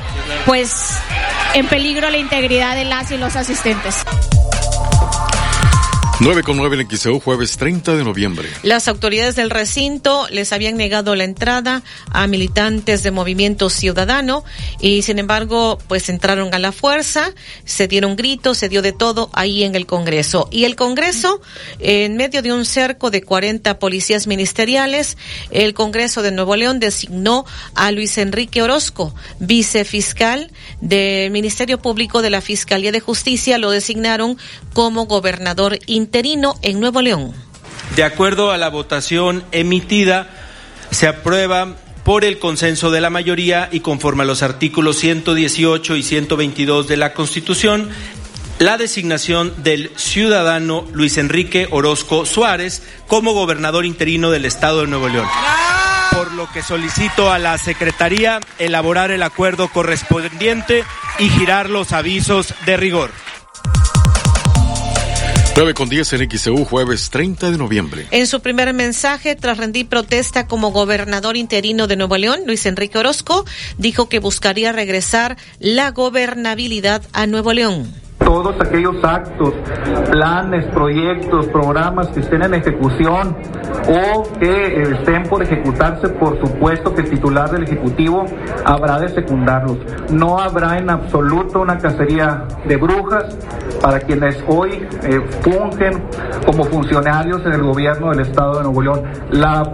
[0.47, 0.97] pues
[1.55, 4.05] en peligro la integridad de las y los asistentes.
[6.23, 8.47] 9 con 9 en XEU, jueves 30 de noviembre.
[8.63, 14.45] Las autoridades del recinto les habían negado la entrada a militantes de Movimiento Ciudadano
[14.83, 17.33] y sin embargo, pues entraron a la fuerza,
[17.65, 20.47] se dieron gritos, se dio de todo ahí en el Congreso.
[20.51, 21.41] Y el Congreso,
[21.79, 25.17] en medio de un cerco de 40 policías ministeriales,
[25.51, 30.53] el Congreso de Nuevo León designó a Luis Enrique Orozco, vicefiscal
[30.83, 34.37] del Ministerio Público de la Fiscalía de Justicia, lo designaron
[34.75, 37.33] como gobernador interino en Nuevo León.
[37.95, 40.29] De acuerdo a la votación emitida,
[40.91, 46.03] se aprueba por el consenso de la mayoría y conforme a los artículos 118 y
[46.03, 47.91] 122 de la Constitución,
[48.59, 55.09] la designación del ciudadano Luis Enrique Orozco Suárez como gobernador interino del Estado de Nuevo
[55.09, 55.29] León.
[56.11, 60.85] Por lo que solicito a la Secretaría elaborar el acuerdo correspondiente
[61.21, 63.11] y girar los avisos de rigor.
[65.57, 68.07] 9 con 10 en XEU, jueves 30 de noviembre.
[68.11, 72.99] En su primer mensaje, tras rendir protesta como gobernador interino de Nuevo León, Luis Enrique
[72.99, 73.45] Orozco
[73.77, 77.93] dijo que buscaría regresar la gobernabilidad a Nuevo León
[78.25, 79.55] todos aquellos actos,
[80.11, 83.37] planes, proyectos, programas que estén en ejecución
[83.89, 88.25] o que estén por ejecutarse, por supuesto que el titular del Ejecutivo
[88.65, 89.79] habrá de secundarlos.
[90.11, 93.37] No habrá en absoluto una cacería de brujas
[93.83, 96.03] para quienes hoy eh, fungen
[96.47, 99.03] como funcionarios en el gobierno del Estado de Nuevo León.
[99.31, 99.73] La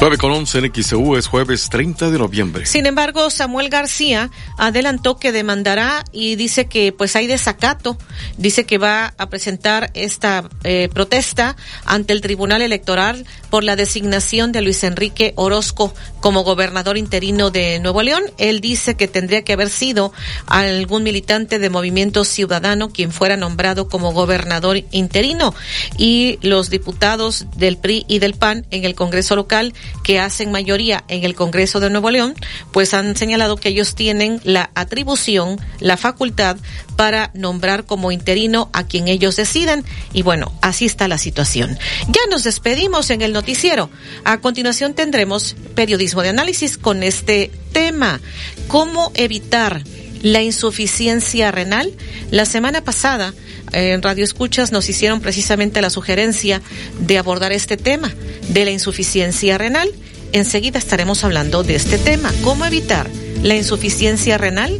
[0.00, 2.66] 9 con 11 en XEU es jueves 30 de noviembre.
[2.66, 7.98] Sin embargo, Samuel García adelantó que demandará y dice que pues hay desacato.
[8.36, 14.52] Dice que va a presentar esta eh, protesta ante el Tribunal Electoral por la designación
[14.52, 18.22] de Luis Enrique Orozco como gobernador interino de Nuevo León.
[18.38, 20.12] Él dice que tendría que haber sido
[20.46, 25.56] algún militante de Movimiento Ciudadano quien fuera nombrado como gobernador interino
[25.96, 31.04] y los diputados del PRI y del PAN en el Congreso local que hacen mayoría
[31.08, 32.34] en el Congreso de Nuevo León,
[32.72, 36.56] pues han señalado que ellos tienen la atribución, la facultad
[36.96, 39.84] para nombrar como interino a quien ellos decidan.
[40.12, 41.78] Y bueno, así está la situación.
[42.08, 43.90] Ya nos despedimos en el noticiero.
[44.24, 48.20] A continuación tendremos periodismo de análisis con este tema.
[48.66, 49.84] ¿Cómo evitar
[50.22, 51.92] la insuficiencia renal?
[52.30, 53.34] La semana pasada
[53.72, 56.62] en Radio Escuchas nos hicieron precisamente la sugerencia
[57.00, 58.14] de abordar este tema
[58.48, 59.92] de la insuficiencia renal
[60.32, 63.08] Enseguida estaremos hablando de este tema, cómo evitar
[63.42, 64.78] la insuficiencia renal.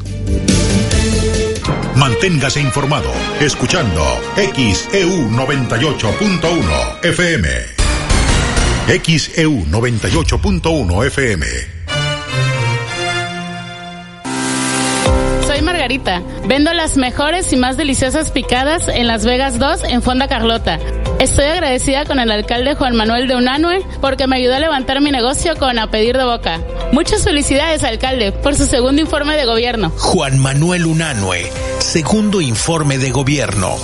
[1.96, 3.10] Manténgase informado
[3.40, 4.04] escuchando
[4.36, 7.48] XEU 98.1 FM.
[9.04, 11.77] XEU 98.1 FM.
[16.46, 20.78] Vendo las mejores y más deliciosas picadas en Las Vegas 2 en Fonda Carlota.
[21.18, 25.10] Estoy agradecida con el alcalde Juan Manuel de Unanue porque me ayudó a levantar mi
[25.10, 26.60] negocio con A Pedir de Boca.
[26.92, 29.90] Muchas felicidades, alcalde, por su segundo informe de gobierno.
[29.96, 33.76] Juan Manuel Unanue, segundo informe de gobierno.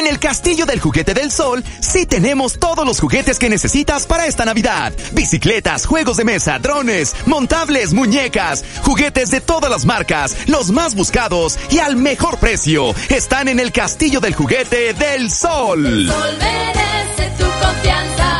[0.00, 4.24] En el Castillo del Juguete del Sol sí tenemos todos los juguetes que necesitas para
[4.24, 4.94] esta Navidad.
[5.12, 11.58] Bicicletas, juegos de mesa, drones, montables, muñecas, juguetes de todas las marcas, los más buscados
[11.70, 12.94] y al mejor precio.
[13.10, 16.08] Están en el Castillo del Juguete del Sol.
[16.08, 18.39] Sol merece tu confianza.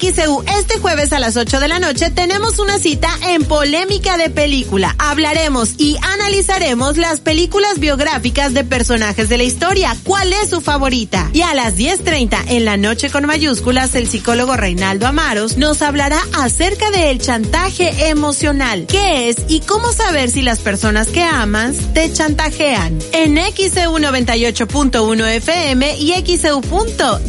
[0.00, 4.30] XEU, este jueves a las 8 de la noche tenemos una cita en Polémica de
[4.30, 4.96] Película.
[4.98, 9.94] Hablaremos y analizaremos las películas biográficas de personajes de la historia.
[10.04, 11.28] ¿Cuál es su favorita?
[11.34, 16.20] Y a las 10.30 en la noche con mayúsculas, el psicólogo Reinaldo Amaros nos hablará
[16.32, 18.86] acerca del chantaje emocional.
[18.88, 22.98] ¿Qué es y cómo saber si las personas que amas te chantajean?
[23.12, 27.20] En XEU 98.1 FM y XEU.mx.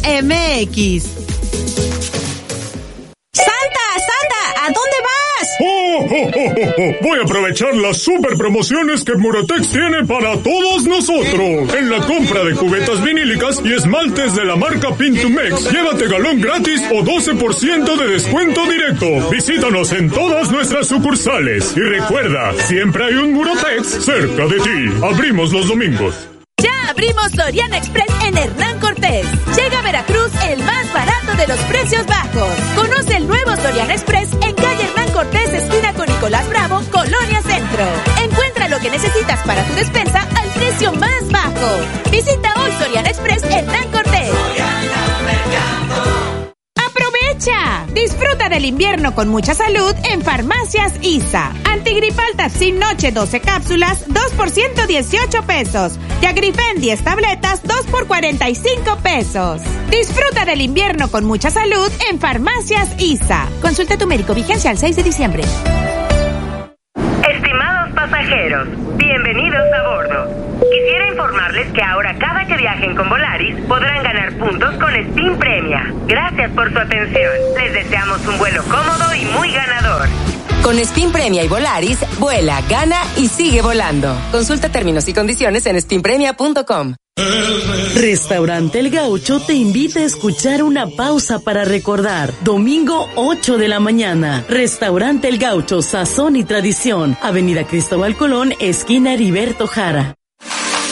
[7.02, 11.74] Voy a aprovechar las super promociones que Muratex tiene para todos nosotros.
[11.74, 16.82] En la compra de cubetas vinílicas y esmaltes de la marca Pintumex, llévate galón gratis
[16.92, 19.30] o 12% de descuento directo.
[19.30, 21.74] Visítanos en todas nuestras sucursales.
[21.76, 24.92] Y recuerda, siempre hay un Muratex cerca de ti.
[25.02, 26.28] Abrimos los domingos.
[26.62, 29.26] Ya abrimos Soriana Express en Hernán Cortés.
[29.56, 32.54] Llega a Veracruz el más barato de los precios bajos.
[32.76, 37.84] Conoce el nuevo Soriana Express en calle Hernán Cortés, esquina con Nicolás Bravo, Colonia Centro.
[38.22, 42.10] Encuentra lo que necesitas para tu despensa al precio más bajo.
[42.12, 44.30] Visita hoy Soriana Express Hernán Cortés.
[47.92, 51.52] Disfruta del invierno con mucha salud en Farmacias ISA.
[51.64, 55.98] Antigripal Tapsin Noche 12 cápsulas, 2 por 118 pesos.
[56.20, 59.60] Yagrifen 10 tabletas, 2 por 45 pesos.
[59.90, 63.48] Disfruta del invierno con mucha salud en Farmacias ISA.
[63.60, 65.42] Consulta a tu médico vigencia al 6 de diciembre.
[67.28, 70.41] Estimados pasajeros, bienvenidos a bordo.
[70.72, 75.92] Quisiera informarles que ahora cada que viajen con Volaris podrán ganar puntos con Steam Premia.
[76.06, 77.30] Gracias por su atención.
[77.58, 80.08] Les deseamos un vuelo cómodo y muy ganador.
[80.62, 84.16] Con Spin Premia y Volaris, vuela, gana y sigue volando.
[84.30, 86.94] Consulta términos y condiciones en spinpremia.com.
[87.94, 92.32] Restaurante El Gaucho te invita a escuchar una pausa para recordar.
[92.40, 94.42] Domingo 8 de la mañana.
[94.48, 97.18] Restaurante El Gaucho, Sazón y Tradición.
[97.20, 100.14] Avenida Cristóbal Colón, esquina Heriberto Jara.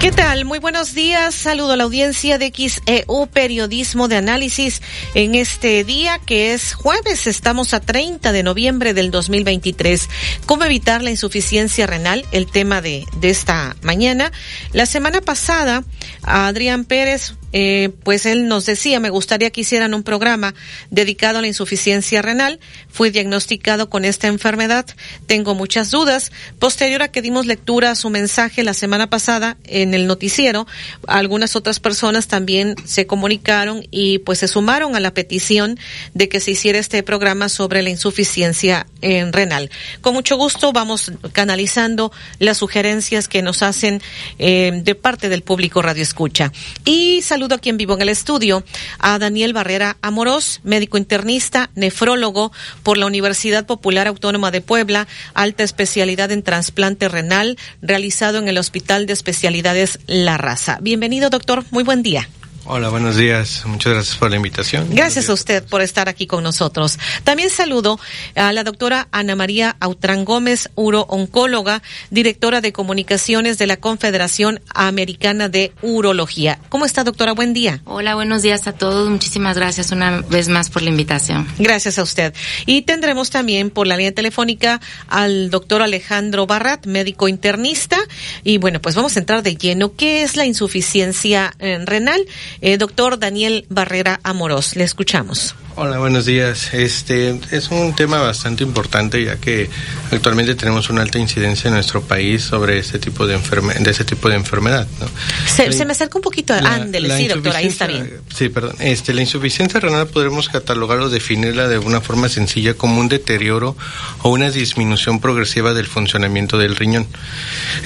[0.00, 0.44] ¿Qué tal?
[0.44, 1.34] Muy buenos días.
[1.34, 4.80] Saludo a la audiencia de XEU Periodismo de Análisis
[5.14, 7.26] en este día que es jueves.
[7.26, 10.08] Estamos a 30 de noviembre del 2023.
[10.46, 12.24] ¿Cómo evitar la insuficiencia renal?
[12.30, 14.30] El tema de, de esta mañana.
[14.72, 15.82] La semana pasada,
[16.22, 20.54] Adrián Pérez eh, pues él nos decía, me gustaría que hicieran un programa
[20.90, 22.60] dedicado a la insuficiencia renal.
[22.88, 24.86] Fui diagnosticado con esta enfermedad.
[25.26, 26.32] Tengo muchas dudas.
[26.58, 30.66] Posterior a que dimos lectura a su mensaje la semana pasada en el noticiero,
[31.06, 35.78] algunas otras personas también se comunicaron y pues se sumaron a la petición
[36.14, 39.70] de que se hiciera este programa sobre la insuficiencia renal.
[40.00, 44.02] Con mucho gusto vamos canalizando las sugerencias que nos hacen
[44.38, 46.52] eh, de parte del público Radio Escucha.
[46.84, 48.64] Y saludo aquí en vivo en el estudio
[48.98, 52.50] a Daniel Barrera Amorós, médico internista, nefrólogo
[52.82, 58.58] por la Universidad Popular Autónoma de Puebla, alta especialidad en trasplante renal, realizado en el
[58.58, 60.78] Hospital de Especialidades La Raza.
[60.80, 61.64] Bienvenido, doctor.
[61.70, 62.28] Muy buen día.
[62.70, 63.62] Hola, buenos días.
[63.64, 64.88] Muchas gracias por la invitación.
[64.90, 66.98] Gracias a usted por estar aquí con nosotros.
[67.24, 67.98] También saludo
[68.34, 75.48] a la doctora Ana María Autrán Gómez, uro-oncóloga, directora de comunicaciones de la Confederación Americana
[75.48, 76.58] de Urología.
[76.68, 77.32] ¿Cómo está, doctora?
[77.32, 77.80] Buen día.
[77.86, 79.08] Hola, buenos días a todos.
[79.08, 81.48] Muchísimas gracias una vez más por la invitación.
[81.58, 82.34] Gracias a usted.
[82.66, 84.78] Y tendremos también por la línea telefónica
[85.08, 87.96] al doctor Alejandro Barrat, médico internista.
[88.44, 89.94] Y bueno, pues vamos a entrar de lleno.
[89.96, 92.20] ¿Qué es la insuficiencia eh, renal?
[92.60, 95.54] Eh, doctor Daniel Barrera Amorós, le escuchamos.
[95.80, 96.74] Hola, buenos días.
[96.74, 99.70] Este es un tema bastante importante ya que
[100.10, 104.04] actualmente tenemos una alta incidencia en nuestro país sobre este tipo de enferme de ese
[104.04, 104.88] tipo de enfermedad.
[104.98, 105.06] ¿no?
[105.46, 106.52] Se, se me acerca un poquito.
[106.52, 108.12] Ándele, sí, doctor, ahí está bien.
[108.34, 108.74] Sí, perdón.
[108.80, 113.76] Este, la insuficiencia renal podremos catalogar o definirla de una forma sencilla como un deterioro
[114.22, 117.06] o una disminución progresiva del funcionamiento del riñón.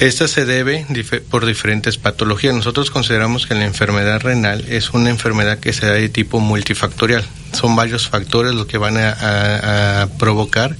[0.00, 0.86] Esta se debe
[1.28, 2.54] por diferentes patologías.
[2.54, 7.22] Nosotros consideramos que la enfermedad renal es una enfermedad que se da de tipo multifactorial.
[7.52, 10.76] Son varios factores los que van a, a, a provocar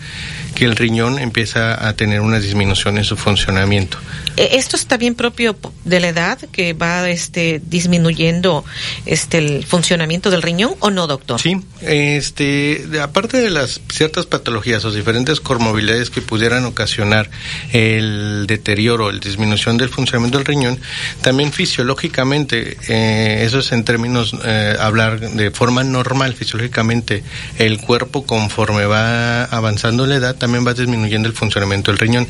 [0.55, 3.99] que el riñón empieza a tener una disminución en su funcionamiento.
[4.37, 8.65] ¿Esto está bien propio de la edad que va este disminuyendo
[9.05, 11.41] este el funcionamiento del riñón o no, doctor?
[11.41, 17.31] Sí, este aparte de las ciertas patologías o diferentes comorbilidades que pudieran ocasionar
[17.73, 20.79] el deterioro, la disminución del funcionamiento del riñón,
[21.21, 27.23] también fisiológicamente, eh, eso es en términos eh, hablar de forma normal, fisiológicamente
[27.59, 32.27] el cuerpo conforme va avanzando la edad también va disminuyendo el funcionamiento del riñón.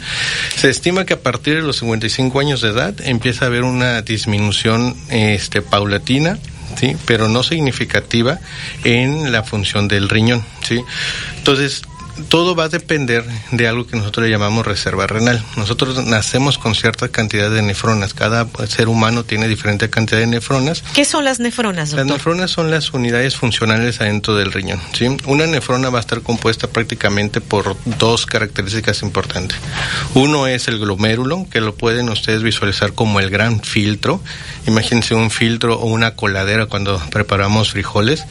[0.55, 4.03] Se estima que a partir de los 55 años de edad empieza a haber una
[4.03, 6.39] disminución este, paulatina
[6.79, 6.95] ¿sí?
[7.07, 8.39] pero no significativa
[8.85, 10.45] en la función del riñón.
[10.63, 10.83] ¿sí?
[11.39, 11.85] Entonces,
[12.29, 15.43] todo va a depender de algo que nosotros le llamamos reserva renal.
[15.57, 18.15] Nosotros nacemos con cierta cantidad de nefronas.
[18.15, 20.83] Cada ser humano tiene diferente cantidad de nefronas.
[20.95, 21.91] ¿Qué son las nefronas?
[21.91, 22.07] Doctor?
[22.07, 24.81] Las nefronas son las unidades funcionales adentro del riñón.
[24.93, 25.09] ¿sí?
[25.27, 29.59] Una nefrona va a estar compuesta prácticamente por dos características importantes.
[30.15, 34.21] Uno es el glomérulo, que lo pueden ustedes visualizar como el gran filtro.
[34.67, 38.25] Imagínense un filtro o una coladera cuando preparamos frijoles.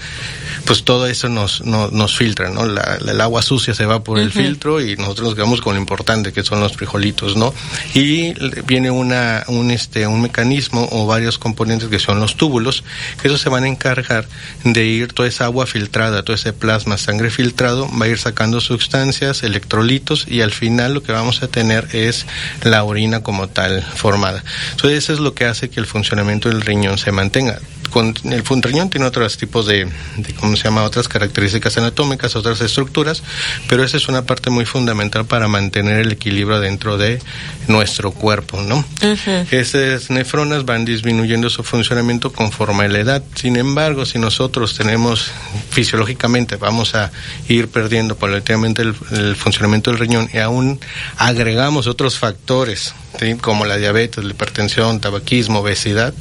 [0.65, 2.65] Pues todo eso nos, nos, nos filtra, ¿no?
[2.65, 4.25] La, la, el agua sucia se va por uh -huh.
[4.25, 7.53] el filtro y nosotros nos quedamos con lo importante que son los frijolitos, ¿no?
[7.93, 8.33] Y
[8.63, 12.83] viene una, un, este, un mecanismo o varios componentes que son los túbulos,
[13.21, 14.27] que esos se van a encargar
[14.63, 18.61] de ir toda esa agua filtrada, todo ese plasma, sangre filtrado, va a ir sacando
[18.61, 22.25] sustancias, electrolitos y al final lo que vamos a tener es
[22.63, 24.43] la orina como tal formada.
[24.71, 27.59] Entonces eso es lo que hace que el funcionamiento del riñón se mantenga.
[27.91, 29.85] Con el riñón tiene otros tipos de,
[30.17, 30.83] de, ¿cómo se llama?
[30.83, 33.21] Otras características anatómicas, otras estructuras,
[33.67, 37.21] pero esa es una parte muy fundamental para mantener el equilibrio dentro de
[37.67, 38.77] nuestro cuerpo, ¿no?
[38.77, 39.51] Uh -huh.
[39.51, 43.23] Esas nefronas van disminuyendo su funcionamiento conforme a la edad.
[43.35, 45.31] Sin embargo, si nosotros tenemos
[45.69, 47.11] fisiológicamente, vamos a
[47.47, 50.79] ir perdiendo paulatinamente el, el funcionamiento del riñón y aún
[51.17, 53.35] agregamos otros factores ¿sí?
[53.35, 56.13] como la diabetes, la hipertensión, tabaquismo, obesidad,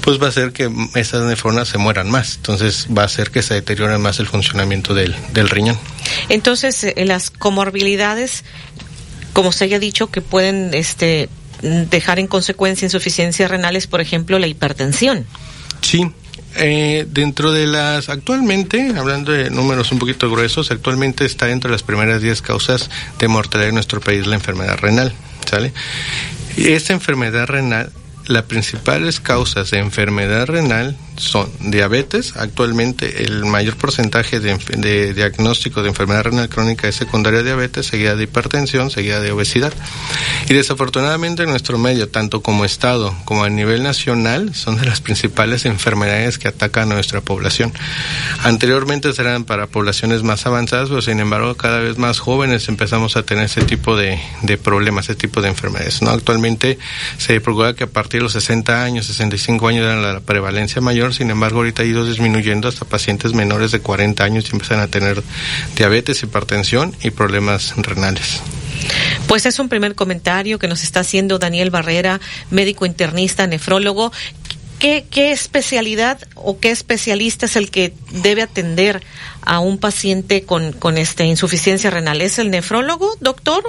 [0.00, 2.36] pues va a hacer que esas nefronas se mueran más.
[2.36, 5.78] Entonces va a hacer que se deteriore más el funcionamiento del, del riñón.
[6.28, 8.44] Entonces, eh, las comorbilidades,
[9.32, 11.28] como se haya dicho, que pueden este,
[11.62, 15.26] dejar en consecuencia insuficiencias renales, por ejemplo, la hipertensión.
[15.80, 16.10] Sí,
[16.56, 21.74] eh, dentro de las, actualmente, hablando de números un poquito gruesos, actualmente está dentro de
[21.74, 25.12] las primeras 10 causas de mortalidad en nuestro país la enfermedad renal,
[25.44, 25.72] ¿sale?
[26.56, 27.90] Esta enfermedad renal,
[28.26, 32.36] las principales causas de enfermedad renal son diabetes.
[32.36, 37.86] Actualmente el mayor porcentaje de, de, diagnóstico de enfermedad renal crónica es secundaria de diabetes,
[37.86, 39.72] seguida de hipertensión, seguida de obesidad.
[40.48, 45.00] Y desafortunadamente en nuestro medio, tanto como Estado como a nivel nacional, son de las
[45.00, 47.72] principales enfermedades que atacan a nuestra población.
[48.42, 53.22] Anteriormente eran para poblaciones más avanzadas, pero sin embargo cada vez más jóvenes empezamos a
[53.22, 56.02] tener ese tipo de, de problemas, ese tipo de enfermedades.
[56.02, 56.10] ¿no?
[56.10, 56.78] Actualmente
[57.18, 60.80] se procura que a partir partir de los 60 años, 65 años era la prevalencia
[60.80, 64.78] mayor, sin embargo ahorita ha ido disminuyendo hasta pacientes menores de 40 años y empiezan
[64.78, 65.20] a tener
[65.74, 68.40] diabetes, hipertensión y problemas renales.
[69.26, 72.20] Pues es un primer comentario que nos está haciendo Daniel Barrera,
[72.50, 74.12] médico internista, nefrólogo.
[74.78, 79.02] ¿Qué, ¿Qué, especialidad o qué especialista es el que debe atender
[79.42, 82.20] a un paciente con, con este insuficiencia renal?
[82.20, 83.64] ¿Es el nefrólogo, doctor?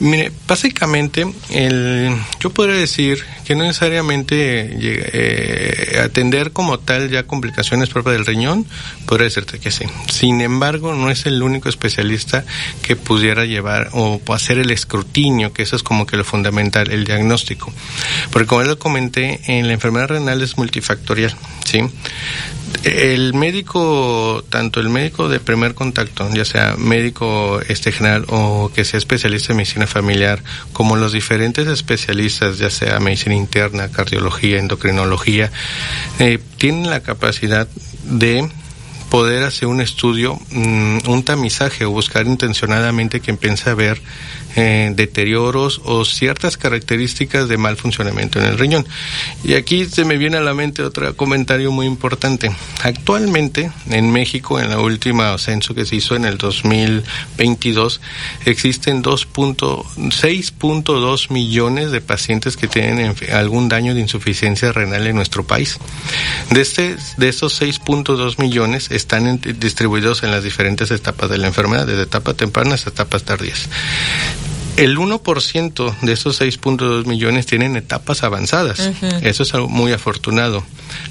[0.00, 4.36] Mire, básicamente, el, yo podría decir que no necesariamente
[4.80, 8.64] eh, atender como tal ya complicaciones propias del riñón,
[9.06, 9.86] podría decirte que sí.
[10.08, 12.44] Sin embargo, no es el único especialista
[12.82, 17.04] que pudiera llevar o hacer el escrutinio, que eso es como que lo fundamental, el
[17.04, 17.72] diagnóstico.
[18.30, 21.34] Porque como ya lo comenté, en la enfermedad renal es multifactorial,
[21.64, 21.80] ¿sí?
[22.84, 28.84] El médico, tanto el médico de primer contacto, ya sea médico este general o que
[28.84, 30.42] sea especialista en medicina familiar,
[30.72, 35.50] como los diferentes especialistas, ya sea medicina interna, cardiología, endocrinología,
[36.20, 37.66] eh, tienen la capacidad
[38.04, 38.48] de
[39.10, 44.00] poder hacer un estudio, mm, un tamizaje o buscar intencionadamente quien piensa ver
[44.60, 48.84] eh, deterioros o ciertas características de mal funcionamiento en el riñón.
[49.44, 52.50] Y aquí se me viene a la mente otro comentario muy importante.
[52.82, 58.00] Actualmente en México, en la última censo que se hizo en el 2022,
[58.46, 65.78] existen 2.6.2 millones de pacientes que tienen algún daño de insuficiencia renal en nuestro país.
[66.50, 71.86] De, este, de estos 6.2 millones están distribuidos en las diferentes etapas de la enfermedad,
[71.86, 73.68] desde etapas tempranas hasta etapas tardías.
[74.78, 78.78] El 1% de esos 6.2 millones tienen etapas avanzadas.
[79.22, 80.64] Eso es algo muy afortunado.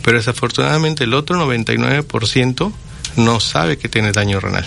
[0.03, 2.71] Pero desafortunadamente el otro 99%
[3.17, 4.65] no sabe que tiene daño renal.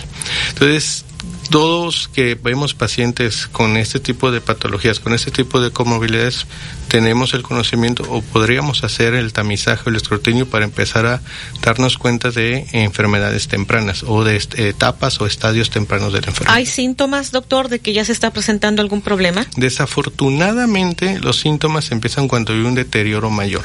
[0.49, 1.05] Entonces,
[1.49, 6.45] todos que vemos pacientes con este tipo de patologías, con este tipo de comorbilidades,
[6.87, 11.21] tenemos el conocimiento o podríamos hacer el tamizaje o el escrutinio para empezar a
[11.61, 16.55] darnos cuenta de enfermedades tempranas o de etapas o estadios tempranos de la enfermedad.
[16.55, 19.45] ¿Hay síntomas, doctor, de que ya se está presentando algún problema?
[19.55, 23.63] Desafortunadamente, los síntomas empiezan cuando hay un deterioro mayor.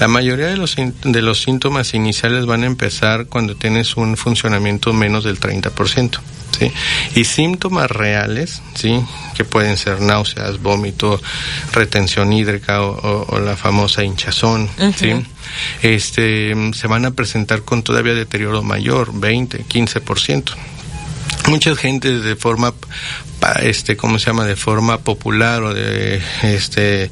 [0.00, 4.92] La mayoría de los, de los síntomas iniciales van a empezar cuando tienes un funcionamiento
[4.92, 6.18] menos del 30%.
[6.58, 6.72] ¿sí?
[7.16, 9.02] Y síntomas reales, ¿sí?
[9.34, 11.20] Que pueden ser náuseas, vómito,
[11.72, 15.12] retención hídrica o, la famosa hinchazón, ¿sí?
[15.82, 20.54] Este, se van a presentar con todavía deterioro mayor, 20, 15%.
[21.46, 22.74] Mucha gente de forma
[23.62, 27.10] este cómo se llama de forma popular o de este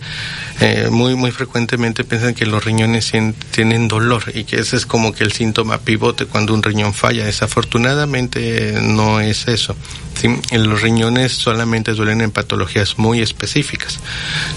[0.61, 3.12] eh, muy muy frecuentemente piensan que los riñones
[3.52, 7.24] tienen dolor y que ese es como que el síntoma pivote cuando un riñón falla.
[7.24, 9.77] Desafortunadamente no es eso
[10.15, 10.28] ¿sí?
[10.53, 13.99] los riñones solamente duelen en patologías muy específicas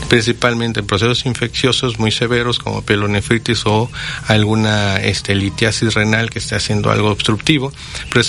[0.10, 3.90] principalmente en procesos infecciosos muy severos como pielonefritis o
[4.28, 7.72] alguna este, litiasis renal que esté haciendo algo obstructivo
[8.10, 8.24] pero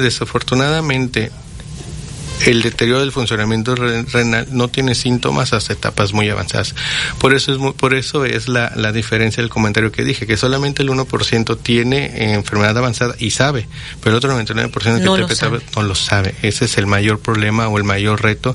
[0.00, 1.30] desafortunadamente
[2.44, 6.74] el deterioro del funcionamiento renal no tiene síntomas hasta etapas muy avanzadas.
[7.18, 10.82] Por eso es, por eso es la, la diferencia del comentario que dije, que solamente
[10.82, 13.68] el 1% tiene enfermedad avanzada y sabe,
[14.00, 15.60] pero el otro 99% que no, lo sabe.
[15.74, 16.34] no lo sabe.
[16.42, 18.54] Ese es el mayor problema o el mayor reto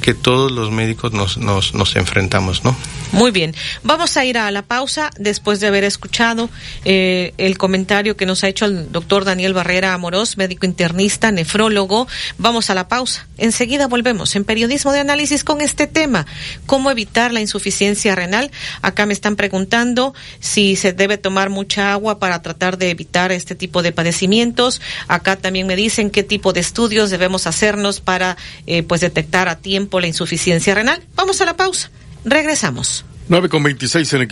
[0.00, 2.76] que todos los médicos nos, nos, nos enfrentamos, ¿no?
[3.12, 3.54] Muy bien.
[3.82, 6.48] Vamos a ir a la pausa después de haber escuchado
[6.84, 12.08] eh, el comentario que nos ha hecho el doctor Daniel Barrera Amorós, médico internista, nefrólogo.
[12.38, 13.21] Vamos a la pausa.
[13.38, 16.26] Enseguida volvemos en periodismo de análisis con este tema,
[16.66, 18.50] cómo evitar la insuficiencia renal.
[18.82, 23.54] Acá me están preguntando si se debe tomar mucha agua para tratar de evitar este
[23.54, 24.80] tipo de padecimientos.
[25.08, 28.36] Acá también me dicen qué tipo de estudios debemos hacernos para
[28.66, 31.02] eh, pues detectar a tiempo la insuficiencia renal.
[31.14, 31.90] Vamos a la pausa.
[32.24, 33.04] Regresamos.
[33.28, 34.28] 9 con 26 en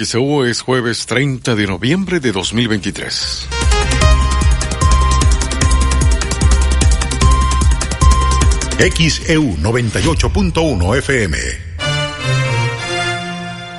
[0.46, 3.69] es jueves 30 de noviembre de 2023.
[8.80, 11.36] XEU 98.1 FM.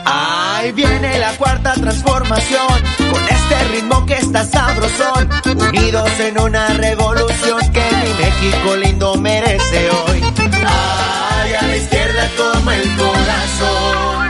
[0.05, 2.67] Ahí viene la cuarta transformación,
[2.97, 9.89] con este ritmo que está sabrosón, unidos en una revolución que mi México lindo merece
[9.89, 10.21] hoy.
[10.67, 14.29] Ay, a la izquierda toma el corazón.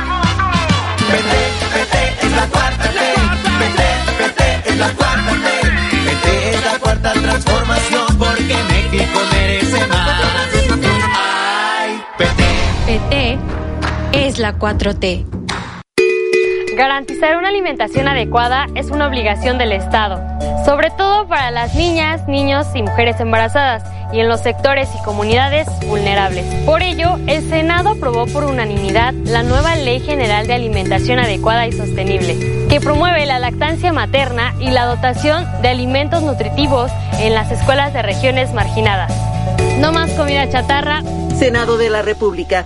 [1.10, 1.34] PT,
[1.74, 3.00] PT es la cuarta T,
[3.60, 3.84] PT,
[4.24, 5.70] PT es la cuarta T,
[6.06, 7.91] PT es la cuarta transformación
[14.42, 15.26] la 4T.
[16.76, 20.20] Garantizar una alimentación adecuada es una obligación del Estado,
[20.66, 25.68] sobre todo para las niñas, niños y mujeres embarazadas y en los sectores y comunidades
[25.88, 26.44] vulnerables.
[26.66, 31.72] Por ello, el Senado aprobó por unanimidad la nueva Ley General de Alimentación Adecuada y
[31.74, 36.90] Sostenible, que promueve la lactancia materna y la dotación de alimentos nutritivos
[37.20, 39.14] en las escuelas de regiones marginadas.
[39.78, 41.04] No más comida chatarra.
[41.38, 42.66] Senado de la República,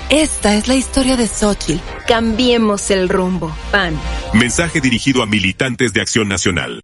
[0.11, 1.81] Esta es la historia de Xochitl.
[2.05, 3.49] Cambiemos el rumbo.
[3.71, 3.97] PAN.
[4.33, 6.81] Mensaje dirigido a militantes de Acción Nacional.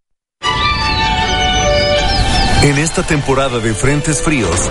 [2.63, 4.69] En esta temporada de frentes fríos,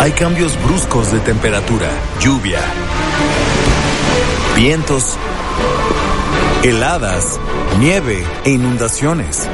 [0.00, 1.88] hay cambios bruscos de temperatura,
[2.20, 2.58] lluvia,
[4.56, 5.16] vientos,
[6.64, 7.38] heladas,
[7.78, 9.48] nieve e inundaciones.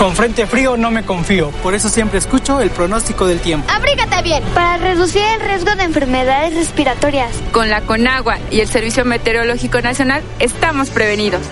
[0.00, 3.70] Con frente frío no me confío, por eso siempre escucho el pronóstico del tiempo.
[3.70, 7.30] Abrígate bien para reducir el riesgo de enfermedades respiratorias.
[7.52, 11.42] Con la Conagua y el Servicio Meteorológico Nacional estamos prevenidos.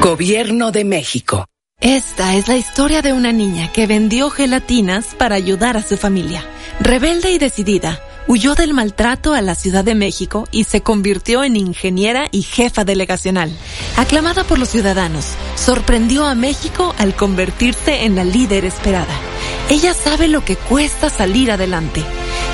[0.00, 1.44] Gobierno de México.
[1.78, 6.42] Esta es la historia de una niña que vendió gelatinas para ayudar a su familia.
[6.80, 11.56] Rebelde y decidida, huyó del maltrato a la Ciudad de México y se convirtió en
[11.56, 13.50] ingeniera y jefa delegacional.
[13.96, 19.14] Aclamada por los ciudadanos, sorprendió a México al convertirse en la líder esperada.
[19.70, 22.02] Ella sabe lo que cuesta salir adelante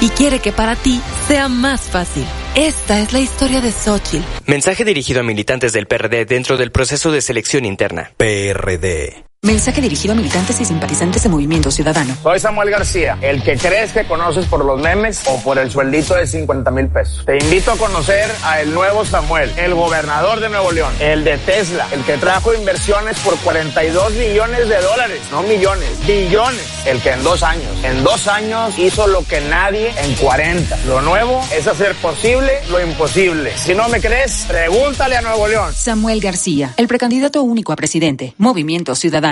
[0.00, 2.24] y quiere que para ti sea más fácil.
[2.54, 4.24] Esta es la historia de Xochitl.
[4.46, 8.12] Mensaje dirigido a militantes del PRD dentro del proceso de selección interna.
[8.16, 9.31] PRD.
[9.44, 12.16] Mensaje dirigido a militantes y simpatizantes de Movimiento Ciudadano.
[12.22, 16.14] Soy Samuel García, el que crees que conoces por los memes o por el sueldito
[16.14, 17.24] de 50 mil pesos.
[17.26, 21.38] Te invito a conocer a el nuevo Samuel, el gobernador de Nuevo León, el de
[21.38, 27.10] Tesla, el que trajo inversiones por 42 billones de dólares, no millones, billones, el que
[27.10, 30.84] en dos años, en dos años hizo lo que nadie en 40.
[30.86, 33.50] Lo nuevo es hacer posible lo imposible.
[33.56, 35.74] Si no me crees, pregúntale a Nuevo León.
[35.74, 39.31] Samuel García, el precandidato único a presidente, Movimiento Ciudadano.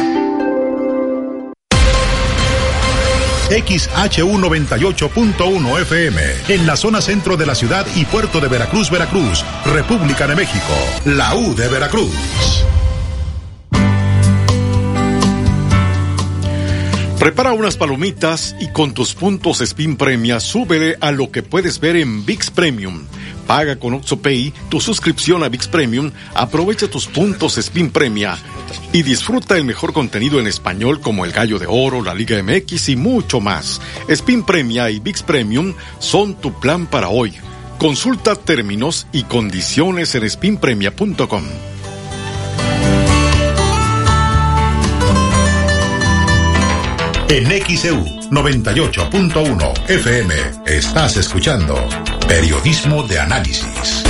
[3.51, 10.25] XHU98.1 FM, en la zona centro de la ciudad y puerto de Veracruz, Veracruz, República
[10.25, 10.73] de México,
[11.03, 12.15] la U de Veracruz.
[17.19, 21.97] Prepara unas palomitas y con tus puntos Spin Premia súbele a lo que puedes ver
[21.97, 23.05] en VIX Premium.
[23.51, 28.37] Paga con OxoPay tu suscripción a VIX Premium, aprovecha tus puntos Spin Premia
[28.93, 32.87] y disfruta el mejor contenido en español como El Gallo de Oro, la Liga MX
[32.87, 33.81] y mucho más.
[34.07, 37.33] Spin Premia y VIX Premium son tu plan para hoy.
[37.77, 41.43] Consulta términos y condiciones en spinpremia.com.
[47.27, 50.33] En 98.1 FM
[50.65, 51.75] estás escuchando
[52.29, 54.05] Periodismo de Análisis.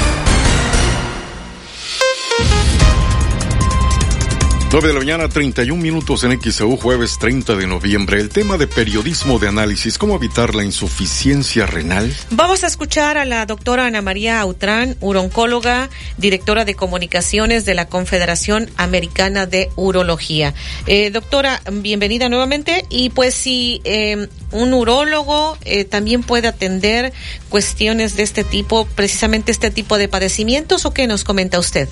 [4.71, 8.21] 9 de la mañana, 31 minutos en XEU, jueves 30 de noviembre.
[8.21, 12.15] El tema de periodismo de análisis, ¿cómo evitar la insuficiencia renal?
[12.29, 17.87] Vamos a escuchar a la doctora Ana María Autrán, uroncóloga, directora de comunicaciones de la
[17.87, 20.53] Confederación Americana de Urología.
[20.87, 22.85] Eh, doctora, bienvenida nuevamente.
[22.89, 27.11] Y pues si eh, un urólogo eh, también puede atender
[27.49, 31.89] cuestiones de este tipo, precisamente este tipo de padecimientos, ¿o qué nos comenta usted?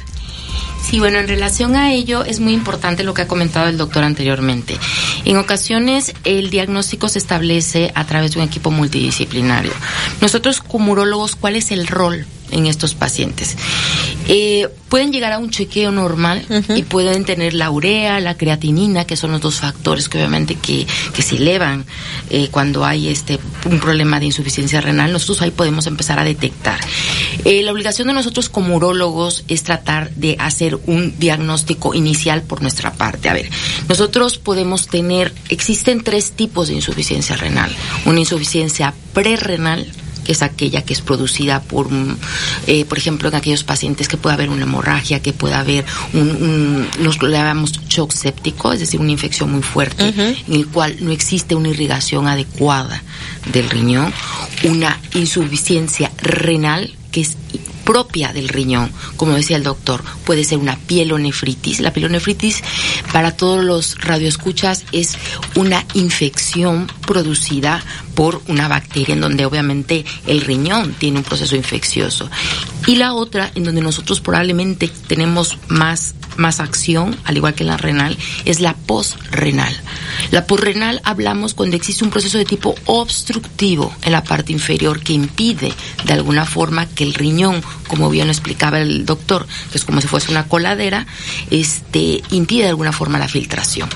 [0.82, 4.04] Sí, bueno, en relación a ello es muy importante lo que ha comentado el doctor
[4.04, 4.78] anteriormente.
[5.26, 9.72] En ocasiones el diagnóstico se establece a través de un equipo multidisciplinario.
[10.22, 13.56] Nosotros como urólogos, ¿cuál es el rol en estos pacientes.
[14.28, 16.46] Eh, pueden llegar a un chequeo normal
[16.76, 20.86] y pueden tener la urea, la creatinina, que son los dos factores que obviamente que,
[21.14, 21.86] que se elevan
[22.30, 25.12] eh, cuando hay este un problema de insuficiencia renal.
[25.12, 26.80] Nosotros ahí podemos empezar a detectar.
[27.46, 32.62] Eh, la obligación de nosotros como urólogos es tratar de hacer un diagnóstico inicial por
[32.62, 33.30] nuestra parte.
[33.30, 33.50] A ver,
[33.88, 37.72] nosotros podemos tener, existen tres tipos de insuficiencia renal.
[38.06, 39.86] Una insuficiencia prerrenal,
[40.30, 41.90] es aquella que es producida por,
[42.68, 46.30] eh, por ejemplo, en aquellos pacientes que puede haber una hemorragia, que puede haber un,
[46.30, 51.12] un nos llamamos shock séptico, es decir, una infección muy fuerte, en el cual no
[51.12, 53.02] existe una irrigación adecuada
[53.52, 54.14] del riñón,
[54.64, 57.38] una insuficiencia renal que es
[57.90, 61.80] propia del riñón, como decía el doctor, puede ser una pielonefritis.
[61.80, 62.62] La pielonefritis
[63.12, 65.18] para todos los radioescuchas es
[65.56, 67.84] una infección producida
[68.20, 72.30] por una bacteria en donde obviamente el riñón tiene un proceso infeccioso.
[72.86, 77.78] Y la otra, en donde nosotros probablemente tenemos más más acción, al igual que la
[77.78, 79.76] renal, es la posrenal.
[80.32, 85.14] La posrenal hablamos cuando existe un proceso de tipo obstructivo en la parte inferior que
[85.14, 85.74] impide
[86.06, 90.02] de alguna forma que el riñón, como bien lo explicaba el doctor, que es como
[90.02, 91.06] si fuese una coladera,
[91.52, 93.90] este, impide de alguna forma la filtración.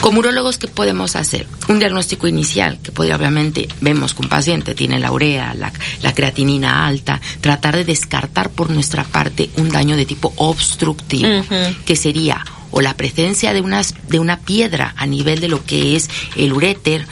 [0.00, 1.46] Como urólogos, ¿qué podemos hacer?
[1.68, 3.43] Un diagnóstico inicial, que podría, obviamente,
[3.80, 5.72] vemos que un paciente tiene la urea, la,
[6.02, 11.28] la creatinina alta, tratar de descartar por nuestra parte un daño de tipo obstructivo,
[11.84, 12.44] que sería
[12.76, 16.52] o la presencia de una, de una piedra a nivel de lo que es el
[16.52, 17.06] uréter,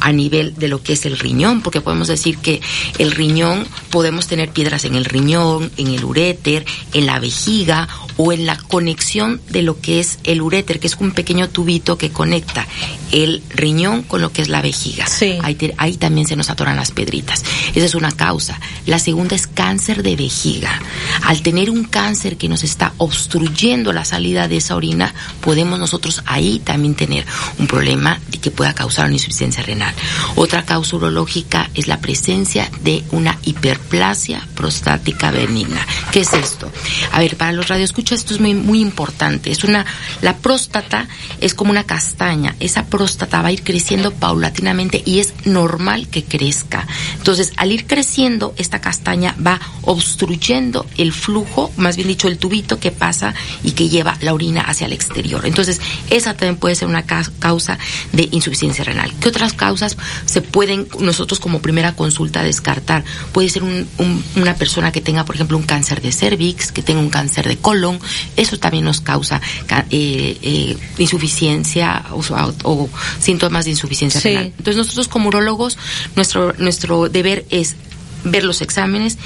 [0.00, 2.60] a nivel de lo que es el riñón, porque podemos decir que
[2.98, 8.32] el riñón, podemos tener piedras en el riñón, en el uréter, en la vejiga o
[8.32, 12.10] en la conexión de lo que es el uréter, que es un pequeño tubito que
[12.10, 12.66] conecta
[13.12, 15.06] el riñón con lo que es la vejiga.
[15.42, 17.44] Ahí, te- ahí también se nos atoran las pedritas.
[17.74, 18.58] Esa es una causa.
[18.86, 20.80] La segunda es cáncer de vejiga.
[21.22, 26.22] Al tener un cáncer que nos está obstruyendo la salida de esa orina, podemos nosotros
[26.26, 27.24] ahí también tener
[27.58, 29.87] un problema de que pueda causar una insuficiencia renal.
[30.36, 35.84] Otra causa urológica es la presencia de una hiperplasia prostática benigna.
[36.12, 36.70] ¿Qué es esto?
[37.12, 39.50] A ver, para los radioescuchas esto es muy, muy importante.
[39.50, 39.84] Es una,
[40.22, 41.06] la próstata
[41.40, 42.54] es como una castaña.
[42.60, 46.86] Esa próstata va a ir creciendo paulatinamente y es normal que crezca.
[47.16, 52.78] Entonces, al ir creciendo, esta castaña va obstruyendo el flujo, más bien dicho, el tubito
[52.80, 55.46] que pasa y que lleva la orina hacia el exterior.
[55.46, 57.78] Entonces, esa también puede ser una ca- causa
[58.12, 59.12] de insuficiencia renal.
[59.20, 59.77] ¿Qué otras causas
[60.26, 63.04] se pueden nosotros como primera consulta descartar?
[63.32, 66.82] Puede ser un- un- una persona que tenga, por ejemplo, un cáncer de cervix, que
[66.82, 67.98] tenga un cáncer de colon.
[68.36, 72.20] Eso también nos causa ca- eh, eh, insuficiencia o,
[72.64, 72.88] o
[73.20, 74.28] síntomas de insuficiencia Sí.
[74.28, 74.44] renal.
[74.58, 75.78] Entonces, nosotros como urólogos,
[76.16, 77.76] nuestro, nuestro deber es
[78.24, 79.18] ver los exámenes,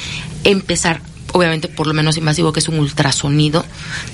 [0.45, 1.01] empezar
[1.33, 3.65] obviamente por lo menos invasivo que es un ultrasonido,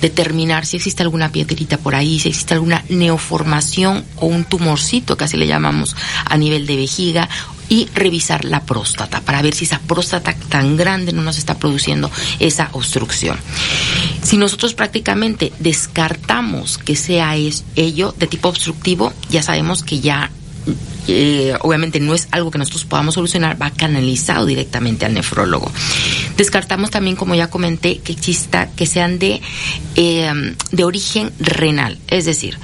[0.01, 5.25] determinar si existe alguna piedrita por ahí, si existe alguna neoformación o un tumorcito, que
[5.25, 7.29] así le llamamos, a nivel de vejiga,
[7.69, 12.09] y revisar la próstata para ver si esa próstata tan grande no nos está produciendo
[12.39, 13.37] esa obstrucción.
[14.23, 20.31] Si nosotros prácticamente descartamos que sea ello de tipo obstructivo, ya sabemos que ya
[21.07, 25.71] eh, obviamente no es algo que nosotros podamos solucionar, va canalizado directamente al nefrólogo.
[26.37, 29.41] Descartamos también, como ya comenté, que exista, que sean de,
[29.95, 32.57] eh, de origen renal, es decir,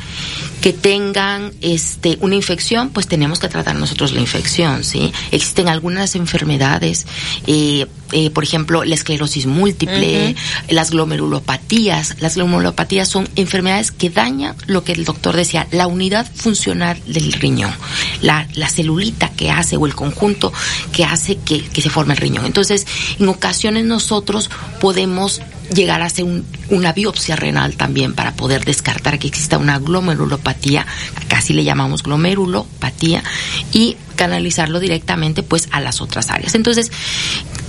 [0.61, 5.11] que tengan este una infección, pues tenemos que tratar nosotros la infección, ¿sí?
[5.31, 7.05] Existen algunas enfermedades,
[7.47, 10.35] eh, eh, por ejemplo, la esclerosis múltiple,
[10.69, 12.15] las glomerulopatías.
[12.19, 17.33] Las glomerulopatías son enfermedades que dañan lo que el doctor decía, la unidad funcional del
[17.33, 17.73] riñón,
[18.21, 20.51] la, la celulita que hace o el conjunto
[20.91, 22.45] que hace que, que se forme el riñón.
[22.45, 22.85] Entonces,
[23.19, 24.49] en ocasiones nosotros
[24.79, 25.41] podemos
[25.73, 30.85] llegar a hacer un- una biopsia renal también para poder descartar que exista una glomerulopatía,
[31.27, 33.23] casi le llamamos glomerulopatía,
[33.73, 36.55] y canalizarlo directamente pues a las otras áreas.
[36.55, 36.89] Entonces,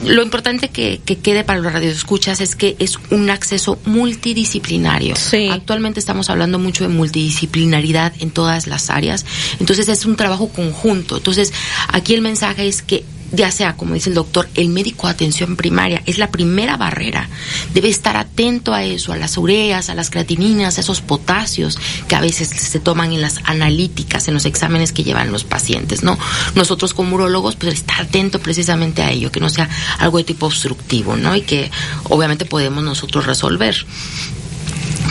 [0.05, 5.17] lo importante que, que quede para los radioescuchas es que es un acceso multidisciplinario.
[5.49, 9.25] Actualmente estamos hablando mucho de multidisciplinaridad en todas las áreas,
[9.59, 11.17] entonces es un trabajo conjunto.
[11.17, 11.53] Entonces,
[11.89, 15.57] aquí el mensaje es que ya sea, como dice el doctor, el médico de atención
[15.57, 17.29] primaria es la primera barrera.
[17.75, 21.79] Debe estar atento a eso, a las ureas, a las creatininas, a esos potasios
[22.09, 26.03] que a veces se toman en las analíticas, en los exámenes que llevan los pacientes,
[26.03, 26.19] ¿no?
[26.55, 30.47] Nosotros como urólogos, pues estar atento precisamente a ello, que no sea algo de tipo
[30.47, 31.35] obstructivo, ¿no?
[31.37, 31.71] Y que
[32.05, 33.87] obviamente podemos nosotros resolver.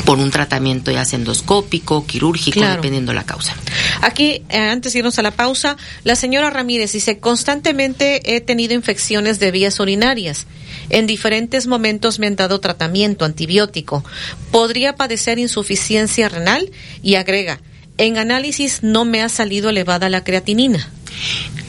[0.04, 2.76] Por un tratamiento ya sea endoscópico, quirúrgico, Claro.
[2.76, 3.56] dependiendo la causa.
[4.02, 8.74] Aquí, eh, antes de irnos a la pausa, la señora Ramírez dice, constantemente he tenido
[8.74, 10.46] infecciones de vías urinarias.
[10.90, 14.04] En diferentes momentos me han dado tratamiento antibiótico.
[14.52, 16.70] Podría padecer insuficiencia renal
[17.02, 17.60] y agrega,
[17.98, 20.90] en análisis no me ha salido elevada la creatinina.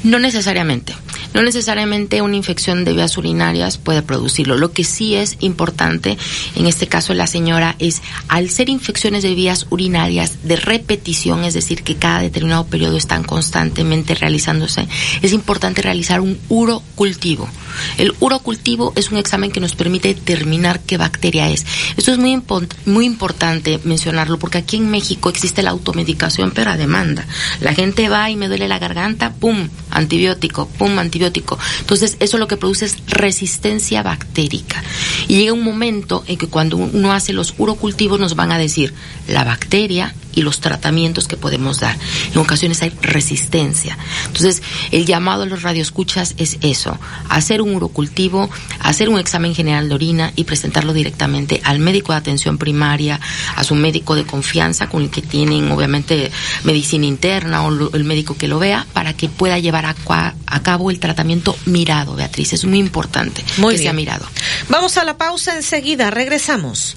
[0.03, 0.95] No necesariamente.
[1.35, 4.57] No necesariamente una infección de vías urinarias puede producirlo.
[4.57, 6.17] Lo que sí es importante,
[6.55, 11.55] en este caso la señora, es al ser infecciones de vías urinarias de repetición, es
[11.55, 14.89] decir, que cada determinado periodo están constantemente realizándose,
[15.23, 17.49] es importante realizar un urocultivo.
[17.99, 21.67] El urocultivo es un examen que nos permite determinar qué bacteria es.
[21.97, 22.41] Esto es muy,
[22.87, 27.27] muy importante mencionarlo porque aquí en México existe la automedicación, pero a demanda.
[27.61, 31.16] La gente va y me duele la garganta, pum, antibiótico, pum, antibiótico.
[31.81, 34.83] Entonces, eso lo que produce es resistencia bactérica.
[35.29, 38.95] Y llega un momento en que cuando uno hace los urocultivos nos van a decir
[39.29, 41.97] la bacteria y los tratamientos que podemos dar.
[42.33, 43.99] En ocasiones hay resistencia.
[44.27, 46.97] Entonces, el llamado a los radioescuchas es eso,
[47.29, 48.49] hacer un urocultivo,
[48.79, 53.19] hacer un examen general de orina y presentarlo directamente al médico de atención primaria,
[53.57, 56.31] a su médico de confianza con el que tienen obviamente
[56.65, 59.95] medicina interna o lo- el médico que lo vea para que pueda llevar a,
[60.47, 62.53] a cabo el tratamiento mirado, Beatriz.
[62.53, 64.27] Es muy importante Muy que sea mirado.
[64.69, 66.97] Vamos a la pausa enseguida, regresamos.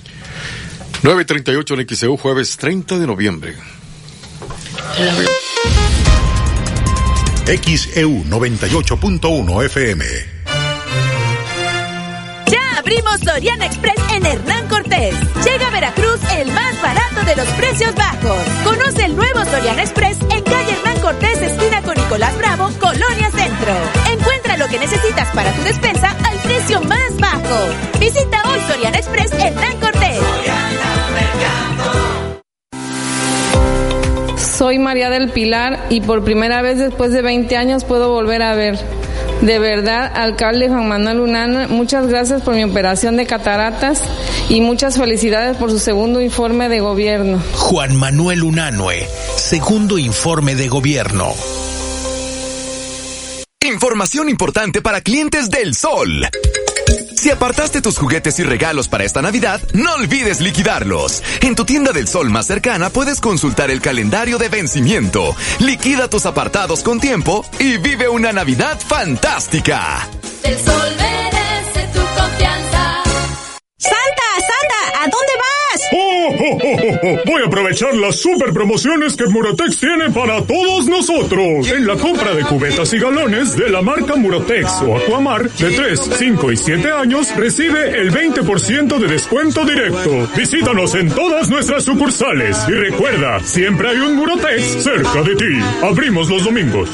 [1.02, 3.56] 938 en XEU, jueves 30 de noviembre.
[7.46, 10.06] XEU 98.1 FM.
[12.48, 15.16] Ya abrimos Soriana Express en Hernán Cortés.
[15.46, 18.38] Llega a Veracruz el más barato de los precios bajos.
[18.66, 23.74] Conoce el nuevo Soriana Express en calle Hernán Cortés, esquina con Nicolás Bravo, Colonia Centro.
[24.12, 27.70] Encuentra lo que necesitas para tu despensa al precio más bajo.
[28.00, 30.89] Visita hoy Soriana Express Hernán Cortés.
[34.40, 38.56] Soy María del Pilar y por primera vez después de 20 años puedo volver a
[38.56, 38.80] ver.
[39.42, 44.02] De verdad, alcalde Juan Manuel Unana, muchas gracias por mi operación de cataratas
[44.50, 47.42] y muchas felicidades por su segundo informe de gobierno.
[47.56, 49.08] Juan Manuel Unanue,
[49.38, 51.34] segundo informe de gobierno.
[53.62, 56.28] Información importante para clientes del Sol.
[57.20, 61.22] Si apartaste tus juguetes y regalos para esta Navidad, no olvides liquidarlos.
[61.42, 65.36] En tu tienda del Sol más cercana puedes consultar el calendario de vencimiento.
[65.60, 70.08] Liquida tus apartados con tiempo y vive una Navidad fantástica.
[70.44, 70.90] El sol
[77.26, 81.68] Voy a aprovechar las super promociones que Murotex tiene para todos nosotros.
[81.70, 86.10] En la compra de cubetas y galones de la marca Murotex o Aquamar de 3,
[86.18, 90.30] 5 y 7 años, recibe el 20% de descuento directo.
[90.36, 95.60] Visítanos en todas nuestras sucursales y recuerda, siempre hay un Murotex cerca de ti.
[95.82, 96.90] Abrimos los domingos.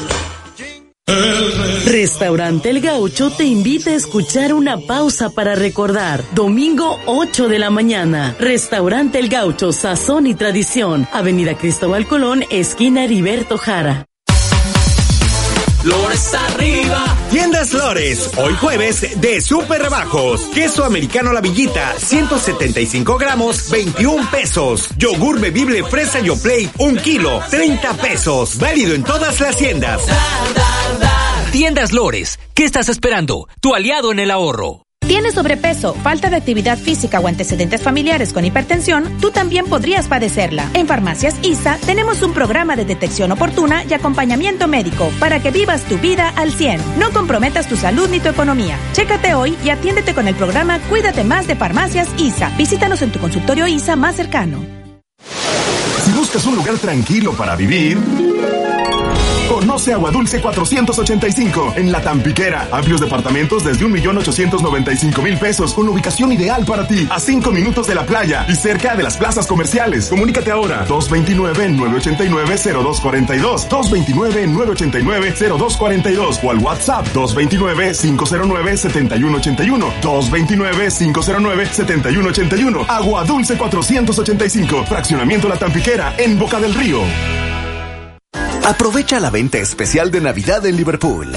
[1.86, 6.24] Restaurante El Gaucho te invita a escuchar una pausa para recordar.
[6.34, 8.34] Domingo 8 de la mañana.
[8.40, 11.06] Restaurante El Gaucho, Sazón y Tradición.
[11.12, 14.06] Avenida Cristóbal Colón, esquina Heriberto Jara.
[15.86, 17.16] Flores arriba.
[17.30, 20.40] Tiendas Flores, hoy jueves de super rebajos.
[20.52, 24.88] Queso americano La Villita, 175 gramos, 21 pesos.
[24.98, 28.58] Yogur bebible fresa Yoplait, 1 kilo, 30 pesos.
[28.58, 30.02] Válido en todas las tiendas.
[31.52, 33.46] Tiendas Lores, ¿qué estás esperando?
[33.60, 34.85] Tu aliado en el ahorro.
[35.06, 39.18] ¿Tienes sobrepeso, falta de actividad física o antecedentes familiares con hipertensión?
[39.20, 40.68] Tú también podrías padecerla.
[40.74, 45.84] En Farmacias ISA tenemos un programa de detección oportuna y acompañamiento médico para que vivas
[45.84, 46.98] tu vida al 100.
[46.98, 48.76] No comprometas tu salud ni tu economía.
[48.94, 52.50] Chécate hoy y atiéndete con el programa Cuídate más de Farmacias ISA.
[52.58, 54.58] Visítanos en tu consultorio ISA más cercano.
[56.04, 57.96] Si buscas un lugar tranquilo para vivir,
[59.76, 62.66] conoce Agua Dulce 485 en La Tampiquera.
[62.72, 68.06] Amplios departamentos desde 1.895.000 pesos con ubicación ideal para ti, a 5 minutos de la
[68.06, 70.08] playa y cerca de las plazas comerciales.
[70.08, 82.86] Comunícate ahora 229-989-0242, 229-989-0242 o al WhatsApp 229-509-7181, 229-509-7181.
[82.88, 87.00] Agua Dulce 485, fraccionamiento La Tampiquera en Boca del Río.
[88.66, 91.30] Aprovecha la venta especial de Navidad en Liverpool.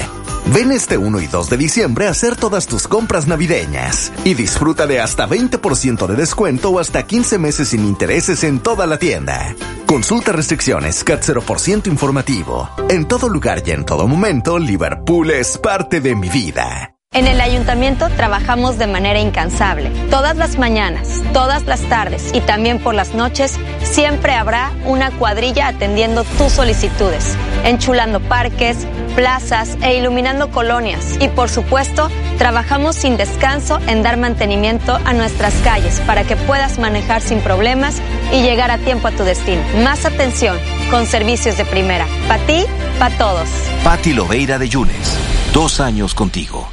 [0.52, 4.88] Ven este 1 y 2 de diciembre a hacer todas tus compras navideñas y disfruta
[4.88, 9.54] de hasta 20% de descuento o hasta 15 meses sin intereses en toda la tienda.
[9.86, 12.68] Consulta restricciones CAT 0% informativo.
[12.88, 16.96] En todo lugar y en todo momento, Liverpool es parte de mi vida.
[17.12, 19.90] En el ayuntamiento trabajamos de manera incansable.
[20.10, 25.66] Todas las mañanas, todas las tardes y también por las noches, siempre habrá una cuadrilla
[25.66, 31.16] atendiendo tus solicitudes, enchulando parques, plazas e iluminando colonias.
[31.20, 32.08] Y por supuesto,
[32.38, 37.96] trabajamos sin descanso en dar mantenimiento a nuestras calles para que puedas manejar sin problemas
[38.32, 39.62] y llegar a tiempo a tu destino.
[39.82, 40.56] Más atención,
[40.92, 42.06] con servicios de primera.
[42.28, 42.66] Para ti,
[43.00, 43.48] para todos.
[43.82, 45.18] Pati Loveira de Yunes.
[45.52, 46.68] Dos años contigo.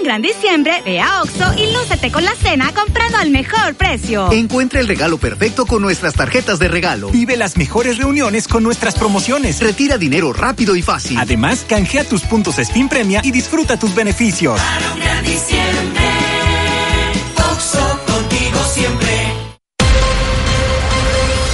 [0.00, 4.32] Un gran diciembre, ve a Oxo y lúcete con la cena comprando al mejor precio.
[4.32, 7.10] Encuentra el regalo perfecto con nuestras tarjetas de regalo.
[7.10, 9.60] Vive las mejores reuniones con nuestras promociones.
[9.60, 11.18] Retira dinero rápido y fácil.
[11.18, 14.58] Además, canjea tus puntos Steam Premia y disfruta tus beneficios.
[14.58, 16.39] Para un gran diciembre,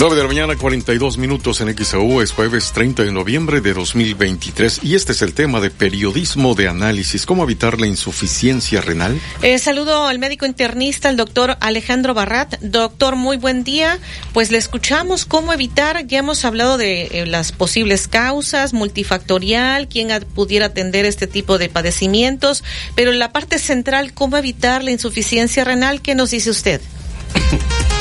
[0.00, 4.80] 9 de la mañana, 42 minutos en XAU, es jueves 30 de noviembre de 2023
[4.82, 9.20] y este es el tema de periodismo de análisis, cómo evitar la insuficiencia renal.
[9.42, 12.58] Eh, saludo al médico internista, el doctor Alejandro Barrat.
[12.62, 13.98] Doctor, muy buen día.
[14.32, 20.08] Pues le escuchamos cómo evitar, ya hemos hablado de eh, las posibles causas, multifactorial, quién
[20.34, 22.64] pudiera atender este tipo de padecimientos,
[22.94, 26.80] pero en la parte central, cómo evitar la insuficiencia renal, ¿qué nos dice usted?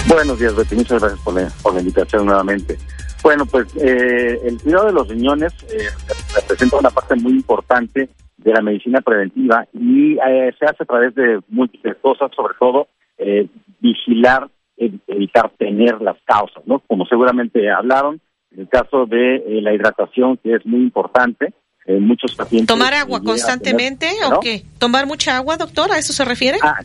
[0.08, 0.76] Buenos días, Betty.
[0.76, 2.78] Muchas gracias por la, por la invitación nuevamente.
[3.22, 5.90] Bueno, pues eh, el cuidado de los riñones eh,
[6.36, 11.14] representa una parte muy importante de la medicina preventiva y eh, se hace a través
[11.16, 12.88] de múltiples cosas, sobre todo
[13.18, 13.48] eh,
[13.80, 16.80] vigilar, evitar tener las causas, ¿no?
[16.88, 21.54] Como seguramente hablaron, en el caso de eh, la hidratación, que es muy importante,
[21.86, 22.68] eh, muchos pacientes...
[22.68, 24.64] ¿Tomar agua constantemente o qué?
[24.78, 25.92] ¿Tomar mucha agua, doctor?
[25.92, 26.58] ¿A eso se refiere?
[26.62, 26.80] Ah,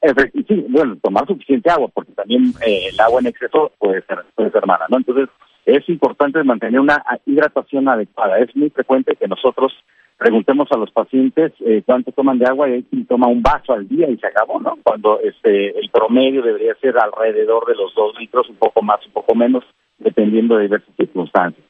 [0.00, 4.50] Sí, bueno, tomar suficiente agua, porque también eh, el agua en exceso puede ser, puede
[4.50, 4.98] ser mala, ¿no?
[4.98, 5.28] Entonces,
[5.66, 8.38] es importante mantener una hidratación adecuada.
[8.38, 9.72] Es muy frecuente que nosotros
[10.16, 13.72] preguntemos a los pacientes eh, cuánto toman de agua y hay quien toma un vaso
[13.72, 14.78] al día y se acabó, ¿no?
[14.82, 19.12] Cuando este el promedio debería ser alrededor de los dos litros, un poco más, un
[19.12, 19.64] poco menos,
[19.98, 21.64] dependiendo de diversas circunstancias.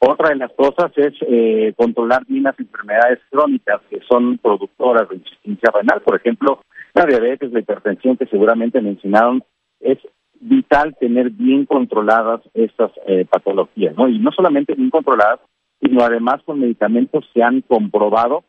[0.00, 5.72] Otra de las cosas es eh, controlar bien enfermedades crónicas que son productoras de insuficiencia
[5.74, 6.00] renal.
[6.02, 6.60] Por ejemplo,
[6.98, 9.42] la diabetes, la hipertensión que seguramente mencionaron,
[9.80, 9.98] es
[10.40, 14.08] vital tener bien controladas estas eh, patologías, ¿no?
[14.08, 15.40] Y no solamente bien controladas,
[15.80, 18.44] sino además con medicamentos que han comprobado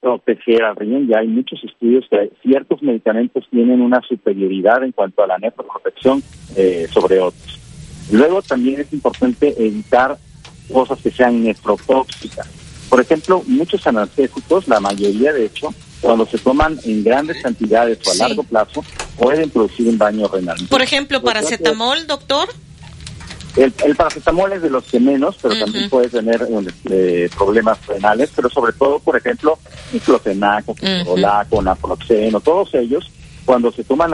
[0.00, 1.08] proteger al riñón.
[1.08, 6.22] Ya hay muchos estudios que ciertos medicamentos tienen una superioridad en cuanto a la nefroprotección
[6.56, 7.58] eh, sobre otros.
[8.12, 10.16] Luego también es importante evitar
[10.72, 12.86] cosas que sean nefrotóxicas.
[12.88, 15.68] Por ejemplo, muchos analgésicos, la mayoría de hecho,
[16.00, 18.84] cuando se toman en grandes cantidades o a largo plazo,
[19.16, 20.56] pueden producir un daño renal.
[20.68, 22.48] Por ejemplo, paracetamol, doctor.
[23.56, 28.48] El, paracetamol es de los que menos, pero también puede tener este, problemas renales, pero
[28.48, 29.58] sobre todo, por ejemplo,
[29.92, 33.10] diclofenaco, uh naproxeno, todos ellos,
[33.44, 34.12] cuando se toman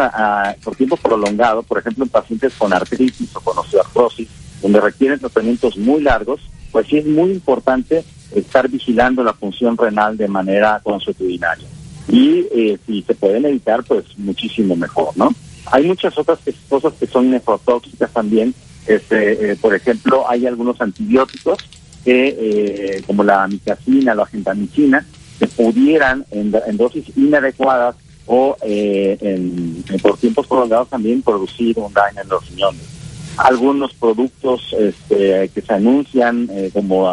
[0.63, 4.29] por tiempo prolongado, por ejemplo, en pacientes con artritis o con osteoartrosis,
[4.63, 6.41] donde requieren tratamientos muy largos,
[6.73, 8.03] pues sí es muy importante
[8.35, 11.67] estar vigilando la función renal de manera consuetudinaria.
[12.09, 15.35] Y eh, si se pueden evitar, pues muchísimo mejor, ¿no?
[15.67, 16.39] Hay muchas otras
[16.69, 18.55] cosas que son nefrotóxicas también.
[18.87, 21.59] Este, eh, por ejemplo, hay algunos antibióticos
[22.05, 25.07] que, eh, como la amicacina, la gentamicina,
[25.39, 27.97] que pudieran en, dosis inadecuadas
[28.27, 33.04] o en, por tiempos prolongados también producir un daño en los riñones
[33.37, 37.11] algunos productos este, que se anuncian eh, como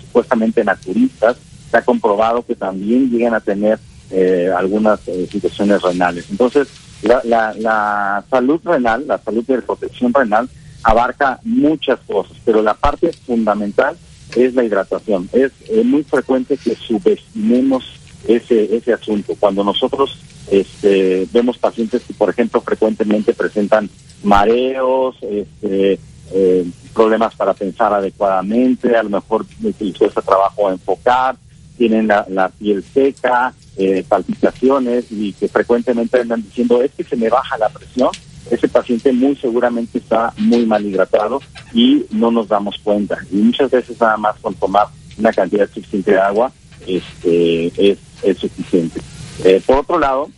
[0.00, 1.36] supuestamente naturistas,
[1.70, 3.78] se ha comprobado que también llegan a tener
[4.10, 6.26] eh, algunas eh, situaciones renales.
[6.30, 6.68] Entonces,
[7.02, 10.48] la, la, la, salud renal, la salud de protección renal,
[10.82, 13.96] abarca muchas cosas, pero la parte fundamental
[14.36, 15.28] es la hidratación.
[15.32, 15.52] Es,
[15.84, 17.84] muy frecuente que subestimemos
[18.26, 19.34] ese, ese asunto.
[19.38, 20.18] Cuando nosotros
[20.50, 23.88] este, vemos pacientes que, por ejemplo, frecuentemente presentan
[24.24, 25.98] mareos, este,
[26.32, 31.36] eh, problemas para pensar adecuadamente, a lo mejor les cuesta trabajo enfocar,
[31.76, 37.28] tienen la, piel seca, eh, palpitaciones y que frecuentemente andan diciendo es que se me
[37.28, 38.10] baja la presión,
[38.50, 41.40] ese paciente muy seguramente está muy mal hidratado
[41.72, 43.18] y no nos damos cuenta.
[43.30, 44.86] Y muchas veces nada más con tomar
[45.18, 46.52] una cantidad suficiente de agua
[46.86, 49.00] este, es, es suficiente.
[49.42, 50.30] Eh, por otro lado,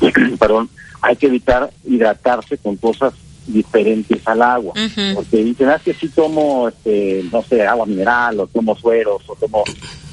[0.38, 0.68] perdón,
[1.02, 3.12] hay que evitar hidratarse con cosas
[3.46, 4.74] diferentes al agua.
[5.14, 9.34] Porque dicen, ah, que si tomo, este, no sé, agua mineral, o tomo sueros, o
[9.36, 9.64] tomo...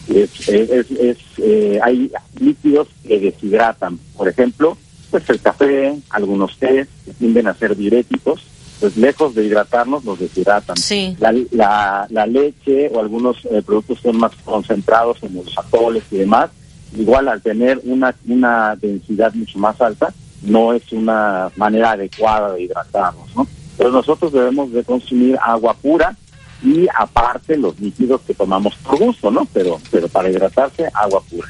[0.07, 3.97] Es, es, es, eh, hay líquidos que deshidratan.
[4.17, 4.77] Por ejemplo,
[5.09, 8.41] pues el café, algunos té que tienden a ser diuréticos,
[8.81, 10.75] pues lejos de hidratarnos nos deshidratan.
[11.19, 16.17] La, la, la leche o algunos eh, productos son más concentrados como los atoles y
[16.17, 16.49] demás,
[16.97, 22.63] igual al tener una, una densidad mucho más alta, no es una manera adecuada de
[22.63, 23.47] hidratarnos, ¿no?
[23.77, 26.15] Pero nosotros debemos de consumir agua pura
[26.63, 29.45] y aparte los líquidos que tomamos por gusto, ¿no?
[29.53, 31.47] Pero, pero para hidratarse, agua pura.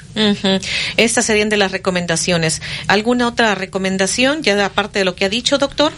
[0.98, 2.62] Estas serían de las recomendaciones.
[2.88, 5.92] ¿Alguna otra recomendación, ya aparte de lo que ha dicho, doctor?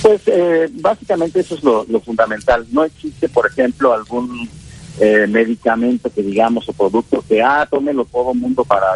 [0.00, 2.66] Pues eh, básicamente eso es lo, lo fundamental.
[2.70, 4.48] No existe, por ejemplo, algún
[5.00, 8.86] eh, medicamento que digamos o producto que, ah, tómelo todo el mundo para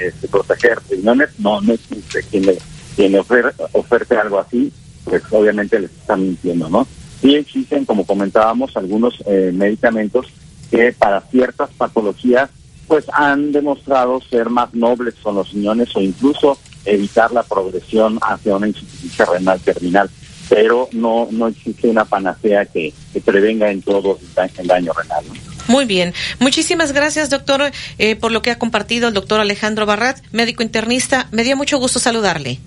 [0.00, 1.30] este, proteger riñones.
[1.38, 2.22] No, no existe.
[2.30, 2.58] Quien le,
[2.96, 4.72] quien oferte algo así,
[5.04, 6.86] pues obviamente les está mintiendo, ¿no?
[7.20, 10.26] Sí existen, como comentábamos, algunos eh, medicamentos
[10.70, 12.48] que para ciertas patologías
[12.86, 18.56] pues han demostrado ser más nobles con los riñones o incluso evitar la progresión hacia
[18.56, 20.10] una insuficiencia renal terminal.
[20.48, 22.92] Pero no, no existe una panacea que,
[23.24, 24.18] prevenga en todo
[24.58, 25.24] el daño renal.
[25.68, 26.14] Muy bien.
[26.38, 31.28] Muchísimas gracias, doctor, eh, por lo que ha compartido el doctor Alejandro Barrat, médico internista.
[31.30, 32.58] Me dio mucho gusto saludarle.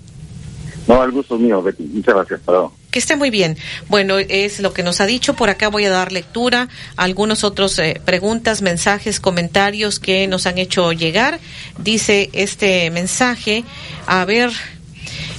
[0.86, 1.84] No, el gusto es mío, Betty.
[1.84, 2.40] Muchas gracias.
[2.44, 2.70] Perdón.
[2.90, 3.56] Que esté muy bien.
[3.88, 5.34] Bueno, es lo que nos ha dicho.
[5.34, 10.46] Por acá voy a dar lectura a algunos otros eh, preguntas, mensajes, comentarios que nos
[10.46, 11.40] han hecho llegar.
[11.78, 13.64] Dice este mensaje,
[14.06, 14.50] a ver,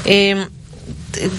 [0.05, 0.47] eh,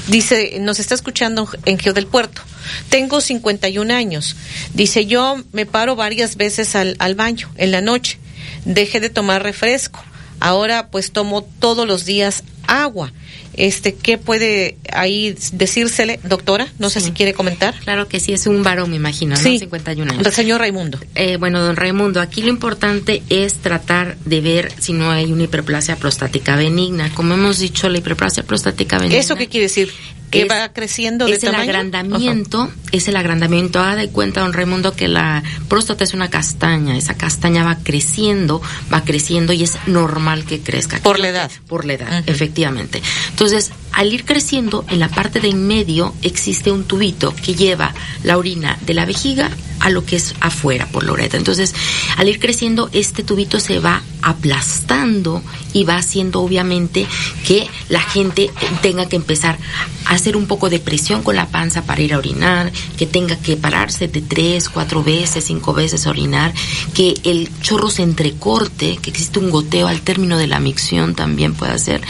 [0.08, 2.42] dice, nos está escuchando en Geo del Puerto.
[2.88, 4.36] Tengo 51 años.
[4.74, 8.18] Dice, yo me paro varias veces al, al baño en la noche.
[8.64, 10.02] Dejé de tomar refresco.
[10.40, 13.12] Ahora pues tomo todos los días agua.
[13.54, 16.68] Este, ¿qué puede ahí decírsele, doctora?
[16.78, 17.74] No sé si quiere comentar.
[17.80, 19.40] Claro que sí, es un varón, me imagino, ¿no?
[19.42, 20.26] 51 años.
[20.26, 20.98] El señor Raimundo.
[21.14, 25.44] Eh, bueno, don Raimundo, aquí lo importante es tratar de ver si no hay una
[25.44, 27.10] hiperplasia prostática benigna.
[27.14, 29.18] Como hemos dicho, la hiperplasia prostática benigna.
[29.18, 29.90] ¿Eso qué quiere decir?
[30.30, 33.80] Que va creciendo de es el agrandamiento es el agrandamiento.
[33.80, 36.96] Haga de cuenta don Raimundo que la próstata es una castaña.
[36.96, 40.98] Esa castaña va creciendo va creciendo y es normal que crezca.
[40.98, 41.50] Por la edad.
[41.68, 43.02] Por la edad efectivamente.
[43.30, 47.94] Entonces al ir creciendo en la parte de en medio existe un tubito que lleva
[48.22, 49.50] la orina de la vejiga
[49.80, 51.38] a lo que es afuera por la uretra.
[51.38, 51.74] Entonces,
[52.16, 55.42] al ir creciendo, este tubito se va aplastando
[55.72, 57.06] y va haciendo obviamente
[57.46, 58.50] que la gente
[58.82, 59.58] tenga que empezar
[60.06, 63.36] a hacer un poco de presión con la panza para ir a orinar, que tenga
[63.36, 66.52] que pararse de tres, cuatro veces, cinco veces a orinar,
[66.94, 71.54] que el chorro se entrecorte, que existe un goteo al término de la micción también
[71.54, 72.00] puede ser,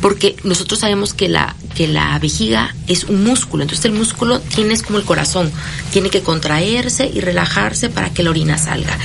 [0.00, 4.74] porque nosotros sabemos que la, que la vejiga es un músculo, entonces el músculo tiene
[4.74, 5.50] es como el corazón,
[5.92, 8.98] tiene que contraerse y relajarse para que la orina salga.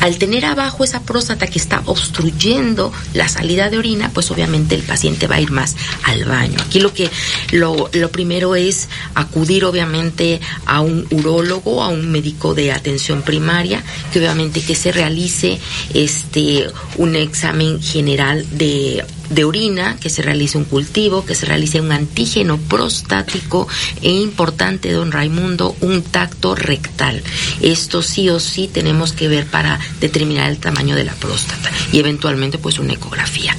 [0.00, 4.82] Al tener abajo esa próstata que está obstruyendo la salida de orina, pues obviamente el
[4.82, 6.58] paciente va a ir más al baño.
[6.60, 7.10] Aquí lo que
[7.52, 13.82] lo, lo primero es acudir obviamente a un urólogo, a un médico de atención primaria,
[14.12, 15.58] que obviamente que se realice
[15.94, 21.57] este un examen general de de orina, que se realice un cultivo, que se realice
[21.58, 23.66] un antígeno prostático
[24.00, 27.22] e importante, don Raimundo, un tacto rectal.
[27.60, 31.98] Esto sí o sí tenemos que ver para determinar el tamaño de la próstata y
[31.98, 33.56] eventualmente pues una ecografía.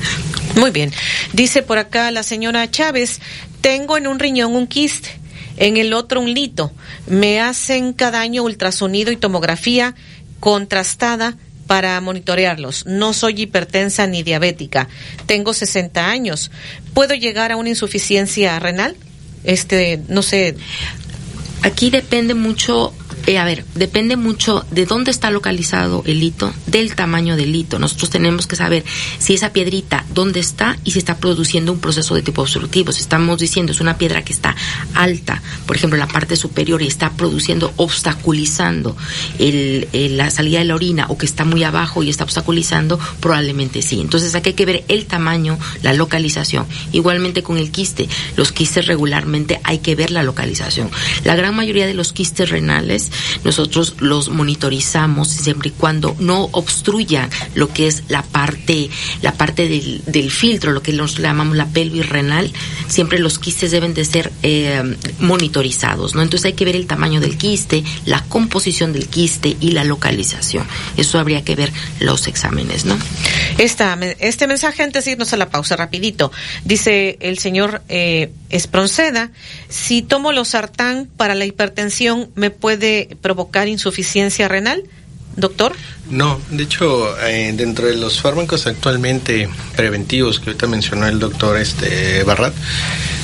[0.55, 0.91] Muy bien.
[1.33, 3.19] Dice por acá la señora Chávez,
[3.61, 5.19] tengo en un riñón un quiste,
[5.57, 6.71] en el otro un lito.
[7.05, 9.93] Me hacen cada año ultrasonido y tomografía
[10.39, 11.35] contrastada
[11.69, 12.87] para monitorearlos.
[12.87, 14.89] No soy hipertensa ni diabética.
[15.27, 16.49] Tengo 60 años.
[16.95, 18.95] ¿Puedo llegar a una insuficiencia renal?
[19.43, 20.55] Este, no sé.
[21.61, 22.91] Aquí depende mucho
[23.29, 27.77] eh, a ver, depende mucho de dónde está localizado el hito, del tamaño del hito.
[27.77, 28.83] Nosotros tenemos que saber
[29.19, 32.91] si esa piedrita, dónde está y si está produciendo un proceso de tipo obstructivo.
[32.91, 34.55] Si estamos diciendo es una piedra que está
[34.95, 38.97] alta, por ejemplo, en la parte superior y está produciendo, obstaculizando
[39.37, 43.83] el, la salida de la orina o que está muy abajo y está obstaculizando, probablemente
[43.83, 44.01] sí.
[44.01, 46.65] Entonces aquí hay que ver el tamaño, la localización.
[46.93, 50.89] Igualmente con el quiste, los quistes regularmente hay que ver la localización.
[51.25, 53.11] La gran mayoría de los quistes renales
[53.43, 58.89] nosotros los monitorizamos siempre y cuando no obstruyan lo que es la parte,
[59.21, 62.51] la parte del, del filtro, lo que nosotros llamamos la pelvis renal,
[62.87, 66.21] siempre los quistes deben de ser eh, monitorizados, ¿no?
[66.21, 70.67] Entonces hay que ver el tamaño del quiste, la composición del quiste y la localización.
[70.97, 72.97] Eso habría que ver los exámenes, ¿no?
[73.57, 76.31] Esta, este mensaje antes de irnos a la pausa rapidito.
[76.65, 79.31] Dice el señor eh, Espronceda,
[79.69, 84.83] si tomo los sartán para la hipertensión, ¿me puede provocar insuficiencia renal?
[85.35, 85.73] Doctor.
[86.09, 91.57] No, de hecho, eh, dentro de los fármacos actualmente preventivos que ahorita mencionó el doctor
[91.57, 92.53] este Barrat,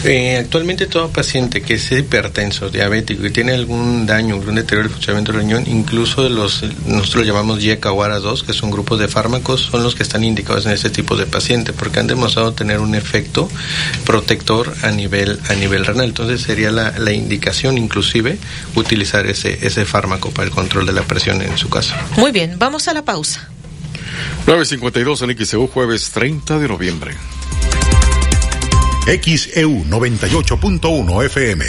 [0.03, 4.93] eh, actualmente todo paciente que es hipertenso, diabético, que tiene algún daño, algún deterioro del
[4.93, 9.07] funcionamiento del riñón, incluso los, nosotros lo llamamos YECA o ARA2, que son grupos de
[9.07, 12.81] fármacos, son los que están indicados en este tipo de paciente, porque han demostrado tener
[12.81, 13.49] un efecto
[14.05, 16.05] protector a nivel, a nivel renal.
[16.05, 18.37] Entonces sería la, la indicación inclusive
[18.75, 21.95] utilizar ese, ese fármaco para el control de la presión en su caso.
[22.17, 23.49] Muy bien, vamos a la pausa.
[24.45, 27.15] 952 en XEU, jueves 30 de noviembre.
[29.05, 31.65] XEU 98.1 FM.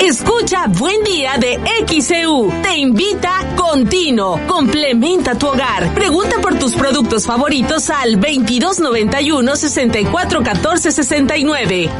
[0.00, 2.50] Escucha Buen Día de XEU.
[2.62, 4.40] Te invita Continuo.
[4.46, 5.92] Complementa tu hogar.
[5.94, 11.90] Pregunta por tus productos favoritos al 2291 6414 69.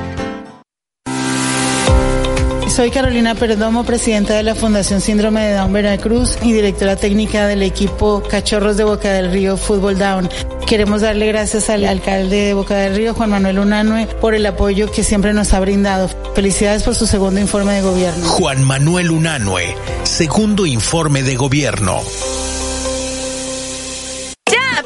[2.79, 7.65] Soy Carolina Perdomo, presidenta de la Fundación Síndrome de Down Veracruz y directora técnica del
[7.65, 10.31] equipo Cachorros de Boca del Río Fútbol Down.
[10.65, 14.93] Queremos darle gracias al alcalde de Boca del Río, Juan Manuel Unanue, por el apoyo
[14.93, 16.09] que siempre nos ha brindado.
[16.37, 18.25] Felicidades por su segundo informe de gobierno.
[18.29, 19.75] Juan Manuel Unanue,
[20.05, 22.01] segundo informe de gobierno.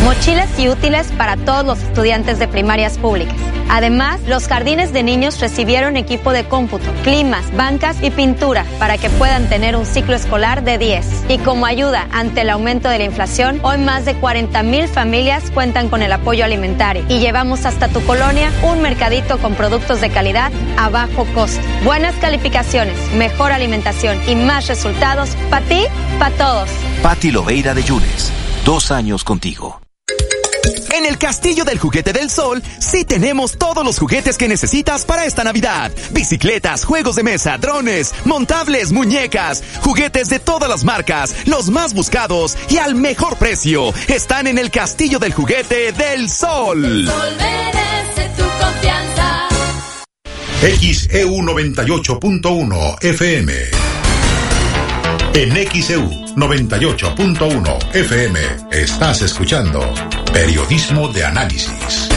[0.07, 3.35] Mochilas y útiles para todos los estudiantes de primarias públicas.
[3.69, 9.09] Además, los jardines de niños recibieron equipo de cómputo, climas, bancas y pintura para que
[9.09, 11.25] puedan tener un ciclo escolar de 10.
[11.27, 15.51] Y como ayuda ante el aumento de la inflación, hoy más de 40 mil familias
[15.51, 20.09] cuentan con el apoyo alimentario y llevamos hasta tu colonia un mercadito con productos de
[20.09, 21.59] calidad a bajo costo.
[21.83, 25.83] Buenas calificaciones, mejor alimentación y más resultados para ti,
[26.17, 26.69] para todos.
[27.03, 28.31] Patti Loveira de Yunes.
[28.63, 29.81] Dos años contigo.
[30.93, 35.25] En el Castillo del Juguete del Sol sí tenemos todos los juguetes que necesitas para
[35.25, 35.91] esta Navidad.
[36.11, 42.57] Bicicletas, juegos de mesa, drones, montables, muñecas, juguetes de todas las marcas, los más buscados
[42.69, 43.93] y al mejor precio.
[44.07, 46.81] Están en el Castillo del Juguete del Sol.
[46.81, 49.47] merece tu confianza.
[50.61, 53.53] XEU 98.1 FM.
[55.33, 58.39] En XEU 98.1 FM
[58.71, 59.93] estás escuchando
[60.37, 62.09] Periodismo de Análisis.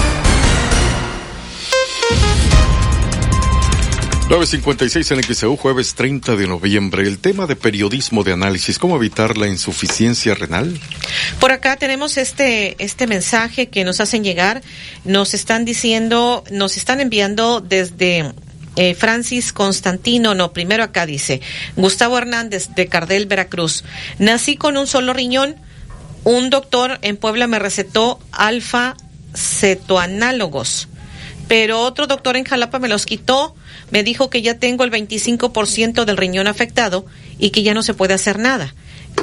[4.29, 7.05] 956 en XEU, jueves 30 de noviembre.
[7.05, 10.79] El tema de periodismo de análisis, ¿cómo evitar la insuficiencia renal?
[11.41, 14.61] Por acá tenemos este, este mensaje que nos hacen llegar.
[15.07, 18.35] Nos están diciendo, nos están enviando desde
[18.77, 21.41] eh, Francis Constantino, no, primero acá dice,
[21.75, 23.83] Gustavo Hernández de Cardel, Veracruz.
[24.19, 25.57] Nací con un solo riñón.
[26.25, 28.97] Un doctor en Puebla me recetó alfa
[29.35, 30.89] cetoanálogos,
[31.49, 33.55] pero otro doctor en Jalapa me los quitó.
[33.91, 37.07] Me dijo que ya tengo el 25% del riñón afectado
[37.39, 38.75] y que ya no se puede hacer nada.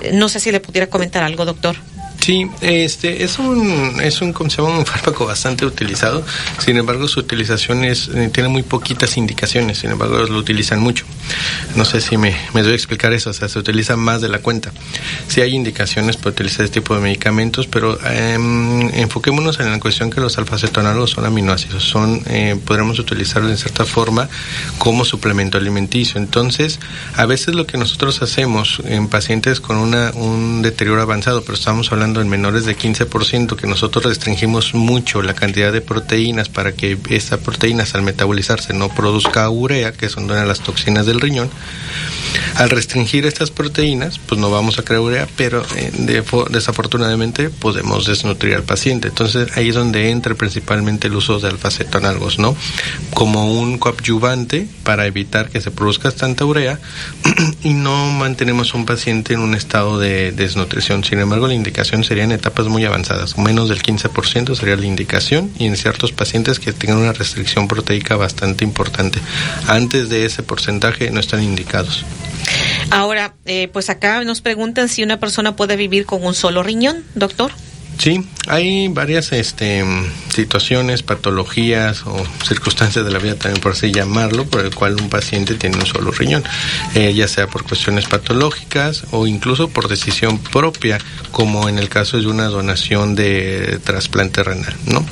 [0.02, 1.78] Eh, No sé si le pudiera comentar algo, doctor.
[2.20, 4.80] Sí, este es un es un, ¿cómo se llama?
[4.80, 6.24] un fármaco bastante utilizado.
[6.60, 9.80] Sin embargo, su utilización es, eh, tiene muy poquitas indicaciones.
[9.80, 11.06] Sin embargo, lo utilizan mucho.
[11.76, 13.30] No sé si me, me doy explicar eso.
[13.30, 14.72] O sea, se utiliza más de la cuenta.
[15.28, 20.10] Sí hay indicaciones para utilizar este tipo de medicamentos, pero em, enfoquémonos en la cuestión
[20.10, 21.84] que los alfacetonales son aminoácidos.
[21.84, 24.30] Son eh, podremos utilizarlos en cierta forma
[24.78, 26.20] como suplemento alimenticio.
[26.20, 26.80] Entonces,
[27.16, 31.92] a veces lo que nosotros hacemos en pacientes con una, un deterioro avanzado, pero estamos
[31.92, 36.98] hablando en menores de 15%, que nosotros restringimos mucho la cantidad de proteínas para que
[37.10, 41.50] esta proteínas al metabolizarse no produzca urea, que son una de las toxinas del riñón.
[42.56, 48.06] Al restringir estas proteínas, pues no vamos a crear urea, pero eh, de- desafortunadamente podemos
[48.06, 49.10] desnutrir al paciente.
[49.10, 52.56] Entonces ahí es donde entra principalmente el uso de alfacetonalgos, ¿no?
[53.14, 56.80] Como un coadyuvante para evitar que se produzca tanta urea
[57.64, 61.04] y no mantenemos a un paciente en un estado de desnutrición.
[61.04, 65.52] Sin embargo, la indicación sería en etapas muy avanzadas, menos del 15% sería la indicación
[65.60, 69.20] y en ciertos pacientes que tengan una restricción proteica bastante importante.
[69.68, 72.06] Antes de ese porcentaje no están indicados.
[72.90, 77.04] Ahora, eh, pues acá nos preguntan si una persona puede vivir con un solo riñón,
[77.16, 77.52] doctor.
[77.98, 79.84] Sí, hay varias este,
[80.34, 85.10] situaciones, patologías o circunstancias de la vida, también por así llamarlo, por el cual un
[85.10, 86.44] paciente tiene un solo riñón,
[86.94, 91.00] eh, ya sea por cuestiones patológicas o incluso por decisión propia,
[91.32, 95.04] como en el caso de una donación de trasplante renal, ¿no?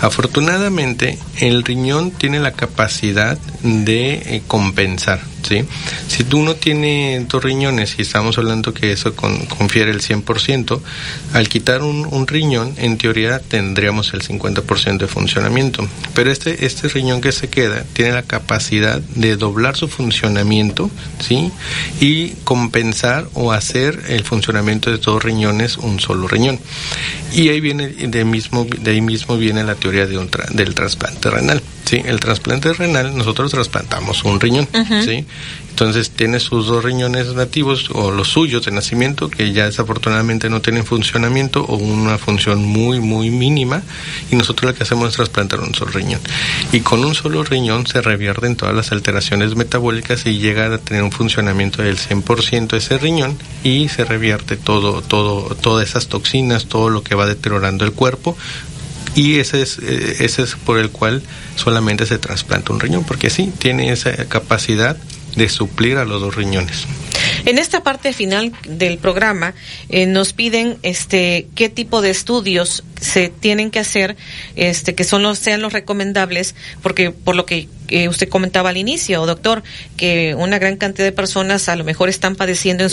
[0.00, 5.64] Afortunadamente, el riñón tiene la capacidad de eh, compensar, ¿sí?
[6.06, 10.80] Si no tienes dos riñones y estamos hablando que eso con- confiere el 100%,
[11.34, 15.88] al quitar un riñón, en teoría tendríamos el 50% de funcionamiento.
[16.14, 20.90] Pero este, este riñón que se queda tiene la capacidad de doblar su funcionamiento,
[21.20, 21.50] ¿sí?
[22.00, 26.60] Y compensar o hacer el funcionamiento de dos riñones un solo riñón.
[27.34, 31.62] Y ahí viene, de, mismo, de ahí mismo viene la teoría del trasplante renal.
[31.88, 32.02] ¿Sí?
[32.04, 34.68] El trasplante renal, nosotros trasplantamos un riñón.
[35.04, 35.24] ¿sí?
[35.78, 40.60] Entonces tiene sus dos riñones nativos o los suyos de nacimiento que ya desafortunadamente no
[40.60, 43.82] tienen funcionamiento o una función muy muy mínima
[44.28, 46.20] y nosotros lo que hacemos es trasplantar un solo riñón.
[46.72, 51.04] Y con un solo riñón se revierten todas las alteraciones metabólicas y llega a tener
[51.04, 56.90] un funcionamiento del 100% ese riñón y se revierte todo todo todas esas toxinas, todo
[56.90, 58.36] lo que va deteriorando el cuerpo
[59.18, 61.22] y ese es, eh, ese es por el cual
[61.56, 64.96] solamente se trasplanta un riñón, porque sí, tiene esa capacidad
[65.34, 66.86] de suplir a los dos riñones.
[67.44, 69.54] En esta parte final del programa
[69.88, 74.16] eh, nos piden este qué tipo de estudios se tienen que hacer,
[74.54, 78.76] este que son los sean los recomendables, porque por lo que eh, usted comentaba al
[78.76, 79.62] inicio, doctor,
[79.96, 82.84] que una gran cantidad de personas a lo mejor están padeciendo